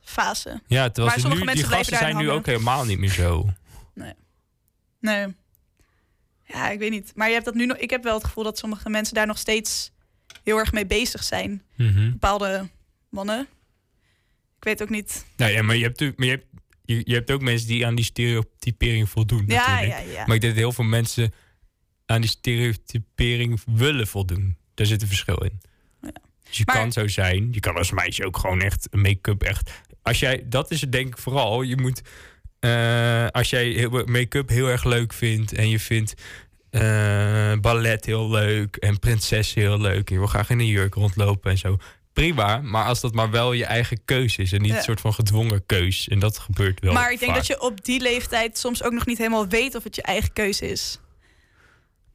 Fase. 0.00 0.60
Ja, 0.66 0.90
terwijl 0.90 1.28
Maar 1.28 1.36
nu, 1.46 1.52
die 1.52 1.64
gasten 1.64 1.96
zijn 1.96 2.16
nu 2.16 2.30
ook 2.30 2.46
helemaal 2.46 2.84
niet 2.84 2.98
meer 2.98 3.10
zo. 3.10 3.48
Nee. 5.00 5.34
Ja, 6.46 6.70
ik 6.70 6.78
weet 6.78 6.90
niet. 6.90 7.12
Maar 7.14 7.26
je 7.26 7.32
hebt 7.32 7.44
dat 7.44 7.54
nu 7.54 7.66
nog. 7.66 7.76
Ik 7.76 7.90
heb 7.90 8.02
wel 8.02 8.14
het 8.14 8.24
gevoel 8.24 8.44
dat 8.44 8.58
sommige 8.58 8.88
mensen 8.90 9.14
daar 9.14 9.26
nog 9.26 9.38
steeds 9.38 9.92
heel 10.44 10.58
erg 10.58 10.72
mee 10.72 10.86
bezig 10.86 11.22
zijn. 11.22 11.62
Mhm. 11.76 12.10
Bepaalde 12.10 12.68
mannen. 13.08 13.40
Ik 14.56 14.64
weet 14.64 14.82
ook 14.82 14.90
niet. 14.90 15.26
Nou 15.36 15.52
ja, 15.52 15.62
maar 15.62 15.76
je 15.76 15.82
hebt, 15.82 16.00
natuurlijk- 16.00 16.18
maar 16.18 16.28
je, 16.28 16.34
hebt, 16.34 16.46
je, 16.84 17.02
je 17.10 17.14
hebt 17.14 17.30
ook 17.30 17.40
mensen 17.42 17.68
die 17.68 17.86
aan 17.86 17.94
die 17.94 18.04
stereotypering 18.04 19.08
voldoen. 19.08 19.44
Ja, 19.46 19.66
natuurlijk. 19.70 20.06
ja, 20.06 20.12
ja. 20.12 20.26
Maar 20.26 20.34
ik 20.34 20.40
denk 20.40 20.52
dat 20.54 20.62
heel 20.62 20.72
veel 20.72 20.84
mensen 20.84 21.32
aan 22.06 22.20
die 22.20 22.30
stereotypering 22.30 23.60
willen 23.66 24.06
voldoen. 24.06 24.56
Daar 24.74 24.86
zit 24.86 25.02
een 25.02 25.08
verschil 25.08 25.36
in. 25.36 25.60
Ja. 26.02 26.10
Dus 26.48 26.56
je 26.58 26.62
Maar- 26.66 26.76
kan 26.76 26.92
zo 26.92 27.08
zijn. 27.08 27.48
Je 27.52 27.60
kan 27.60 27.76
als 27.76 27.90
meisje 27.90 28.24
ook 28.26 28.36
gewoon 28.38 28.60
echt 28.60 28.88
make-up 28.90 29.42
echt. 29.42 29.70
Als 30.02 30.18
jij, 30.18 30.44
dat 30.48 30.70
is 30.70 30.80
het 30.80 30.92
denk 30.92 31.08
ik 31.08 31.18
vooral. 31.18 31.62
Je 31.62 31.76
moet, 31.76 32.02
eh, 32.60 33.26
als 33.30 33.50
jij 33.50 33.88
make-up 34.04 34.48
heel 34.48 34.68
erg 34.68 34.84
leuk 34.84 35.12
vindt 35.12 35.52
en 35.52 35.68
je 35.68 35.80
vindt 35.80 36.14
eh, 36.70 37.52
ballet 37.60 38.04
heel 38.04 38.30
leuk 38.30 38.76
en 38.76 38.98
prinses 38.98 39.54
heel 39.54 39.80
leuk 39.80 40.08
en 40.08 40.14
je 40.14 40.18
wil 40.18 40.28
graag 40.28 40.50
in 40.50 40.58
een 40.58 40.66
jurk 40.66 40.94
rondlopen 40.94 41.50
en 41.50 41.58
zo. 41.58 41.76
Prima, 42.12 42.56
maar 42.58 42.84
als 42.84 43.00
dat 43.00 43.14
maar 43.14 43.30
wel 43.30 43.52
je 43.52 43.64
eigen 43.64 44.04
keus 44.04 44.36
is 44.36 44.52
en 44.52 44.60
niet 44.62 44.70
Ja. 44.70 44.76
een 44.76 44.82
soort 44.82 45.00
van 45.00 45.14
gedwongen 45.14 45.66
keus. 45.66 46.08
En 46.08 46.18
dat 46.18 46.38
gebeurt 46.38 46.80
wel. 46.80 46.92
maar 46.92 47.12
ik 47.12 47.18
denk 47.18 47.30
vaak. 47.30 47.40
dat 47.40 47.46
je 47.46 47.60
op 47.60 47.84
die 47.84 48.00
leeftijd 48.00 48.58
soms 48.58 48.82
ook 48.82 48.92
nog 48.92 49.06
niet 49.06 49.18
helemaal 49.18 49.48
weet 49.48 49.74
of 49.74 49.84
het 49.84 49.96
je 49.96 50.02
eigen 50.02 50.32
keuze 50.32 50.70
is. 50.70 51.00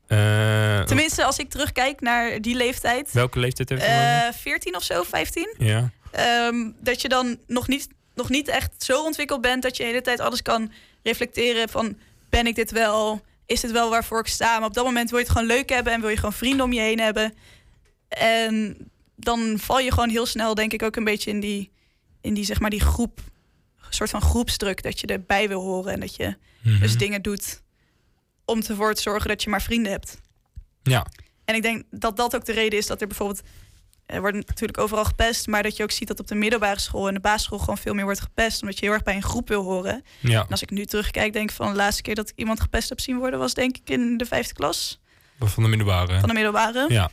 Eh, 0.07 0.81
Tenminste, 0.81 1.23
als 1.25 1.37
ik 1.39 1.49
terugkijk 1.49 2.01
naar 2.01 2.41
die 2.41 2.55
leeftijd. 2.55 3.11
welke 3.11 3.39
leeftijd 3.39 3.69
heb 3.69 3.77
je? 3.77 3.83
eh 3.85 4.33
14 4.33 4.75
of 4.75 4.83
zo, 4.83 5.03
15. 5.03 5.55
ja. 5.57 5.91
Ehm, 6.11 6.55
dat 6.79 7.01
je 7.01 7.09
dan 7.09 7.37
nog 7.47 7.67
niet, 7.67 7.87
nog 8.21 8.29
niet 8.29 8.47
echt 8.47 8.83
zo 8.83 9.03
ontwikkeld 9.03 9.41
bent 9.41 9.63
dat 9.63 9.77
je 9.77 9.83
de 9.83 9.89
hele 9.89 10.01
tijd 10.01 10.19
alles 10.19 10.41
kan 10.41 10.71
reflecteren 11.03 11.69
van 11.69 11.97
ben 12.29 12.47
ik 12.47 12.55
dit 12.55 12.71
wel? 12.71 13.21
Is 13.45 13.61
dit 13.61 13.71
wel 13.71 13.89
waarvoor 13.89 14.19
ik 14.19 14.27
sta? 14.27 14.59
Maar 14.59 14.67
op 14.67 14.73
dat 14.73 14.85
moment 14.85 15.09
wil 15.09 15.19
je 15.19 15.25
het 15.25 15.33
gewoon 15.33 15.47
leuk 15.47 15.69
hebben 15.69 15.93
en 15.93 15.99
wil 16.01 16.09
je 16.09 16.15
gewoon 16.15 16.33
vrienden 16.33 16.65
om 16.65 16.73
je 16.73 16.81
heen 16.81 16.99
hebben. 16.99 17.33
En 18.07 18.77
dan 19.15 19.59
val 19.59 19.79
je 19.79 19.91
gewoon 19.91 20.09
heel 20.09 20.25
snel, 20.25 20.55
denk 20.55 20.73
ik, 20.73 20.83
ook 20.83 20.95
een 20.95 21.03
beetje 21.03 21.29
in 21.29 21.39
die, 21.39 21.71
in 22.21 22.33
die 22.33 22.45
zeg 22.45 22.59
maar, 22.59 22.69
die 22.69 22.79
groep, 22.81 23.19
soort 23.89 24.09
van 24.09 24.21
groepsdruk 24.21 24.83
dat 24.83 24.99
je 24.99 25.07
erbij 25.07 25.47
wil 25.47 25.61
horen 25.61 25.93
en 25.93 25.99
dat 25.99 26.15
je 26.15 26.35
Mhm. 26.61 26.79
dus 26.79 26.97
dingen 26.97 27.21
doet 27.21 27.61
om 28.45 28.61
ervoor 28.67 28.93
te 28.93 29.01
zorgen 29.01 29.29
dat 29.29 29.43
je 29.43 29.49
maar 29.49 29.61
vrienden 29.61 29.91
hebt. 29.91 30.21
Ja. 30.83 31.05
En 31.45 31.55
ik 31.55 31.61
denk 31.61 31.83
dat 31.91 32.17
dat 32.17 32.35
ook 32.35 32.45
de 32.45 32.51
reden 32.51 32.79
is 32.79 32.87
dat 32.87 33.01
er 33.01 33.07
bijvoorbeeld... 33.07 33.41
Er 34.11 34.19
wordt 34.21 34.35
natuurlijk 34.35 34.77
overal 34.77 35.05
gepest, 35.05 35.47
maar 35.47 35.63
dat 35.63 35.77
je 35.77 35.83
ook 35.83 35.91
ziet 35.91 36.07
dat 36.07 36.19
op 36.19 36.27
de 36.27 36.35
middelbare 36.35 36.79
school 36.79 37.07
en 37.07 37.13
de 37.13 37.19
basisschool 37.19 37.59
gewoon 37.59 37.77
veel 37.77 37.93
meer 37.93 38.03
wordt 38.03 38.19
gepest, 38.21 38.61
omdat 38.61 38.79
je 38.79 38.85
heel 38.85 38.93
erg 38.93 39.03
bij 39.03 39.15
een 39.15 39.23
groep 39.23 39.47
wil 39.47 39.63
horen. 39.63 40.03
Ja. 40.19 40.41
En 40.41 40.47
als 40.49 40.61
ik 40.61 40.69
nu 40.69 40.85
terugkijk, 40.85 41.33
denk 41.33 41.49
ik 41.49 41.55
van 41.55 41.69
de 41.71 41.75
laatste 41.75 42.01
keer 42.01 42.15
dat 42.15 42.29
ik 42.29 42.35
iemand 42.35 42.61
gepest 42.61 42.89
heb 42.89 42.99
zien 42.99 43.17
worden, 43.17 43.39
was 43.39 43.53
denk 43.53 43.77
ik 43.77 43.89
in 43.89 44.17
de 44.17 44.25
vijfde 44.25 44.53
klas 44.53 44.99
Van 45.39 45.63
de 45.63 45.69
middelbare. 45.69 46.19
van 46.19 46.29
de 46.29 46.35
middelbare. 46.35 46.85
Ja. 46.89 47.09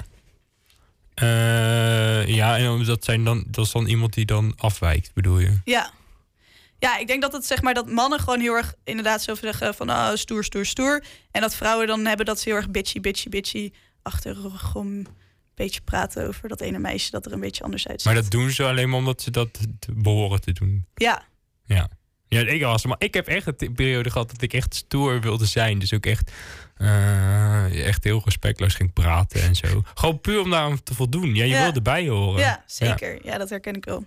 Eh, 1.14 2.26
ja, 2.26 2.58
en 2.58 2.84
dat, 2.84 3.04
zijn 3.04 3.24
dan, 3.24 3.44
dat 3.46 3.64
is 3.64 3.72
dan 3.72 3.86
iemand 3.86 4.14
die 4.14 4.24
dan 4.24 4.52
afwijkt, 4.56 5.10
bedoel 5.14 5.38
je? 5.38 5.58
Ja. 5.64 5.90
Ja, 6.78 6.98
ik 6.98 7.06
denk 7.06 7.22
dat 7.22 7.32
het 7.32 7.46
zeg 7.46 7.62
maar 7.62 7.74
dat 7.74 7.90
mannen 7.90 8.20
gewoon 8.20 8.40
heel 8.40 8.54
erg 8.54 8.74
inderdaad 8.84 9.22
zo 9.22 9.34
zeggen 9.34 9.74
van 9.74 9.90
oh, 9.90 10.10
stoer, 10.14 10.44
stoer, 10.44 10.66
stoer. 10.66 11.04
En 11.30 11.40
dat 11.40 11.54
vrouwen 11.54 11.86
dan 11.86 12.06
hebben 12.06 12.26
dat 12.26 12.40
ze 12.40 12.48
heel 12.48 12.58
erg 12.58 12.70
bitchy, 12.70 13.00
bitchy, 13.00 13.28
bitchy 13.28 13.70
achter 14.02 14.36
beetje 15.58 15.80
praten 15.80 16.26
over 16.28 16.48
dat 16.48 16.60
ene 16.60 16.78
meisje 16.78 17.10
dat 17.10 17.26
er 17.26 17.32
een 17.32 17.40
beetje 17.40 17.62
anders 17.62 17.88
uitziet. 17.88 18.12
Maar 18.12 18.22
dat 18.22 18.30
doen 18.30 18.50
ze 18.50 18.64
alleen 18.64 18.88
maar 18.88 18.98
omdat 18.98 19.22
ze 19.22 19.30
dat 19.30 19.58
behoren 19.92 20.40
te 20.40 20.52
doen. 20.52 20.86
Ja, 20.94 21.22
Ja. 21.64 21.88
Ja, 22.30 22.40
ik 22.40 22.62
was 22.62 22.86
maar 22.86 22.96
ik 22.98 23.14
heb 23.14 23.26
echt 23.26 23.62
een 23.62 23.72
periode 23.74 24.10
gehad 24.10 24.30
dat 24.30 24.42
ik 24.42 24.52
echt 24.52 24.74
stoer 24.74 25.20
wilde 25.20 25.46
zijn. 25.46 25.78
Dus 25.78 25.92
ook 25.92 26.06
echt, 26.06 26.32
eh, 26.76 27.86
echt 27.86 28.04
heel 28.04 28.22
respectloos 28.24 28.74
ging 28.74 28.92
praten 28.92 29.42
en 29.42 29.54
zo. 29.54 29.82
Gewoon 29.94 30.20
puur 30.20 30.40
om 30.40 30.50
daar 30.50 30.82
te 30.82 30.94
voldoen. 30.94 31.34
Ja, 31.34 31.44
je 31.44 31.50
Ja. 31.50 31.62
wil 31.62 31.72
erbij 31.72 32.08
horen. 32.08 32.40
ja, 32.40 32.62
zeker. 32.66 33.18
Ja. 33.26 33.38
dat 33.38 33.50
herken 33.50 33.74
ik 33.74 33.84
wel. 33.84 34.04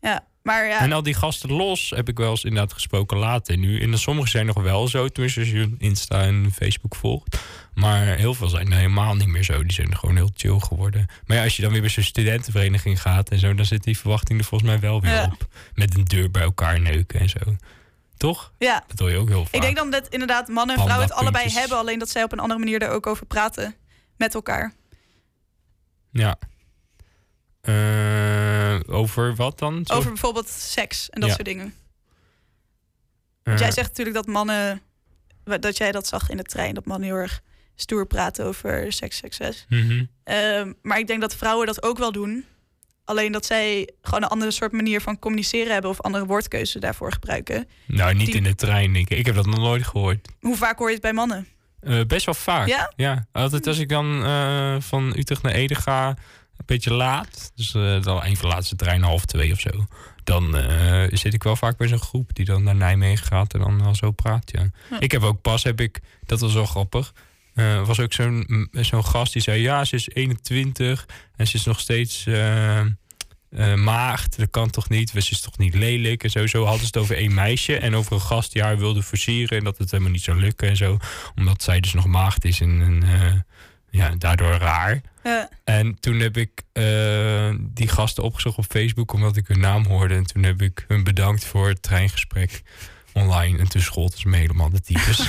Ja, 0.00 0.26
maar 0.42 0.66
ja, 0.68 0.80
En 0.80 0.92
al 0.92 1.02
die 1.02 1.14
gasten 1.14 1.52
los 1.52 1.90
heb 1.96 2.08
ik 2.08 2.18
wel 2.18 2.30
eens 2.30 2.44
inderdaad 2.44 2.72
gesproken 2.72 3.18
later 3.18 3.56
nu. 3.56 3.80
En 3.80 3.98
sommigen 3.98 4.30
zijn 4.30 4.46
nog 4.46 4.62
wel 4.62 4.88
zo, 4.88 5.08
tenminste 5.08 5.40
als 5.40 5.48
je 5.50 5.74
Insta 5.78 6.22
en 6.22 6.50
Facebook 6.52 6.94
volgt. 6.96 7.38
Maar 7.80 8.06
heel 8.06 8.34
veel 8.34 8.48
zijn 8.48 8.72
helemaal 8.72 9.14
niet 9.14 9.28
meer 9.28 9.42
zo. 9.44 9.62
Die 9.62 9.72
zijn 9.72 9.96
gewoon 9.98 10.16
heel 10.16 10.30
chill 10.34 10.58
geworden. 10.58 11.06
Maar 11.26 11.36
ja, 11.36 11.42
als 11.42 11.56
je 11.56 11.62
dan 11.62 11.70
weer 11.72 11.80
bij 11.80 11.90
zo'n 11.90 12.02
studentenvereniging 12.02 13.00
gaat 13.00 13.28
en 13.30 13.38
zo... 13.38 13.54
dan 13.54 13.64
zit 13.64 13.82
die 13.84 13.98
verwachting 13.98 14.38
er 14.38 14.44
volgens 14.44 14.70
mij 14.70 14.80
wel 14.80 15.00
weer 15.00 15.12
Ja. 15.12 15.24
op. 15.24 15.48
Met 15.74 15.94
een 15.96 16.04
deur 16.04 16.30
bij 16.30 16.42
elkaar 16.42 16.80
neuken 16.80 17.20
en 17.20 17.28
zo. 17.28 17.38
Toch? 18.16 18.52
ja. 18.58 18.84
Dat 18.86 18.98
hoor 18.98 19.10
je 19.10 19.16
ook 19.16 19.28
heel 19.28 19.44
vaak. 19.44 19.54
Ik 19.54 19.60
denk 19.60 19.76
dan 19.76 19.90
dat 19.90 20.08
inderdaad 20.08 20.48
mannen 20.48 20.76
en 20.76 20.82
vrouwen 20.82 21.08
het 21.08 21.16
allebei 21.16 21.48
hebben, 21.52 21.78
alleen 21.78 21.98
dat 21.98 22.08
zij 22.10 22.22
op 22.22 22.32
een 22.32 22.38
andere 22.38 22.58
manier 22.60 22.82
er 22.82 22.90
ook 22.90 23.06
over 23.06 23.26
praten 23.26 23.74
met 24.16 24.34
elkaar. 24.34 24.72
Ja. 26.10 26.38
Eh, 27.60 28.80
over 28.86 29.34
wat 29.34 29.58
dan? 29.58 29.80
Zo- 29.86 29.94
Over 29.94 30.08
bijvoorbeeld 30.10 30.48
seks 30.48 31.10
en 31.10 31.20
dat 31.20 31.28
Ja. 31.28 31.34
soort 31.34 31.46
dingen. 31.46 31.66
Eh, 31.66 31.72
Want 33.42 33.58
jij 33.58 33.70
zegt 33.70 33.88
natuurlijk 33.88 34.16
dat 34.16 34.26
mannen, 34.26 34.80
dat 35.44 35.76
jij 35.76 35.92
dat 35.92 36.06
zag 36.06 36.30
in 36.30 36.36
de 36.36 36.42
trein, 36.42 36.74
dat 36.74 36.84
mannen 36.86 37.08
heel 37.08 37.18
erg 37.18 37.42
stoer 37.80 38.06
praten 38.06 38.44
over 38.44 38.92
seks, 38.92 39.16
seks, 39.16 39.36
seks. 39.36 39.64
mhm. 39.68 40.04
Ehm, 40.24 40.72
maar 40.82 40.98
ik 40.98 41.06
denk 41.06 41.20
dat 41.20 41.34
vrouwen 41.36 41.66
dat 41.66 41.82
ook 41.82 41.98
wel 41.98 42.12
doen. 42.12 42.44
Alleen 43.04 43.32
dat 43.32 43.46
zij 43.46 43.88
gewoon 44.02 44.22
een 44.22 44.28
andere 44.28 44.50
soort 44.50 44.72
manier 44.72 45.00
van 45.00 45.18
communiceren 45.18 45.72
hebben 45.72 45.90
of 45.90 46.00
andere 46.00 46.26
woordkeuze 46.26 46.78
daarvoor 46.78 47.12
gebruiken. 47.12 47.68
Nou, 47.86 48.14
niet 48.14 48.26
Die- 48.26 48.34
in 48.36 48.42
de 48.42 48.54
trein, 48.54 48.92
denk 48.92 49.08
ik. 49.10 49.18
Ik 49.18 49.26
heb 49.26 49.34
dat 49.34 49.46
nog 49.46 49.58
nooit 49.58 49.86
gehoord. 49.86 50.28
Hoe 50.40 50.56
vaak 50.56 50.78
hoor 50.78 50.86
je 50.86 50.92
het 50.92 51.02
bij 51.02 51.12
mannen? 51.12 51.46
Eh, 51.80 52.00
best 52.06 52.24
wel 52.24 52.34
vaak. 52.34 52.66
Ja? 52.68 52.92
Ja, 52.96 53.26
altijd 53.32 53.66
als 53.66 53.78
ik 53.78 53.88
dan 53.88 54.24
eh, 54.24 54.76
van 54.78 55.12
Utrecht 55.16 55.42
naar 55.42 55.52
Ede 55.52 55.74
ga, 55.74 56.08
een 56.08 56.16
beetje 56.66 56.92
laat. 56.92 57.52
Dus 57.54 57.74
eh, 57.74 58.02
dan 58.02 58.24
een 58.24 58.36
van 58.36 58.48
de 58.48 58.54
laatste 58.54 58.76
treinen, 58.76 59.08
half 59.08 59.24
twee 59.24 59.52
of 59.52 59.60
zo. 59.60 59.70
Dan 60.24 60.56
zit 61.10 61.34
ik 61.34 61.42
wel 61.42 61.56
vaak 61.56 61.76
bij 61.76 61.88
zo'n 61.88 61.98
groep 62.00 62.34
die 62.34 62.44
dan 62.44 62.62
naar 62.62 62.74
Nijmegen 62.74 63.26
gaat 63.26 63.54
en 63.54 63.60
dan 63.60 63.82
wel 63.82 63.94
zo 63.94 64.10
praat. 64.10 64.50
Ja. 64.52 64.70
Ja. 64.90 65.00
Ik 65.00 65.12
heb 65.12 65.22
ook 65.22 65.40
pas, 65.42 65.62
heb 65.62 65.80
ik, 65.80 66.00
dat 66.26 66.40
was 66.40 66.54
wel 66.54 66.66
grappig. 66.66 67.12
Eh, 67.60 67.86
was 67.86 68.00
ook 68.00 68.12
zo'n 68.12 68.44
m- 68.46 68.82
zo'n 68.82 69.04
gast 69.04 69.32
die 69.32 69.42
zei: 69.42 69.60
Ja, 69.62 69.84
ze 69.84 69.94
is 69.94 70.08
21 70.08 71.06
en 71.36 71.46
ze 71.46 71.56
is 71.56 71.64
nog 71.64 71.80
steeds 71.80 72.26
eh, 72.26 72.78
eh, 72.80 72.86
maagd. 73.74 74.38
Dat 74.38 74.50
kan 74.50 74.70
toch 74.70 74.88
niet? 74.88 75.10
Ze 75.10 75.18
is 75.18 75.40
toch 75.40 75.58
niet 75.58 75.74
lelijk? 75.74 76.24
En 76.24 76.30
zo, 76.30 76.46
zo 76.46 76.60
hadden 76.62 76.80
ze 76.80 76.86
het 76.86 76.96
over 76.96 77.16
één 77.16 77.34
meisje 77.34 77.76
en 77.76 77.94
over 77.94 78.12
een 78.12 78.20
gast 78.20 78.52
die 78.52 78.62
haar 78.62 78.78
wilde 78.78 79.02
versieren 79.02 79.58
en 79.58 79.64
dat 79.64 79.78
het 79.78 79.90
helemaal 79.90 80.12
niet 80.12 80.22
zou 80.22 80.40
lukken 80.40 80.68
en 80.68 80.76
zo 80.76 80.98
omdat 81.34 81.62
zij 81.62 81.80
dus 81.80 81.92
nog 81.92 82.06
maagd 82.06 82.44
is 82.44 82.60
en, 82.60 82.80
en 83.02 83.44
ja, 83.90 84.14
daardoor 84.18 84.52
raar. 84.54 85.00
En 85.64 86.00
toen 86.00 86.20
heb 86.20 86.36
ik 86.36 86.62
die 87.58 87.88
gasten 87.88 88.22
opgezocht 88.24 88.58
op 88.58 88.64
Facebook 88.68 89.12
omdat 89.12 89.36
ik 89.36 89.46
hun 89.46 89.60
naam 89.60 89.86
hoorde. 89.86 90.14
En 90.14 90.26
toen 90.26 90.42
heb 90.42 90.62
ik 90.62 90.84
hun 90.88 91.04
bedankt 91.04 91.44
voor 91.44 91.68
het 91.68 91.82
treingesprek 91.82 92.62
online. 93.12 93.58
En 93.58 93.68
toen 93.68 93.80
schold 93.82 94.18
ze 94.18 94.28
me 94.28 94.36
helemaal 94.36 94.70
de 94.70 94.80
types. 94.80 95.28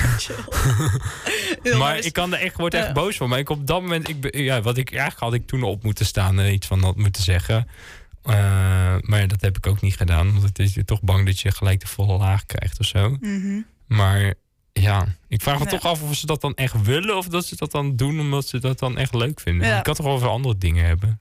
maar 1.78 1.98
ik 1.98 2.12
kan 2.12 2.32
er 2.34 2.40
echt, 2.40 2.56
word 2.56 2.74
echt 2.74 2.86
Ja. 2.86 2.92
boos 2.92 3.16
van. 3.16 3.28
Maar 3.28 3.38
ik 3.38 3.48
op 3.50 3.66
dat 3.66 3.80
moment, 3.82 4.08
ik, 4.08 4.36
ja, 4.36 4.60
wat 4.62 4.76
ik 4.76 4.90
eigenlijk 4.90 5.20
had 5.20 5.34
ik 5.34 5.46
toen 5.46 5.62
op 5.62 5.82
moeten 5.82 6.06
staan 6.06 6.40
en 6.40 6.52
iets 6.52 6.66
van 6.66 6.80
dat 6.80 6.96
moeten 6.96 7.22
zeggen. 7.22 7.68
Eh, 8.22 8.34
maar 9.00 9.20
ja, 9.20 9.26
dat 9.26 9.40
heb 9.40 9.56
ik 9.56 9.66
ook 9.66 9.80
niet 9.80 9.96
gedaan. 9.96 10.30
Want 10.32 10.42
het 10.42 10.58
is 10.58 10.74
je 10.74 10.84
toch 10.84 11.00
bang 11.02 11.26
dat 11.26 11.40
je 11.40 11.52
gelijk 11.52 11.80
de 11.80 11.86
volle 11.86 12.18
laag 12.18 12.46
krijgt 12.46 12.80
of 12.80 12.86
zo. 12.86 13.16
Mhm. 13.20 13.60
Maar 13.86 14.34
ja, 14.72 15.06
ik 15.28 15.42
vraag 15.42 15.58
me 15.58 15.64
Ja. 15.64 15.70
toch 15.70 15.84
af 15.84 16.02
of 16.02 16.16
ze 16.16 16.26
dat 16.26 16.40
dan 16.40 16.54
echt 16.54 16.82
willen 16.82 17.16
of 17.16 17.26
dat 17.28 17.46
ze 17.46 17.56
dat 17.56 17.70
dan 17.70 17.96
doen 17.96 18.20
omdat 18.20 18.46
ze 18.46 18.58
dat 18.58 18.78
dan 18.78 18.98
echt 18.98 19.14
leuk 19.14 19.40
vinden. 19.40 19.66
Ja. 19.68 19.78
Ik 19.78 19.82
kan 19.84 19.94
toch 19.94 20.06
wel 20.06 20.14
over 20.14 20.28
andere 20.28 20.58
dingen 20.58 20.84
hebben. 20.86 21.20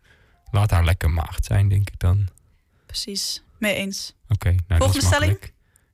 Laat 0.52 0.72
haar 0.72 0.86
lekker 0.86 1.10
maagd 1.12 1.46
zijn, 1.46 1.68
denk 1.70 1.90
ik 1.90 2.00
dan. 2.00 2.28
Precies, 2.86 3.44
mee 3.60 3.74
eens. 3.76 4.16
Oké, 4.28 4.50
nou 4.50 4.62
Volgende 4.68 4.98
is 5.00 5.06
stelling? 5.06 5.40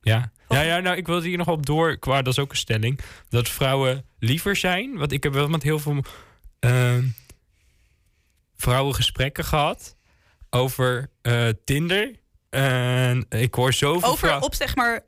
Ja. 0.01 0.31
Ja, 0.49 0.61
ja, 0.61 0.79
nou, 0.79 0.97
ik 0.97 1.07
wilde 1.07 1.27
hier 1.27 1.37
nog 1.37 1.47
op 1.47 1.65
door, 1.65 1.97
qua, 1.97 2.21
dat 2.21 2.33
is 2.33 2.39
ook 2.39 2.51
een 2.51 2.57
stelling, 2.57 2.99
dat 3.29 3.49
vrouwen 3.49 4.05
liever 4.19 4.55
zijn. 4.55 4.97
Want 4.97 5.11
ik 5.11 5.23
heb 5.23 5.33
wel 5.33 5.47
met 5.47 5.63
heel 5.63 5.79
veel 5.79 6.03
ehm, 6.59 7.03
vrouwen 8.57 8.95
gesprekken 8.95 9.43
gehad 9.45 9.95
over 10.49 11.09
eh, 11.21 11.47
Tinder. 11.65 12.11
En 12.49 13.25
ik 13.29 13.53
hoor 13.53 13.73
zoveel 13.73 14.07
Over 14.09 14.17
vrouwen- 14.17 14.43
op 14.45 14.53
zeg 14.55 14.75
maar 14.75 15.01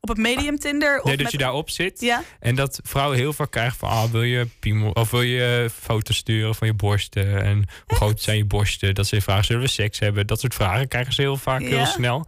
op 0.00 0.08
het 0.08 0.18
medium 0.18 0.58
Tinder 0.58 0.98
of 0.98 1.04
Nee, 1.04 1.14
dat 1.14 1.22
met- 1.22 1.32
je 1.32 1.38
daarop 1.38 1.70
zit. 1.70 2.00
Ja, 2.00 2.22
En 2.40 2.54
dat 2.54 2.80
vrouwen 2.82 3.16
heel 3.18 3.32
vaak 3.32 3.50
krijgen 3.50 3.78
van... 3.78 3.88
Ah, 3.88 4.04
wil 4.10 4.22
je 4.22 4.46
piemel, 4.60 4.90
of 4.90 5.10
wil 5.10 5.22
je 5.22 5.70
foto's 5.80 6.16
sturen 6.16 6.54
van 6.54 6.66
je 6.66 6.74
borsten? 6.74 7.42
En 7.42 7.64
hoe 7.86 7.96
groot 7.96 8.20
zijn 8.20 8.36
je 8.36 8.44
borsten? 8.44 8.94
Dat 8.94 9.06
ze 9.06 9.20
vragen, 9.20 9.44
zullen 9.44 9.62
we 9.62 9.68
seks 9.68 9.98
hebben? 9.98 10.26
Dat 10.26 10.40
soort 10.40 10.54
vragen 10.54 10.88
krijgen 10.88 11.12
ze 11.12 11.20
heel 11.20 11.36
vaak 11.36 11.60
heel 11.60 11.86
snel. 11.86 12.26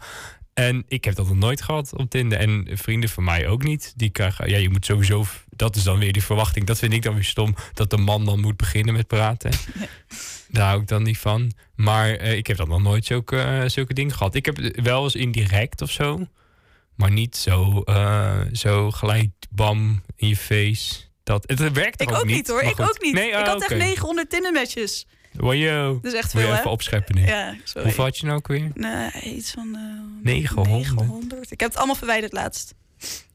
En 0.59 0.85
ik 0.89 1.05
heb 1.05 1.15
dat 1.15 1.27
nog 1.27 1.37
nooit 1.37 1.63
gehad 1.63 1.97
op 1.97 2.11
Tinder. 2.11 2.39
En 2.39 2.67
vrienden 2.73 3.11
van 3.11 3.25
mij 3.25 3.49
ook 3.49 3.63
niet. 3.63 3.93
Die 3.97 4.11
krijgen... 4.11 4.49
Ja, 4.49 4.57
je 4.57 4.71
moet 4.71 4.85
sowieso... 4.85 5.25
Dat 5.51 5.77
is 5.77 5.83
dan 5.83 5.99
weer 5.99 6.13
die 6.13 6.23
verwachting. 6.23 6.67
Dat 6.67 6.79
vind 6.79 6.93
ik 6.93 7.03
dan 7.03 7.15
weer 7.15 7.25
stom. 7.25 7.55
Dat 7.75 7.91
de 7.91 7.97
man 7.97 8.25
dan 8.25 8.41
moet 8.41 8.57
beginnen 8.57 8.95
met 8.95 9.07
praten. 9.07 9.51
Daar 10.49 10.69
hou 10.69 10.81
ik 10.81 10.89
dan 10.89 11.03
niet 11.03 11.19
van. 11.19 11.53
Maar 11.75 12.11
eh, 12.11 12.37
ik 12.37 12.47
heb 12.47 12.57
dan 12.57 12.69
nog 12.69 12.83
nooit 12.83 13.05
zulke, 13.05 13.39
eh, 13.39 13.69
zulke 13.69 13.95
dingen 13.95 14.15
gehad. 14.15 14.35
Ik 14.35 14.47
heb 14.47 14.59
wel 14.83 15.05
eens 15.05 15.15
indirect 15.15 15.83
of 15.83 15.91
zo. 15.91 16.27
Maar 16.95 17.11
niet 17.11 17.37
zo, 17.37 17.83
eh, 17.83 18.41
zo 18.53 18.91
gelijk 18.91 19.31
bam 19.51 20.03
in 20.17 20.29
je 20.29 20.37
face. 20.37 20.95
Dat, 21.23 21.45
het 21.47 21.73
werkt 21.73 22.01
ik 22.01 22.13
ook 22.13 22.25
niet 22.25 22.49
hoor. 22.49 22.63
Ik 22.63 22.75
goed. 22.75 22.89
ook 22.89 23.03
niet. 23.03 23.15
Nee, 23.15 23.29
ik 23.29 23.35
ah, 23.35 23.47
had 23.47 23.55
oké. 23.55 23.75
echt 23.75 23.83
900 23.83 24.31
Tinder 24.31 24.53
matches. 24.53 25.07
Wajo. 25.39 25.99
Dat 26.03 26.13
is 26.13 26.19
echt 26.19 26.33
Moet 26.35 26.43
je 26.43 26.49
veel 26.49 26.53
hè? 26.55 26.59
even 26.59 26.71
opscheppen 26.71 27.15
nu. 27.15 27.27
Ja, 27.27 27.55
sorry. 27.65 27.83
Hoeveel 27.87 28.05
had 28.05 28.19
je 28.19 28.25
nou 28.27 28.39
ook 28.39 28.47
weer? 28.47 28.71
Nee, 28.75 29.11
iets 29.23 29.51
van 29.51 29.75
eh 29.75 30.23
900. 30.23 30.77
900. 30.77 31.51
Ik 31.51 31.61
heb 31.61 31.69
het 31.69 31.79
allemaal 31.79 31.97
verwijderd 31.97 32.33
laatst. 32.33 32.75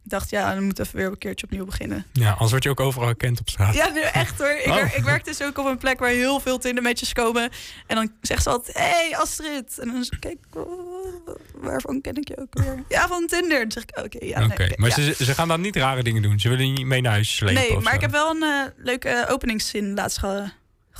Ik 0.03 0.09
dacht, 0.09 0.29
ja, 0.29 0.53
dan 0.53 0.63
moet 0.63 0.79
even 0.79 0.95
weer 0.95 1.05
een 1.05 1.17
keertje 1.17 1.45
opnieuw 1.45 1.65
beginnen. 1.65 2.05
Ja, 2.11 2.29
anders 2.31 2.51
word 2.51 2.63
je 2.63 2.69
ook 2.69 2.79
overal 2.79 3.07
herkend 3.07 3.39
op 3.39 3.49
straat. 3.49 3.73
Ja, 3.75 3.89
nu 3.89 3.99
echt 4.01 4.37
hoor. 4.39 4.49
Ik, 4.51 4.67
Oh. 4.67 4.73
wer- 4.75 4.95
ik 4.95 5.03
werk 5.03 5.25
dus 5.25 5.41
ook 5.43 5.57
op 5.57 5.65
een 5.65 5.77
plek 5.77 5.99
waar 5.99 6.09
heel 6.09 6.39
veel 6.39 6.57
Tindermatches 6.57 7.13
komen. 7.13 7.49
En 7.87 7.95
dan 7.95 8.11
zegt 8.21 8.43
ze 8.43 8.49
altijd, 8.49 8.77
hey 8.77 9.15
Astrid. 9.17 9.79
En 9.79 9.87
dan 9.87 10.03
zeg 10.03 10.13
ik, 10.13 10.19
kijk, 10.19 10.37
oh, 10.67 11.27
waarvan 11.55 12.01
ken 12.01 12.15
ik 12.15 12.27
je 12.27 12.37
ook 12.39 12.59
weer? 12.59 12.83
Ja, 12.89 13.07
van 13.07 13.27
Tinder. 13.27 13.59
Dan 13.59 13.71
zeg 13.71 13.83
ik, 13.83 13.97
oké, 14.05 14.25
ja. 14.25 14.45
Oké, 14.45 14.57
nee, 14.63 14.73
maar 14.75 14.89
ja. 14.89 15.13
ze, 15.13 15.23
ze 15.25 15.33
gaan 15.33 15.47
dan 15.47 15.61
niet 15.61 15.75
rare 15.75 16.03
dingen 16.03 16.21
doen. 16.21 16.39
Ze 16.39 16.49
willen 16.49 16.73
niet 16.73 16.85
mee 16.85 17.01
naar 17.01 17.11
huis 17.11 17.35
slepen 17.35 17.55
Nee, 17.61 17.73
maar 17.73 17.89
zo. 17.89 17.95
ik 17.95 18.01
heb 18.01 18.11
wel 18.11 18.29
een 18.35 18.43
eh, 18.43 18.65
leuke 18.77 19.25
openingszin 19.29 19.93
laatst 19.93 20.17
ge- 20.17 20.51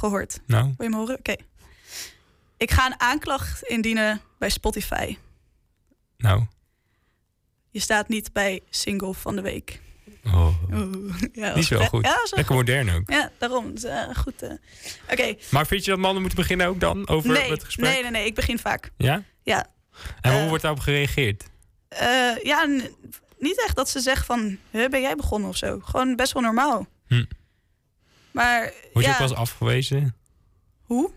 gehoord. 0.09 0.39
Nou, 0.45 0.63
Wil 0.77 0.85
je 0.87 0.89
me 0.89 0.95
horen? 0.99 1.17
Oké. 1.17 1.35
Ik 2.57 2.71
ga 2.71 2.85
een 2.85 2.99
aanklacht 2.99 3.63
indienen 3.63 4.21
bij 4.39 4.49
Spotify. 4.49 5.17
nou. 6.17 6.45
Je 7.69 7.79
staat 7.79 8.07
niet 8.07 8.33
bij 8.33 8.61
single 8.69 9.13
van 9.13 9.35
de 9.35 9.41
week. 9.41 9.79
Oh. 10.25 10.47
Oeh, 10.73 11.13
ja, 11.33 11.55
Niet 11.55 11.65
zo 11.65 11.77
was- 11.77 11.87
goed. 11.87 12.05
Ja, 12.05 12.13
wel 12.15 12.27
Lekker 12.31 12.55
modern 12.55 12.89
ook. 12.89 13.09
ja 13.11 13.31
daarom. 13.37 13.71
Is, 13.75 13.83
eh, 13.83 14.15
goed. 14.15 14.41
eh. 14.41 14.51
Oké. 15.11 15.35
Maar 15.51 15.67
vind 15.67 15.85
je 15.85 15.91
dat 15.91 15.99
mannen 15.99 16.21
moeten 16.21 16.39
beginnen 16.39 16.67
ook 16.67 16.79
dan 16.79 17.07
over 17.07 17.29
Nee, 17.31 17.51
het 17.51 17.63
gesprek? 17.63 17.89
nee, 17.89 18.01
nee, 18.01 18.11
nee. 18.11 18.25
Ik 18.25 18.35
begin 18.35 18.59
vaak. 18.59 18.91
Ja? 18.97 19.23
Ja. 19.43 19.65
En 20.21 20.31
hoe 20.31 20.41
Eh, 20.41 20.47
wordt 20.47 20.61
daarop 20.63 20.79
gereageerd? 20.81 21.43
Ja, 22.43 22.65
niet 23.37 23.63
echt 23.65 23.75
dat 23.75 23.89
ze 23.89 23.99
zeggen 23.99 24.25
van, 24.25 24.57
"Huh, 24.71 24.89
ben 24.89 25.01
jij 25.01 25.15
begonnen 25.15 25.49
of 25.49 25.57
zo? 25.57 25.79
Gewoon 25.83 26.15
best 26.15 26.33
wel 26.33 26.41
normaal. 26.41 26.87
Hm. 27.07 27.23
Maar 28.31 28.61
Word 28.93 29.05
je 29.05 29.11
ja, 29.11 29.11
ook 29.11 29.17
wel 29.19 29.27
eens 29.27 29.37
afgewezen? 29.37 30.15
hoe? 30.81 31.11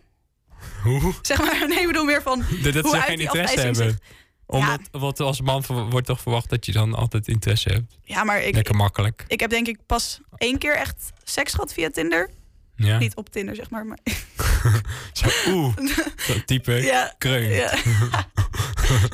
Hoe? 0.82 1.14
Zeg 1.22 1.38
maar, 1.38 1.68
nee, 1.68 1.80
ik 1.80 1.86
bedoel 1.86 2.04
meer 2.04 2.22
van, 2.22 2.44
Dat 2.62 2.72
dat 2.72 2.84
Hoe 2.84 2.94
ze 2.94 3.00
geen 3.00 3.18
interesse 3.18 3.60
hebben. 3.60 3.98
Omdat 4.46 5.20
als 5.20 5.40
man 5.40 5.64
wordt 5.90 6.06
toch 6.06 6.20
verwacht 6.20 6.50
dat 6.50 6.66
je 6.66 6.72
dan 6.72 6.94
altijd 6.94 7.28
interesse 7.28 7.68
hebt. 7.68 7.98
ja, 8.02 8.24
maar 8.24 8.42
ik, 8.42 8.54
Lekker 8.54 8.76
makkelijk. 8.76 9.24
ik 9.28 9.40
heb 9.40 9.50
denk 9.50 9.66
ik 9.66 9.78
pas 9.86 10.20
één 10.36 10.58
keer 10.58 10.76
echt 10.76 11.12
seks 11.22 11.52
gehad 11.52 11.72
via 11.72 11.90
Tinder. 11.90 12.30
Ja. 12.76 12.98
Niet 12.98 13.14
op 13.16 13.30
Tinder, 13.30 13.54
zeg 13.54 13.70
maar. 13.70 13.86
maar 13.86 13.98
Zo, 15.12 15.28
oeh. 15.48 15.76
Zo 16.16 16.34
type 16.44 16.72
ja, 16.72 17.14
kreun. 17.18 17.50
ja. 17.50 17.74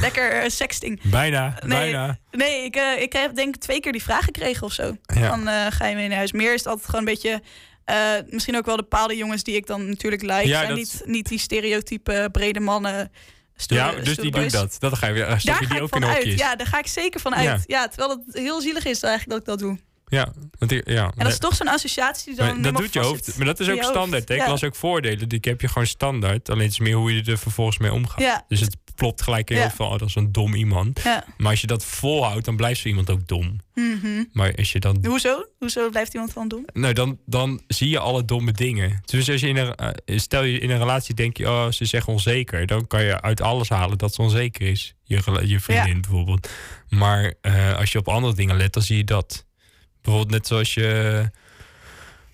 Lekker 0.01 0.33
eh, 0.33 0.49
sexting. 0.49 1.01
Bijna, 1.03 1.55
Nee, 1.61 1.79
bijna. 1.79 2.19
Nee, 2.31 2.65
ik, 2.65 2.77
eh, 2.77 3.03
ik 3.03 3.13
heb 3.13 3.35
denk 3.35 3.55
ik 3.55 3.61
twee 3.61 3.81
keer 3.81 3.93
die 3.93 4.03
vraag 4.03 4.25
gekregen 4.25 4.67
of 4.67 4.73
zo. 4.73 4.97
Ja. 5.03 5.29
Van, 5.29 5.49
eh, 5.49 5.67
ga 5.71 5.87
je 5.87 5.95
mee 5.95 6.09
naar 6.09 6.17
huis? 6.17 6.33
Meer 6.33 6.53
is 6.55 6.59
het 6.59 6.69
altijd 6.69 6.87
gewoon 6.87 7.01
een 7.01 7.13
beetje... 7.13 7.43
eh, 7.91 8.23
misschien 8.31 8.57
ook 8.57 8.67
wel 8.67 8.77
de 8.77 8.83
bepaalde 8.83 9.17
jongens 9.17 9.43
die 9.43 9.55
ik 9.57 9.67
dan 9.67 9.89
natuurlijk 9.89 10.23
like. 10.23 10.47
Ja, 10.49 10.63
en 10.63 10.69
dat- 10.69 10.77
niet, 10.77 11.03
niet 11.05 11.29
die 11.29 11.39
stereotype 11.39 12.29
brede 12.33 12.61
mannen 12.61 13.11
stoere- 13.57 13.85
ja, 13.85 13.91
dus 14.03 14.17
die 14.17 14.31
doen 14.31 14.49
dat. 14.49 14.77
Dat 14.79 14.95
ga 14.99 15.07
je 15.07 15.13
weer. 15.13 15.27
Daar 15.27 15.41
ga 15.41 15.49
die 15.59 15.67
ik 15.67 15.73
ook 15.73 15.81
in 15.81 15.89
van 15.89 16.05
uit. 16.05 16.39
Ja, 16.39 16.57
daar 16.57 16.67
ga 16.67 16.79
ik 16.79 16.87
zeker 16.87 17.21
van 17.21 17.35
uit. 17.35 17.45
Ja. 17.45 17.59
Ja, 17.67 17.89
terwijl 17.89 18.11
het 18.27 18.37
heel 18.39 18.61
zielig 18.61 18.85
is 18.85 19.03
eigenlijk 19.03 19.31
dat 19.31 19.39
ik 19.39 19.45
dat 19.45 19.69
doe. 19.69 19.79
Ja, 20.11 20.33
want 20.59 20.71
die- 20.71 20.83
ja. 20.85 21.05
En 21.05 21.13
dat 21.25 21.33
is 21.33 21.39
toch 21.39 21.55
zo'n 21.55 21.69
associatie 21.69 22.27
die 22.27 22.35
dan 22.45 22.47
Maar 22.61 22.73
dat 22.73 22.77
doet 22.83 22.93
je 22.93 23.01
hoofd. 23.01 23.37
Maar 23.37 23.47
dat 23.47 23.61
is 23.61 23.69
ook 23.69 23.83
standaard. 23.83 24.29
Hè? 24.29 24.35
Ik 24.35 24.47
las 24.47 24.65
ook 24.65 24.75
voordelen. 24.77 25.29
Die 25.29 25.39
heb 25.43 25.61
je 25.61 25.69
gewoon 25.69 25.87
standaard. 25.87 26.51
Alleen 26.51 26.63
het 26.63 26.73
is 26.73 26.79
meer 26.79 26.95
hoe 26.97 27.15
je 27.15 27.23
er 27.23 27.39
vervolgens 27.39 27.79
mee 27.79 27.93
omgaat. 27.93 28.45
Dus 28.49 28.61
het 28.61 28.77
klopt 28.95 29.23
gelijk 29.23 29.51
in 29.51 29.57
je 29.57 29.63
Ja. 29.63 29.71
van, 29.71 29.87
oh, 29.87 29.99
dat 29.99 30.09
is 30.09 30.15
een 30.15 30.33
dom 30.33 30.55
iemand. 30.55 31.01
ja. 31.05 31.25
Maar 31.37 31.51
als 31.51 31.61
je 31.61 31.67
dat 31.67 31.85
volhoudt, 31.85 32.45
dan 32.45 32.57
blijft 32.57 32.81
zo 32.81 32.89
iemand 32.89 33.11
ook 33.11 33.27
dom. 33.29 33.57
Mhm. 33.75 34.25
Maar 34.33 34.55
als 34.57 34.73
je 34.73 34.81
dan 34.81 34.99
Hoezo? 35.07 35.47
Hoezo 35.59 35.91
blijft 35.91 36.13
iemand 36.15 36.33
van 36.33 36.49
doen? 36.49 36.67
Nou, 36.73 36.93
dan, 36.95 37.19
dan 37.27 37.61
zie 37.67 37.89
je 37.89 37.99
alle 37.99 38.25
domme 38.25 38.53
dingen. 38.53 39.01
Dus 39.05 39.31
als 39.31 39.41
je 39.41 39.49
in 39.49 39.57
een, 39.57 39.75
eh, 39.75 40.19
stel 40.19 40.43
je 40.43 40.59
in 40.59 40.71
een 40.71 40.79
relatie 40.79 41.15
denk 41.15 41.37
je, 41.37 41.49
oh, 41.49 41.71
ze 41.71 41.85
zeggen 41.85 42.13
onzeker. 42.13 42.67
Dan 42.67 42.87
kan 42.87 43.03
je 43.05 43.21
uit 43.21 43.41
alles 43.41 43.69
halen 43.69 43.99
dat 43.99 44.15
ze 44.15 44.23
onzeker 44.23 44.67
is. 44.67 44.95
Je, 45.05 45.41
je 45.45 45.61
vriendin 45.61 46.01
bijvoorbeeld. 46.01 46.49
Maar 46.89 47.35
eh, 47.41 47.77
als 47.77 47.93
je 47.93 47.99
op 47.99 48.09
andere 48.09 48.35
dingen 48.35 48.57
let, 48.57 48.73
dan 48.73 48.83
zie 48.83 48.97
je 48.97 49.05
dat. 49.05 49.45
Bijvoorbeeld 50.03 50.33
net 50.33 50.47
zoals 50.47 50.75
je... 50.75 51.31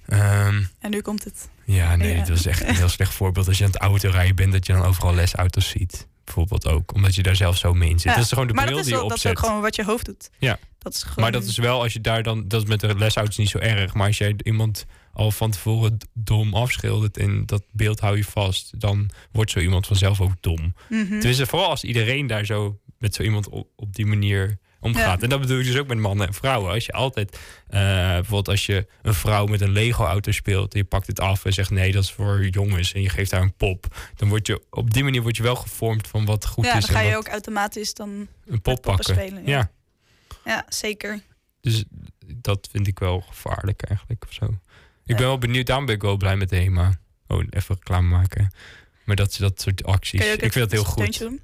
ehm, 0.06 0.62
En 0.80 0.90
nu 0.90 1.00
komt 1.00 1.24
het. 1.24 1.48
ja, 1.64 1.96
nee, 1.96 2.16
Ja. 2.16 2.24
dat 2.24 2.36
is 2.38 2.46
echt 2.46 2.68
een 2.68 2.74
heel 2.84 2.88
slecht 2.88 3.14
voorbeeld. 3.14 3.48
Als 3.48 3.58
je 3.58 3.64
aan 3.64 3.70
het 3.70 3.80
autorijden 3.80 4.36
bent, 4.36 4.52
dat 4.52 4.66
je 4.66 4.72
dan 4.72 4.82
overal 4.84 5.14
lesauto's 5.14 5.68
ziet. 5.68 6.06
Bijvoorbeeld 6.24 6.66
ook, 6.66 6.94
omdat 6.94 7.14
je 7.14 7.22
daar 7.22 7.36
zelf 7.36 7.56
zo 7.56 7.74
mee 7.74 7.88
in 7.90 7.98
zit. 7.98 8.04
Ja, 8.10 8.14
Dat 8.14 8.24
is 8.24 8.28
gewoon 8.28 8.46
de 8.46 8.52
maar 8.52 8.64
bril 8.64 8.76
dat 8.76 8.84
is, 8.86 8.90
die 8.90 9.00
je 9.00 9.00
wel, 9.00 9.10
dat 9.10 9.18
is 9.18 9.26
ook 9.26 9.32
opzet. 9.32 9.46
gewoon 9.48 9.62
wat 9.62 9.76
je 9.76 9.84
hoofd 9.84 10.04
doet. 10.04 10.30
Ja. 10.38 10.58
Dat 10.78 10.94
is 10.94 11.02
gewoon... 11.02 11.16
Maar 11.20 11.32
dat 11.32 11.44
is 11.44 11.56
wel 11.58 11.82
als 11.82 11.92
je 11.92 12.00
daar 12.00 12.22
dan, 12.22 12.48
dat 12.48 12.62
is 12.62 12.68
met 12.68 12.80
de 12.80 12.94
lesauto's 12.94 13.36
niet 13.36 13.48
zo 13.48 13.58
erg. 13.58 13.94
Maar 13.94 14.06
als 14.06 14.18
jij 14.18 14.34
iemand 14.42 14.86
al 15.12 15.30
van 15.30 15.50
tevoren 15.50 15.96
dom 16.12 16.54
afschildert 16.54 17.16
en 17.16 17.46
dat 17.46 17.62
beeld 17.72 18.00
hou 18.00 18.16
je 18.16 18.24
vast, 18.24 18.80
dan 18.80 19.10
wordt 19.32 19.50
zo 19.50 19.58
iemand 19.58 19.86
vanzelf 19.86 20.20
ook 20.20 20.32
dom. 20.40 20.74
Mhm. 20.88 21.20
Dus 21.20 21.40
vooral 21.42 21.68
als 21.68 21.84
iedereen 21.84 22.26
daar 22.26 22.44
zo 22.44 22.78
met 22.98 23.14
zo 23.14 23.22
iemand 23.22 23.48
op, 23.48 23.68
op 23.76 23.94
die 23.94 24.06
manier 24.06 24.58
omgaat. 24.80 25.16
Ja. 25.16 25.22
En 25.22 25.28
dat 25.28 25.40
bedoel 25.40 25.58
ik 25.58 25.66
dus 25.66 25.76
ook 25.76 25.86
met 25.86 25.98
mannen 25.98 26.26
en 26.26 26.34
vrouwen. 26.34 26.72
Als 26.72 26.86
je 26.86 26.92
altijd, 26.92 27.38
eh, 27.68 27.80
bijvoorbeeld 27.80 28.48
als 28.48 28.66
je 28.66 28.86
een 29.02 29.14
vrouw 29.14 29.46
met 29.46 29.60
een 29.60 29.72
Lego-auto 29.72 30.32
speelt 30.32 30.72
en 30.72 30.78
je 30.78 30.84
pakt 30.84 31.06
het 31.06 31.20
af 31.20 31.44
en 31.44 31.52
zegt 31.52 31.70
nee, 31.70 31.92
dat 31.92 32.02
is 32.02 32.12
voor 32.12 32.46
jongens 32.46 32.92
en 32.92 33.02
je 33.02 33.08
geeft 33.08 33.30
haar 33.30 33.42
een 33.42 33.54
pop, 33.56 33.96
dan 34.14 34.28
word 34.28 34.46
je 34.46 34.62
op 34.70 34.92
die 34.92 35.04
manier 35.04 35.22
word 35.22 35.36
je 35.36 35.42
wel 35.42 35.56
gevormd 35.56 36.08
van 36.08 36.24
wat 36.24 36.46
goed 36.46 36.64
ja, 36.64 36.74
is 36.76 36.86
dan 36.86 36.96
ga 36.96 37.02
je 37.02 37.16
ook 37.16 37.28
automatisch 37.28 37.94
dan... 37.94 38.26
een 38.46 38.62
pop 38.62 38.82
pakken. 38.82 39.04
spelen, 39.14 39.46
ja. 39.46 39.56
ja. 39.58 39.70
Ja, 40.44 40.66
zeker. 40.68 41.20
Dus 41.60 41.84
dat 42.36 42.68
vind 42.70 42.86
ik 42.86 42.98
wel 42.98 43.20
gevaarlijk 43.20 43.82
eigenlijk 43.82 44.24
of 44.24 44.32
zo. 44.32 44.44
Ik 44.44 44.58
Ja. 45.04 45.16
ben 45.16 45.26
wel 45.26 45.38
benieuwd, 45.38 45.66
daarom 45.66 45.86
ben 45.86 45.94
ik 45.94 46.02
wel 46.02 46.16
blij 46.16 46.36
met 46.36 46.50
HEMA. 46.50 46.98
Oh, 47.26 47.42
even 47.50 47.74
reclame 47.74 48.08
maken. 48.08 48.54
Maar 49.04 49.16
dat, 49.16 49.36
dat 49.38 49.60
soort 49.60 49.84
acties. 49.84 50.20
Ik 50.20 50.38
vind 50.38 50.54
dat 50.54 50.70
heel 50.70 50.84
goed. 50.84 51.18
doen? 51.18 51.40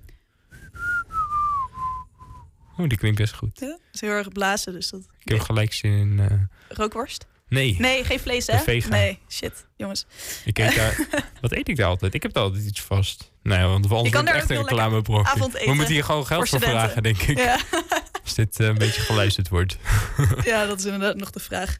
Oh, 2.79 2.89
die 2.89 2.99
klinkt 2.99 3.19
best 3.19 3.35
goed. 3.35 3.59
Ja, 3.61 3.79
is 3.93 4.01
heel 4.01 4.11
erg 4.11 4.29
blazen, 4.29 4.73
dus 4.73 4.91
dat... 4.91 5.01
Ik 5.19 5.29
heb 5.29 5.41
gelijk 5.41 5.73
zin 5.73 5.93
in... 5.93 6.21
eh, 6.21 6.77
Rookworst? 6.77 7.27
nee, 7.49 7.77
Nee, 7.79 8.05
geen 8.05 8.21
vlees, 8.21 8.47
hè? 8.47 8.59
vega. 8.59 8.89
Nee, 8.89 9.19
shit, 9.29 9.67
jongens. 9.77 10.07
ik 10.45 10.59
eet 10.59 10.75
daar... 10.75 11.07
wat 11.41 11.53
eet 11.53 11.69
ik 11.69 11.77
daar 11.77 11.87
altijd? 11.87 12.15
Ik 12.15 12.23
heb 12.23 12.33
daar 12.33 12.43
altijd 12.43 12.65
iets 12.65 12.81
vast. 12.81 13.33
Nee, 13.43 13.65
want 13.65 13.87
wordt 13.87 14.13
daar 14.13 14.27
echt 14.27 14.51
een 14.51 14.57
reclamebrok. 14.57 15.33
We 15.65 15.75
moeten 15.75 15.95
hier 15.95 16.05
gewoon 16.05 16.27
geld 16.27 16.49
voor 16.49 16.61
voor, 16.61 16.69
vragen, 16.69 17.03
denk 17.03 17.23
ik. 17.23 17.39
Ja. 17.39 17.59
Als 18.23 18.35
dit 18.35 18.61
eh, 18.61 18.67
een 18.67 18.79
beetje 18.79 19.01
geluisterd 19.01 19.49
wordt. 19.49 19.77
ja, 20.45 20.67
dat 20.67 20.79
is 20.79 20.85
inderdaad 20.85 21.17
nog 21.17 21.31
de 21.31 21.41
vraag. 21.41 21.77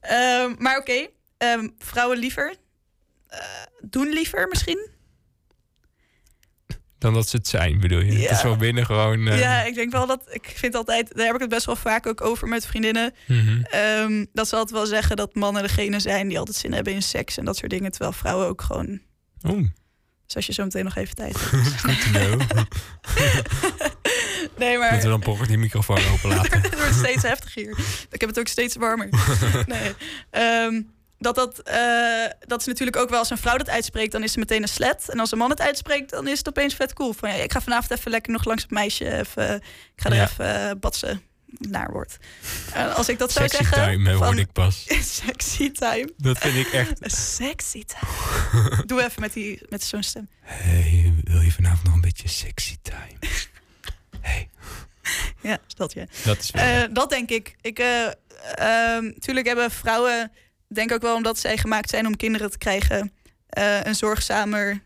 Ehm, 0.00 0.54
maar 0.58 0.78
oké, 0.78 1.06
ehm, 1.38 1.68
vrouwen 1.78 2.18
liever? 2.18 2.54
Eh, 3.26 3.38
doen 3.80 4.08
liever 4.08 4.48
misschien? 4.48 4.88
Dan 7.02 7.14
dat 7.14 7.28
ze 7.28 7.36
het 7.36 7.48
zijn, 7.48 7.80
bedoel 7.80 8.00
je? 8.00 8.12
Ja. 8.12 8.28
Dat 8.28 8.36
is 8.36 8.42
wel 8.42 8.56
binnen 8.56 8.86
gewoon... 8.86 9.26
eh, 9.28 9.38
Ja, 9.38 9.62
ik 9.62 9.74
denk 9.74 9.92
wel 9.92 10.06
dat... 10.06 10.22
Ik 10.30 10.52
vind 10.54 10.74
altijd... 10.74 11.14
Daar 11.16 11.26
heb 11.26 11.34
ik 11.34 11.40
het 11.40 11.50
best 11.50 11.66
wel 11.66 11.76
vaak 11.76 12.06
ook 12.06 12.20
over 12.20 12.48
met 12.48 12.66
vriendinnen. 12.66 13.14
mhm. 13.26 13.62
ehm, 13.62 14.24
dat 14.32 14.48
ze 14.48 14.56
altijd 14.56 14.76
wel 14.78 14.86
zeggen 14.86 15.16
dat 15.16 15.34
mannen 15.34 15.62
degene 15.62 16.00
zijn 16.00 16.28
die 16.28 16.38
altijd 16.38 16.56
zin 16.56 16.72
hebben 16.72 16.92
in 16.92 17.02
seks 17.02 17.36
en 17.38 17.44
dat 17.44 17.56
soort 17.56 17.70
dingen. 17.70 17.90
Terwijl 17.90 18.12
vrouwen 18.12 18.46
ook 18.46 18.62
gewoon... 18.62 19.00
Oeh, 19.48 19.66
Dus 20.26 20.36
als 20.36 20.46
je 20.46 20.52
zo 20.52 20.62
meteen 20.64 20.84
nog 20.84 20.96
even 20.96 21.14
tijd 21.14 21.36
hebt. 21.50 22.54
Nee, 24.58 24.78
maar... 24.78 24.90
Moeten 24.92 25.10
we 25.10 25.16
dan 25.16 25.24
pocher 25.24 25.46
die 25.46 25.58
microfoon 25.58 25.98
openlaten? 26.12 26.60
het 26.62 26.74
wordt 26.78 26.94
steeds 26.94 27.22
heftiger. 27.22 27.78
Ik 28.10 28.20
heb 28.20 28.28
het 28.28 28.38
ook 28.38 28.46
steeds 28.48 28.76
warmer. 28.76 29.08
Nee. 29.66 29.92
Ehm, 30.30 30.82
dat, 31.22 31.34
dat, 31.34 31.58
eh, 31.58 32.24
dat 32.40 32.60
is 32.60 32.66
natuurlijk 32.66 32.96
ook 32.96 33.08
wel 33.10 33.18
als 33.18 33.30
een 33.30 33.38
vrouw 33.38 33.56
dat 33.56 33.68
uitspreekt, 33.68 34.12
dan 34.12 34.22
is 34.22 34.32
ze 34.32 34.38
meteen 34.38 34.62
een 34.62 34.68
slet. 34.68 35.08
En 35.08 35.18
als 35.20 35.32
een 35.32 35.38
man 35.38 35.50
het 35.50 35.60
uitspreekt, 35.60 36.10
dan 36.10 36.28
is 36.28 36.38
het 36.38 36.48
opeens 36.48 36.74
vet 36.74 36.92
cool. 36.92 37.12
Van 37.12 37.28
ja, 37.28 37.34
ik 37.34 37.52
ga 37.52 37.60
vanavond 37.60 37.98
even 37.98 38.10
lekker 38.10 38.32
nog 38.32 38.44
langs 38.44 38.62
het 38.62 38.70
meisje. 38.70 39.18
Even, 39.18 39.54
ik 39.56 39.62
ga 40.02 40.08
er 40.10 40.14
Ja. 40.14 40.22
even 40.24 40.68
eh, 40.68 40.76
batsen. 40.80 41.22
Naar 41.58 41.90
wordt. 41.92 42.16
Als 42.96 43.08
ik 43.08 43.18
dat 43.18 43.32
zou 43.32 43.48
Sexy 43.48 43.62
zeggen. 43.64 43.82
time, 43.84 44.10
van- 44.16 44.24
hoorde 44.26 44.40
ik 44.40 44.52
pas. 44.52 44.84
sexy 45.26 45.70
time. 45.72 46.12
Dat 46.16 46.38
vind 46.38 46.66
ik 46.66 46.72
echt... 46.72 47.12
Sexy 47.12 47.84
time. 47.84 48.82
Doe 48.86 49.04
even 49.04 49.20
met, 49.20 49.32
die, 49.32 49.62
met 49.68 49.82
zo'n 49.84 50.02
stem. 50.02 50.28
Hey, 50.40 51.12
wil 51.24 51.40
je 51.40 51.52
vanavond 51.52 51.82
nog 51.84 51.94
een 51.94 52.00
beetje 52.00 52.28
sexy 52.28 52.76
time? 52.82 53.18
Hey, 54.20 54.48
Ja, 55.40 55.58
dat 55.76 55.92
je. 55.92 56.06
dat 56.24 56.38
is 56.38 56.50
wel... 56.50 56.64
Eh, 56.64 56.88
dat 56.92 57.10
denk 57.10 57.30
ik. 57.30 57.56
ik 57.60 57.78
ehm, 57.78 59.12
tuurlijk 59.18 59.46
hebben 59.46 59.70
vrouwen, 59.70 60.32
denk 60.74 60.92
ook 60.92 61.02
wel 61.02 61.14
omdat 61.16 61.38
zij 61.38 61.56
gemaakt 61.56 61.90
zijn 61.90 62.06
om 62.06 62.16
kinderen 62.16 62.50
te 62.50 62.58
krijgen, 62.58 63.12
eh, 63.48 63.84
een 63.84 63.94
zorgzamer, 63.94 64.82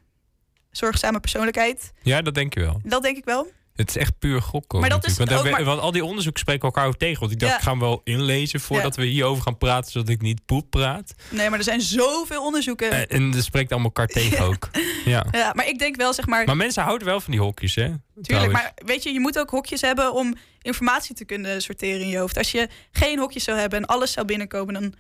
zorgzame 0.71 1.21
persoonlijkheid. 1.21 1.93
ja, 2.03 2.23
dat 2.23 2.35
denk 2.35 2.55
je 2.55 2.61
wel. 2.61 2.81
Dat 2.85 3.03
denk 3.03 3.17
ik 3.17 3.25
wel. 3.25 3.55
Het 3.75 3.89
is 3.89 3.97
echt 3.97 4.19
puur 4.19 4.43
gokken. 4.43 4.81
Maar 4.81 4.89
dat 4.89 5.07
is 5.07 5.17
want, 5.17 5.33
ook 5.33 5.51
maar- 5.51 5.65
want 5.65 5.81
al 5.81 5.93
die 5.93 6.05
onderzoeken 6.05 6.41
spreken 6.41 6.63
elkaar 6.63 6.87
ook 6.87 6.97
tegen. 6.97 7.21
Want 7.21 7.33
ik 7.33 7.39
dacht, 7.39 7.53
Ja. 7.53 7.59
ik 7.59 7.65
ga 7.65 7.71
hem 7.71 7.81
wel 7.81 8.01
inlezen 8.05 8.61
voordat 8.61 8.97
we 8.97 9.05
hierover 9.05 9.43
gaan 9.43 9.59
praten, 9.59 9.91
zodat 9.93 10.09
ik 10.09 10.21
niet 10.21 10.45
poep 10.47 10.71
praat. 10.71 11.15
Nee, 11.31 11.49
maar 11.51 11.59
er 11.59 11.65
zijn 11.65 11.81
zoveel 11.81 12.43
onderzoeken. 12.45 12.91
Eh, 12.91 13.17
en 13.17 13.31
dat 13.31 13.45
spreekt 13.45 13.71
allemaal 13.73 13.91
elkaar 13.95 14.07
tegen 14.23 14.45
ook. 14.45 14.69
Ja. 15.05 15.27
ja, 15.31 15.53
maar 15.55 15.69
ik 15.69 15.79
denk 15.79 15.97
wel, 15.97 16.13
zeg 16.13 16.27
maar, 16.27 16.45
Maar 16.47 16.57
mensen 16.57 16.83
houden 16.83 17.07
wel 17.07 17.21
van 17.21 17.31
die 17.33 17.41
hokjes, 17.41 17.75
hè? 17.75 17.83
tuurlijk. 17.83 18.01
Trouwens. 18.27 18.53
Maar 18.53 18.73
weet 18.85 19.03
je, 19.03 19.13
je 19.13 19.21
moet 19.21 19.39
ook 19.39 19.51
hokjes 19.51 19.81
hebben 19.81 20.13
om 20.15 20.35
informatie 20.63 21.15
te 21.15 21.25
kunnen 21.25 21.63
sorteren 21.63 22.01
in 22.01 22.09
je 22.09 22.19
hoofd. 22.19 22.39
Als 22.39 22.51
je 22.51 22.69
geen 22.93 23.19
hokjes 23.19 23.45
zou 23.45 23.59
hebben 23.59 23.79
en 23.79 23.87
alles 23.87 24.13
zou 24.13 24.27
binnenkomen, 24.27 24.75
dan 24.75 24.95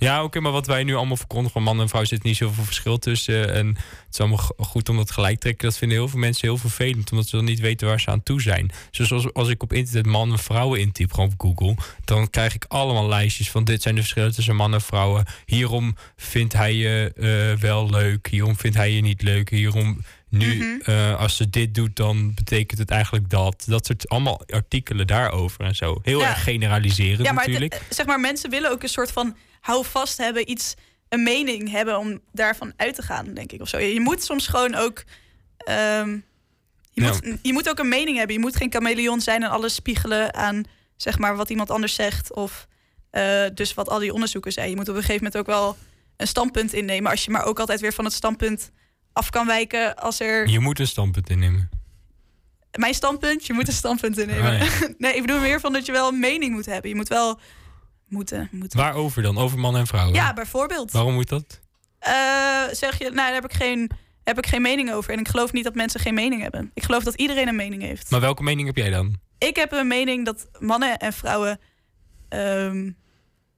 Ja, 0.00 0.22
oké, 0.24 0.40
maar 0.40 0.52
wat 0.52 0.66
wij 0.66 0.84
nu 0.84 0.94
allemaal 0.94 1.16
verkondigen 1.16 1.52
van 1.52 1.62
man 1.62 1.80
en 1.80 1.88
vrouw 1.88 2.04
zit 2.04 2.22
niet 2.22 2.36
zoveel 2.36 2.64
verschil 2.64 2.98
tussen. 2.98 3.54
En 3.54 3.66
het 3.66 4.12
is 4.12 4.18
allemaal 4.20 4.38
go- 4.38 4.54
goed 4.64 4.88
om 4.88 4.96
dat 4.96 5.10
gelijk 5.10 5.34
te 5.34 5.40
trekken. 5.40 5.68
Dat 5.68 5.78
vinden 5.78 5.98
heel 5.98 6.08
veel 6.08 6.18
mensen 6.18 6.48
heel 6.48 6.56
vervelend, 6.56 7.10
omdat 7.10 7.28
ze 7.28 7.36
dan 7.36 7.44
niet 7.44 7.60
weten 7.60 7.86
waar 7.88 8.00
ze 8.00 8.10
aan 8.10 8.22
toe 8.22 8.40
zijn. 8.42 8.70
Dus 8.90 9.12
als, 9.12 9.32
als 9.32 9.48
ik 9.48 9.62
op 9.62 9.72
internet 9.72 10.06
man 10.06 10.30
en 10.32 10.38
vrouwen 10.38 10.80
intyp, 10.80 11.12
gewoon 11.12 11.32
op 11.38 11.40
Google, 11.58 11.76
dan 12.04 12.30
krijg 12.30 12.54
ik 12.54 12.64
allemaal 12.68 13.08
lijstjes 13.08 13.50
van 13.50 13.64
dit 13.64 13.82
zijn 13.82 13.94
de 13.94 14.00
verschillen 14.00 14.34
tussen 14.34 14.56
man 14.56 14.74
en 14.74 14.80
vrouwen. 14.80 15.24
Hierom 15.46 15.96
vindt 16.16 16.52
hij 16.52 16.74
je 16.74 17.12
eh, 17.16 17.60
wel 17.60 17.90
leuk, 17.90 18.28
hierom 18.30 18.56
vindt 18.56 18.76
hij 18.76 18.90
je 18.92 19.00
niet 19.00 19.22
leuk, 19.22 19.50
hierom. 19.50 20.00
Nu, 20.30 20.56
Mhm. 20.56 20.90
eh, 20.90 21.18
als 21.20 21.36
ze 21.36 21.50
dit 21.50 21.74
doet, 21.74 21.96
dan 21.96 22.34
betekent 22.34 22.78
het 22.78 22.90
eigenlijk 22.90 23.30
dat. 23.30 23.64
Dat 23.66 23.86
soort 23.86 24.08
allemaal 24.08 24.40
artikelen 24.46 25.06
daarover 25.06 25.60
en 25.64 25.74
zo. 25.74 25.98
Heel 26.02 26.20
Ja. 26.20 26.28
erg 26.28 26.42
generaliserend 26.42 27.22
Ja, 27.26 27.32
maar 27.32 27.44
natuurlijk. 27.46 27.82
zeg 27.88 28.06
maar, 28.06 28.20
mensen 28.20 28.50
willen 28.50 28.70
ook 28.70 28.82
een 28.82 28.88
soort 28.88 29.12
van 29.12 29.36
hou 29.60 29.84
vast 29.84 30.18
hebben, 30.18 30.50
iets, 30.50 30.74
een 31.08 31.22
mening 31.22 31.70
hebben 31.70 31.98
om 31.98 32.20
daarvan 32.32 32.72
uit 32.76 32.94
te 32.94 33.02
gaan, 33.02 33.34
denk 33.34 33.52
ik. 33.52 33.60
Of 33.60 33.68
zo. 33.68 33.78
Je 33.78 34.00
moet 34.00 34.22
soms 34.22 34.46
gewoon 34.46 34.74
ook. 34.74 35.04
ehm, 35.56 36.18
je, 36.92 37.02
moet, 37.02 37.20
je 37.42 37.52
moet 37.52 37.68
ook 37.68 37.78
een 37.78 37.88
mening 37.88 38.16
hebben. 38.16 38.34
Je 38.36 38.40
moet 38.42 38.56
geen 38.56 38.72
chameleon 38.72 39.20
zijn 39.20 39.42
en 39.42 39.50
alles 39.50 39.74
spiegelen 39.74 40.34
aan 40.34 40.62
zeg 40.96 41.18
maar, 41.18 41.36
wat 41.36 41.50
iemand 41.50 41.70
anders 41.70 41.94
zegt. 41.94 42.34
Of 42.34 42.66
eh, 43.10 43.44
dus 43.54 43.74
wat 43.74 43.88
al 43.88 43.98
die 43.98 44.12
onderzoeken 44.12 44.52
zijn. 44.52 44.70
Je 44.70 44.76
moet 44.76 44.88
op 44.88 44.94
een 44.94 45.00
gegeven 45.02 45.24
moment 45.24 45.36
ook 45.40 45.46
wel 45.56 45.76
een 46.16 46.26
standpunt 46.26 46.72
innemen. 46.72 47.10
Als 47.10 47.24
je 47.24 47.30
maar 47.30 47.44
ook 47.44 47.58
altijd 47.60 47.80
weer 47.80 47.92
van 47.92 48.04
het 48.04 48.14
standpunt 48.14 48.70
af 49.20 49.30
kan 49.30 49.46
wijken. 49.46 49.96
Als 49.96 50.20
er. 50.20 50.48
Je 50.48 50.60
moet 50.60 50.78
een 50.78 50.86
standpunt 50.86 51.30
innemen. 51.30 51.68
Mijn 52.78 52.94
standpunt, 52.94 53.46
je 53.46 53.52
moet 53.52 53.68
een 53.68 53.72
standpunt 53.72 54.18
innemen. 54.18 54.60
Ah, 54.60 54.80
nee, 54.98 55.14
ik 55.14 55.20
bedoel 55.20 55.40
meer 55.40 55.60
van 55.60 55.72
dat 55.72 55.86
je 55.86 55.92
wel 55.92 56.08
een 56.08 56.18
mening 56.18 56.52
moet 56.54 56.66
hebben. 56.66 56.90
Je 56.90 56.96
moet 56.96 57.08
wel. 57.08 57.40
Moeten, 58.08 58.48
moeten. 58.52 58.78
Waarover 58.78 59.22
dan? 59.22 59.38
Over 59.38 59.58
man 59.58 59.76
en 59.76 59.86
vrouw? 59.86 60.12
Ja, 60.12 60.32
bijvoorbeeld. 60.32 60.90
Waarom 60.90 61.14
moet 61.14 61.28
dat? 61.28 61.60
Eh, 61.98 62.12
zeg 62.72 62.98
je, 62.98 63.04
nou, 63.04 63.14
daar 63.14 63.32
heb 63.32 63.44
ik, 63.44 63.52
geen, 63.52 63.90
heb 64.24 64.38
ik 64.38 64.46
geen 64.46 64.62
mening 64.62 64.92
over. 64.92 65.12
En 65.12 65.18
ik 65.18 65.28
geloof 65.28 65.52
niet 65.52 65.64
dat 65.64 65.74
mensen 65.74 66.00
geen 66.00 66.14
mening 66.14 66.42
hebben. 66.42 66.70
Ik 66.74 66.82
geloof 66.82 67.04
dat 67.04 67.14
iedereen 67.14 67.48
een 67.48 67.56
mening 67.56 67.82
heeft. 67.82 68.10
Maar 68.10 68.20
welke 68.20 68.42
mening 68.42 68.66
heb 68.66 68.76
jij 68.76 68.90
dan? 68.90 69.20
Ik 69.38 69.56
heb 69.56 69.72
een 69.72 69.86
mening 69.86 70.24
dat 70.24 70.48
mannen 70.58 70.98
en 70.98 71.12
vrouwen 71.12 71.60
ehm, 72.28 72.90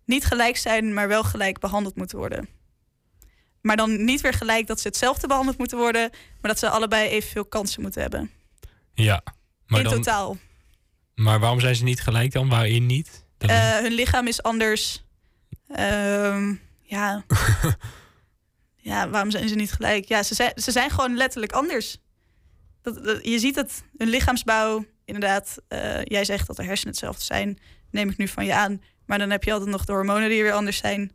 niet 0.04 0.24
gelijk 0.24 0.56
zijn, 0.56 0.94
maar 0.94 1.08
wel 1.08 1.24
gelijk 1.24 1.58
behandeld 1.58 1.96
moeten 1.96 2.18
worden. 2.18 2.48
Maar 3.62 3.76
dan 3.76 4.04
niet 4.04 4.20
weer 4.20 4.32
gelijk 4.32 4.66
dat 4.66 4.80
ze 4.80 4.88
hetzelfde 4.88 5.26
behandeld 5.26 5.58
moeten 5.58 5.78
worden, 5.78 6.10
maar 6.10 6.50
dat 6.50 6.58
ze 6.58 6.68
allebei 6.68 7.08
evenveel 7.08 7.44
kansen 7.44 7.82
moeten 7.82 8.00
hebben. 8.02 8.30
Ja. 8.94 9.22
Maar, 9.66 9.80
In 9.80 9.84
dan, 9.84 9.94
totaal. 9.94 10.36
maar 11.14 11.40
waarom 11.40 11.60
zijn 11.60 11.76
ze 11.76 11.84
niet 11.84 12.00
gelijk 12.00 12.32
dan? 12.32 12.48
Waarin 12.48 12.86
niet? 12.86 13.24
Dat 13.38 13.50
Eh, 13.50 13.76
hun 13.78 13.92
lichaam 13.92 14.26
is 14.26 14.42
anders. 14.42 15.04
Ehm, 15.68 16.54
ja. 16.82 17.24
ja, 18.76 19.08
waarom 19.08 19.30
zijn 19.30 19.48
ze 19.48 19.54
niet 19.54 19.72
gelijk? 19.72 20.04
Ja, 20.04 20.22
ze 20.22 20.34
zijn, 20.34 20.52
ze 20.54 20.70
zijn 20.70 20.90
gewoon 20.90 21.16
letterlijk 21.16 21.52
anders. 21.52 21.98
Dat, 22.82 23.04
dat- 23.04 23.24
je 23.26 23.38
ziet 23.38 23.56
het, 23.56 23.82
hun 23.96 24.08
lichaamsbouw, 24.08 24.84
inderdaad. 25.04 25.56
eh, 25.68 26.02
jij 26.04 26.24
zegt 26.24 26.46
dat 26.46 26.56
de 26.56 26.64
hersenen 26.64 26.90
hetzelfde 26.92 27.24
zijn, 27.24 27.58
neem 27.90 28.08
ik 28.10 28.16
nu 28.16 28.28
van 28.28 28.44
je 28.44 28.54
aan. 28.54 28.82
Maar 29.06 29.18
dan 29.18 29.30
heb 29.30 29.44
je 29.44 29.52
altijd 29.52 29.70
nog 29.70 29.84
de 29.84 29.92
hormonen 29.92 30.28
die 30.28 30.42
weer 30.42 30.52
anders 30.52 30.76
zijn. 30.76 31.12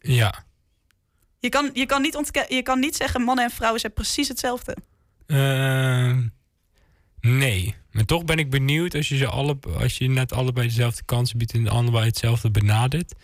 Ja. 0.00 0.44
Je 1.44 1.50
kan, 1.50 1.70
je 1.72 1.86
kan, 1.86 2.02
niet, 2.02 2.46
je 2.48 2.62
kan 2.62 2.80
niet 2.80 2.96
zeggen 2.96 3.22
mannen 3.22 3.44
en 3.44 3.50
vrouwen 3.50 3.80
zijn 3.80 3.92
precies 3.92 4.28
hetzelfde. 4.28 4.76
Ehm, 5.26 6.22
nee. 7.20 7.74
Maar 7.90 8.04
toch 8.04 8.24
ben 8.24 8.38
ik 8.38 8.50
benieuwd 8.50 8.94
als 8.94 9.08
je, 9.08 9.16
ze 9.16 9.26
alle, 9.26 9.56
als 9.78 9.98
je 9.98 10.08
net 10.08 10.32
allebei 10.32 10.66
dezelfde 10.66 11.02
kansen 11.04 11.38
biedt 11.38 11.52
en 11.52 11.68
allebei 11.68 12.06
hetzelfde 12.06 12.50
benadert. 12.50 13.14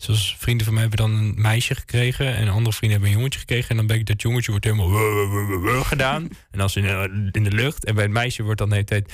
Zoals 0.00 0.36
vrienden 0.38 0.64
van 0.64 0.74
mij 0.74 0.82
hebben 0.82 1.00
dan 1.00 1.10
een 1.18 1.34
meisje 1.36 1.74
gekregen 1.74 2.34
en 2.36 2.48
andere 2.48 2.76
vrienden 2.76 2.90
hebben 2.90 3.08
een 3.08 3.16
jongetje 3.16 3.38
gekregen. 3.38 3.68
En 3.70 3.76
dan 3.76 3.86
ben 3.86 3.96
ik 3.98 4.06
dat 4.06 4.22
jongetje 4.22 4.50
wordt 4.50 4.64
helemaal 4.64 5.82
gedaan. 5.82 6.22
En 6.50 6.58
dan 6.58 6.66
is 6.66 6.76
in, 6.76 6.82
de- 6.82 7.28
in 7.32 7.44
de 7.44 7.52
lucht. 7.52 7.84
En 7.84 7.94
bij 7.94 8.04
het 8.04 8.12
meisje 8.12 8.42
wordt 8.42 8.58
dan 8.58 8.68
de 8.68 8.74
hele 8.74 8.86
tijd 8.86 9.12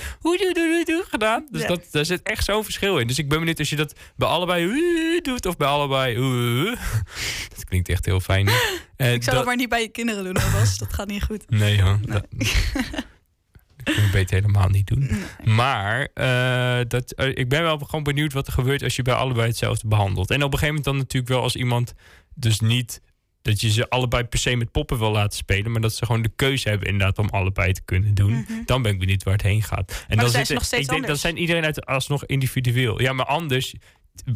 gedaan. 1.09 1.47
Dus 1.51 1.61
Ja. 1.61 1.67
dat, 1.67 1.81
daar 1.91 2.05
zit 2.05 2.21
echt 2.23 2.43
zo'n 2.45 2.63
verschil 2.63 2.97
in. 2.99 3.07
Dus 3.07 3.17
ik 3.19 3.29
ben 3.29 3.39
benieuwd 3.39 3.59
als 3.59 3.69
je 3.69 3.75
dat 3.75 3.93
bij 4.15 4.27
allebei 4.27 4.71
doet 5.21 5.45
of 5.45 5.57
bij 5.57 5.67
allebei. 5.67 6.15
Dat 7.55 7.63
klinkt 7.69 7.89
echt 7.89 8.05
heel 8.05 8.19
fijn. 8.19 8.49
En 8.95 9.13
Ik 9.13 9.23
zou 9.23 9.35
dat 9.35 9.45
maar 9.45 9.55
niet 9.55 9.69
bij 9.69 9.81
je 9.81 9.87
kinderen 9.89 10.23
doen, 10.23 10.33
Bas. 10.51 10.77
Dat 10.77 10.93
gaat 10.93 11.07
niet 11.07 11.23
goed. 11.23 11.49
Nee 11.49 11.81
hoor. 11.81 11.99
Nee. 12.05 12.21
Dat, 12.21 12.27
je 13.95 14.09
beter 14.11 14.35
helemaal 14.35 14.69
niet 14.69 14.87
doen. 14.87 15.09
Maar 15.43 16.07
eh, 16.13 16.85
dat, 16.87 17.11
eh, 17.11 17.27
ik 17.27 17.49
ben 17.49 17.61
wel 17.61 17.77
gewoon 17.77 18.03
benieuwd 18.03 18.33
wat 18.33 18.47
er 18.47 18.53
gebeurt 18.53 18.83
als 18.83 18.95
je 18.95 19.01
bij 19.01 19.13
allebei 19.13 19.47
hetzelfde 19.47 19.87
behandelt. 19.87 20.29
En 20.29 20.43
op 20.43 20.53
een 20.53 20.59
gegeven 20.59 20.67
moment 20.67 20.85
dan 20.85 20.97
natuurlijk 20.97 21.33
wel 21.33 21.41
als 21.41 21.55
iemand 21.55 21.93
dus 22.35 22.59
niet 22.59 23.01
dat 23.47 23.61
je 23.61 23.71
ze 23.71 23.89
allebei 23.89 24.23
per 24.23 24.39
se 24.39 24.55
met 24.55 24.71
poppen 24.71 24.99
wil 24.99 25.11
laten 25.11 25.37
spelen, 25.37 25.71
maar 25.71 25.81
dat 25.81 25.93
ze 25.93 26.05
gewoon 26.05 26.21
de 26.21 26.31
keuze 26.35 26.69
hebben 26.69 26.87
inderdaad 26.87 27.17
om 27.17 27.29
allebei 27.29 27.71
te 27.71 27.81
kunnen 27.85 28.13
doen. 28.13 28.31
Mhm. 28.31 28.53
Dan 28.65 28.81
ben 28.81 28.91
ik 28.91 28.99
benieuwd 28.99 29.23
waar 29.23 29.33
het 29.33 29.41
heen 29.41 29.63
gaat. 29.63 29.91
En 29.91 30.05
dan 30.07 30.17
dan 30.17 30.29
zijn 30.29 30.45
ze 30.45 30.53
nog 30.53 30.65
steeds 30.65 30.81
ik 30.81 30.89
denk 30.89 31.01
dat 31.01 31.09
anders. 31.09 31.21
zijn 31.21 31.37
iedereen 31.37 31.65
uit 31.65 31.85
alsnog 31.85 32.25
individueel. 32.25 33.01
Ja, 33.01 33.13
maar 33.13 33.25
anders. 33.25 33.73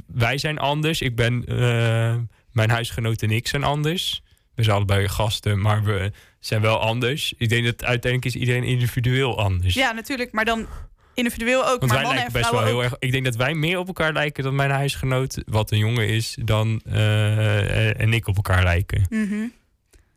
Wij 0.07 0.37
zijn 0.37 0.57
anders. 0.57 1.01
Ik 1.01 1.15
ben 1.15 1.45
eh, 1.45 2.15
mijn 2.51 2.69
huisgenoot 2.69 3.21
en 3.21 3.31
ik 3.31 3.47
zijn 3.47 3.63
anders. 3.63 4.21
We 4.55 4.63
zijn 4.63 4.75
allebei 4.75 5.07
gasten, 5.07 5.61
maar 5.61 5.83
we 5.83 6.11
zijn 6.41 6.61
wel 6.61 6.79
anders. 6.79 7.33
Ik 7.37 7.49
denk 7.49 7.65
dat 7.65 7.83
uiteindelijk 7.83 8.35
is 8.35 8.41
iedereen 8.41 8.63
individueel 8.63 9.39
anders. 9.39 9.73
Ja, 9.73 9.91
natuurlijk. 9.91 10.31
Maar 10.31 10.45
dan 10.45 10.67
individueel 11.13 11.59
ook. 11.67 11.79
Want 11.79 11.91
maar 11.91 12.01
wij 12.03 12.07
lijken 12.13 12.25
en 12.25 12.31
best 12.41 12.51
wel 12.51 12.63
heel 12.63 12.75
ook. 12.75 12.83
erg. 12.83 12.95
Ik 12.99 13.11
denk 13.11 13.25
dat 13.25 13.35
wij 13.35 13.53
meer 13.53 13.77
op 13.77 13.87
elkaar 13.87 14.13
lijken 14.13 14.43
dan 14.43 14.55
mijn 14.55 14.71
huisgenoot, 14.71 15.37
wat 15.45 15.71
een 15.71 15.77
jongen 15.77 16.07
is, 16.07 16.37
dan 16.43 16.81
eh, 16.85 17.99
en 18.01 18.13
ik 18.13 18.27
op 18.27 18.35
elkaar 18.35 18.63
lijken. 18.63 19.05
Mhm. 19.09 19.47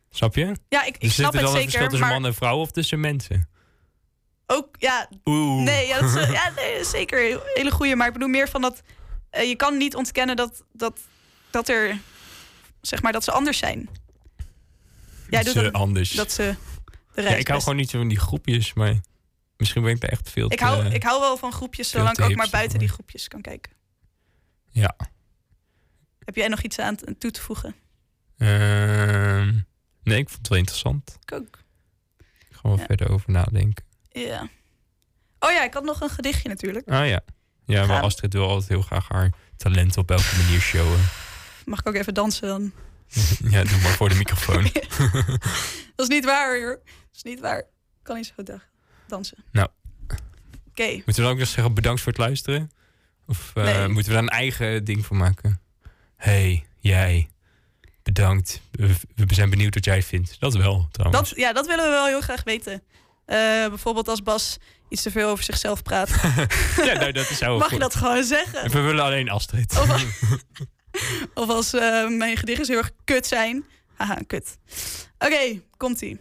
Snap 0.09 0.35
je? 0.35 0.55
Ja, 0.69 0.83
ik, 0.85 0.95
ik 0.95 1.01
Dus 1.01 1.13
snap 1.13 1.33
er 1.33 1.39
het 1.39 1.45
dan 1.47 1.55
een 1.55 1.61
verschil 1.61 1.71
zeker. 1.71 1.89
tussen 1.89 2.07
Maar 2.07 2.19
man 2.19 2.25
en 2.29 2.35
vrouw 2.35 2.57
of 2.57 2.71
tussen 2.71 2.99
mensen? 2.99 3.49
ook, 4.47 4.67
ja, 4.79 5.09
Oeh. 5.25 5.63
Nee, 5.63 5.87
ja, 5.87 5.99
dat 6.01 6.15
is, 6.15 6.29
ja, 6.39 6.51
nee, 6.55 6.83
zeker. 6.83 7.19
Heel- 7.19 7.41
Hele 7.53 7.71
goede. 7.71 7.95
Maar 7.95 8.07
ik 8.07 8.13
bedoel 8.13 8.27
meer 8.27 8.49
van 8.49 8.61
dat... 8.61 8.81
eh, 9.29 9.47
je 9.49 9.55
kan 9.55 9.77
niet 9.77 9.95
ontkennen 9.95 10.35
dat, 10.35 10.63
dat, 10.73 10.99
dat 11.49 11.69
er... 11.69 11.97
Zeg 12.81 13.01
maar, 13.01 13.11
dat 13.11 13.23
ze 13.23 13.31
anders 13.31 13.57
zijn. 13.57 13.89
Jij 15.29 15.43
doet 15.43 15.53
Ze 15.53 15.61
dat, 15.61 15.73
anders. 15.73 16.11
dat 16.11 16.31
ze 16.31 16.55
de 17.13 17.21
ja, 17.21 17.29
ik 17.29 17.47
hou 17.47 17.59
gewoon 17.61 17.75
niet 17.75 17.89
zo 17.89 17.97
van 17.97 18.07
die 18.07 18.19
groepjes, 18.19 18.73
maar 18.73 18.95
misschien 19.57 19.83
ben 19.83 19.91
ik 19.91 20.01
daar 20.01 20.09
echt 20.09 20.29
veel 20.29 20.51
ik, 20.51 20.57
te... 20.57 20.63
hou, 20.63 20.85
ik 20.85 21.03
hou 21.03 21.19
wel 21.19 21.37
van 21.37 21.51
groepjes, 21.51 21.89
zolang 21.89 22.17
ik 22.17 22.23
ook 22.25 22.35
maar 22.35 22.49
buiten 22.49 22.79
die 22.79 22.87
groepjes 22.87 23.27
kan 23.27 23.41
kijken. 23.41 23.71
Ja. 24.69 24.95
Heb 26.19 26.35
jij 26.35 26.47
nog 26.47 26.61
iets 26.61 26.79
aan 26.79 26.95
toe 27.17 27.31
te 27.31 27.41
voegen? 27.41 27.75
Ehm, 28.37 29.53
nee, 30.03 30.17
ik 30.19 30.29
vond 30.29 30.37
het 30.37 30.47
wel 30.47 30.57
interessant. 30.57 31.17
Ik 31.21 31.31
ook. 31.31 31.59
Ik 32.49 32.55
ga 32.55 32.59
wel 32.61 32.77
Ja. 32.77 32.85
verder 32.85 33.09
over 33.09 33.31
nadenken. 33.31 33.85
Ja. 34.09 34.49
Oh 35.39 35.51
ja, 35.51 35.63
ik 35.63 35.73
had 35.73 35.83
nog 35.83 36.01
een 36.01 36.09
gedichtje 36.09 36.49
natuurlijk. 36.49 36.89
Ah 36.89 37.07
ja. 37.07 37.21
Ja, 37.65 37.85
maar. 37.85 38.01
Astrid 38.01 38.33
wil 38.33 38.47
altijd 38.49 38.69
heel 38.69 38.81
graag 38.81 39.07
haar 39.07 39.33
talent 39.57 39.97
op 39.97 40.11
elke 40.11 40.35
manier 40.41 40.59
showen. 40.59 40.99
Mag 41.65 41.79
ik 41.79 41.87
ook 41.87 41.95
even 41.95 42.13
dansen 42.13 42.47
dan? 42.47 42.71
ja, 43.53 43.63
doe 43.63 43.79
maar 43.81 43.91
voor 43.91 44.09
de 44.09 44.15
microfoon. 44.15 44.63
Dat 45.95 46.09
is 46.09 46.15
niet 46.15 46.25
waar, 46.25 46.59
hoor. 46.59 46.79
Dat 46.85 47.15
is 47.15 47.23
niet 47.23 47.39
waar. 47.39 47.59
Ik 47.59 47.65
kan 48.03 48.15
niet 48.15 48.25
zo 48.25 48.33
goed 48.35 48.51
dansen. 49.07 49.37
Nou. 49.51 49.67
Oké. 50.69 50.91
Moeten 50.91 51.05
we 51.15 51.21
dan 51.21 51.31
ook 51.31 51.37
nog 51.37 51.47
zeggen 51.47 51.73
bedankt 51.73 52.01
voor 52.01 52.11
het 52.11 52.21
luisteren? 52.21 52.71
Of 53.27 53.51
eh, 53.55 53.63
Nee. 53.63 53.87
moeten 53.87 54.05
we 54.05 54.11
daar 54.13 54.23
een 54.23 54.29
eigen 54.29 54.83
ding 54.83 55.05
van 55.05 55.17
maken? 55.17 55.59
hey, 56.15 56.65
jij. 56.79 57.29
Bedankt. 58.03 58.61
We, 58.71 58.95
we 59.15 59.33
zijn 59.33 59.49
benieuwd 59.49 59.73
wat 59.73 59.85
jij 59.85 60.03
vindt. 60.03 60.39
Dat 60.39 60.55
wel, 60.55 60.87
trouwens. 60.91 61.29
Dat, 61.29 61.37
ja, 61.39 61.53
dat 61.53 61.67
willen 61.67 61.83
we 61.83 61.89
wel 61.89 62.05
heel 62.05 62.21
graag 62.21 62.43
weten. 62.43 62.73
Eh, 63.25 63.37
bijvoorbeeld 63.67 64.07
als 64.07 64.23
Bas 64.23 64.57
iets 64.89 65.01
te 65.01 65.11
veel 65.11 65.29
over 65.29 65.43
zichzelf 65.43 65.81
praat. 65.83 66.09
ja, 66.85 66.93
nou, 66.93 67.11
dat 67.11 67.29
is 67.29 67.39
Mag 67.41 67.63
je 67.63 67.69
goed. 67.69 67.79
dat 67.79 67.95
gewoon 67.95 68.23
zeggen? 68.23 68.71
We 68.71 68.79
willen 68.79 69.03
alleen 69.03 69.29
Astrid. 69.29 69.79
Of, 69.79 70.05
of 71.33 71.49
als 71.49 71.73
eh, 71.73 72.07
mijn 72.07 72.37
gedichten 72.37 72.67
heel 72.67 72.77
erg 72.77 72.91
kut 73.03 73.27
zijn. 73.27 73.65
Haha, 73.93 74.19
kut. 74.27 74.57
Oké, 75.19 75.61
komt-ie. 75.77 76.19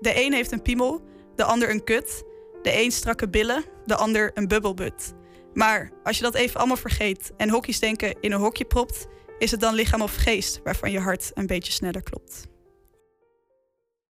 De 0.00 0.24
een 0.24 0.32
heeft 0.32 0.52
een 0.52 0.62
piemel, 0.62 1.04
de 1.36 1.44
ander 1.44 1.70
een 1.70 1.84
kut. 1.84 2.24
De 2.62 2.82
een 2.82 2.92
strakke 2.92 3.28
billen, 3.28 3.64
de 3.84 3.96
ander 3.96 4.30
een 4.34 4.48
bubbelbut. 4.48 5.12
Maar 5.54 5.90
als 6.02 6.16
je 6.16 6.22
dat 6.22 6.34
even 6.34 6.58
allemaal 6.58 6.76
vergeet 6.76 7.32
en 7.36 7.50
hokjes 7.50 7.80
denken 7.80 8.20
in 8.20 8.32
een 8.32 8.40
hokje 8.40 8.64
propt... 8.64 9.06
is 9.38 9.50
het 9.50 9.60
dan 9.60 9.74
lichaam 9.74 10.02
of 10.02 10.14
geest 10.14 10.60
waarvan 10.64 10.90
je 10.90 11.00
hart 11.00 11.30
een 11.34 11.46
beetje 11.46 11.72
sneller 11.72 12.02
klopt. 12.02 12.46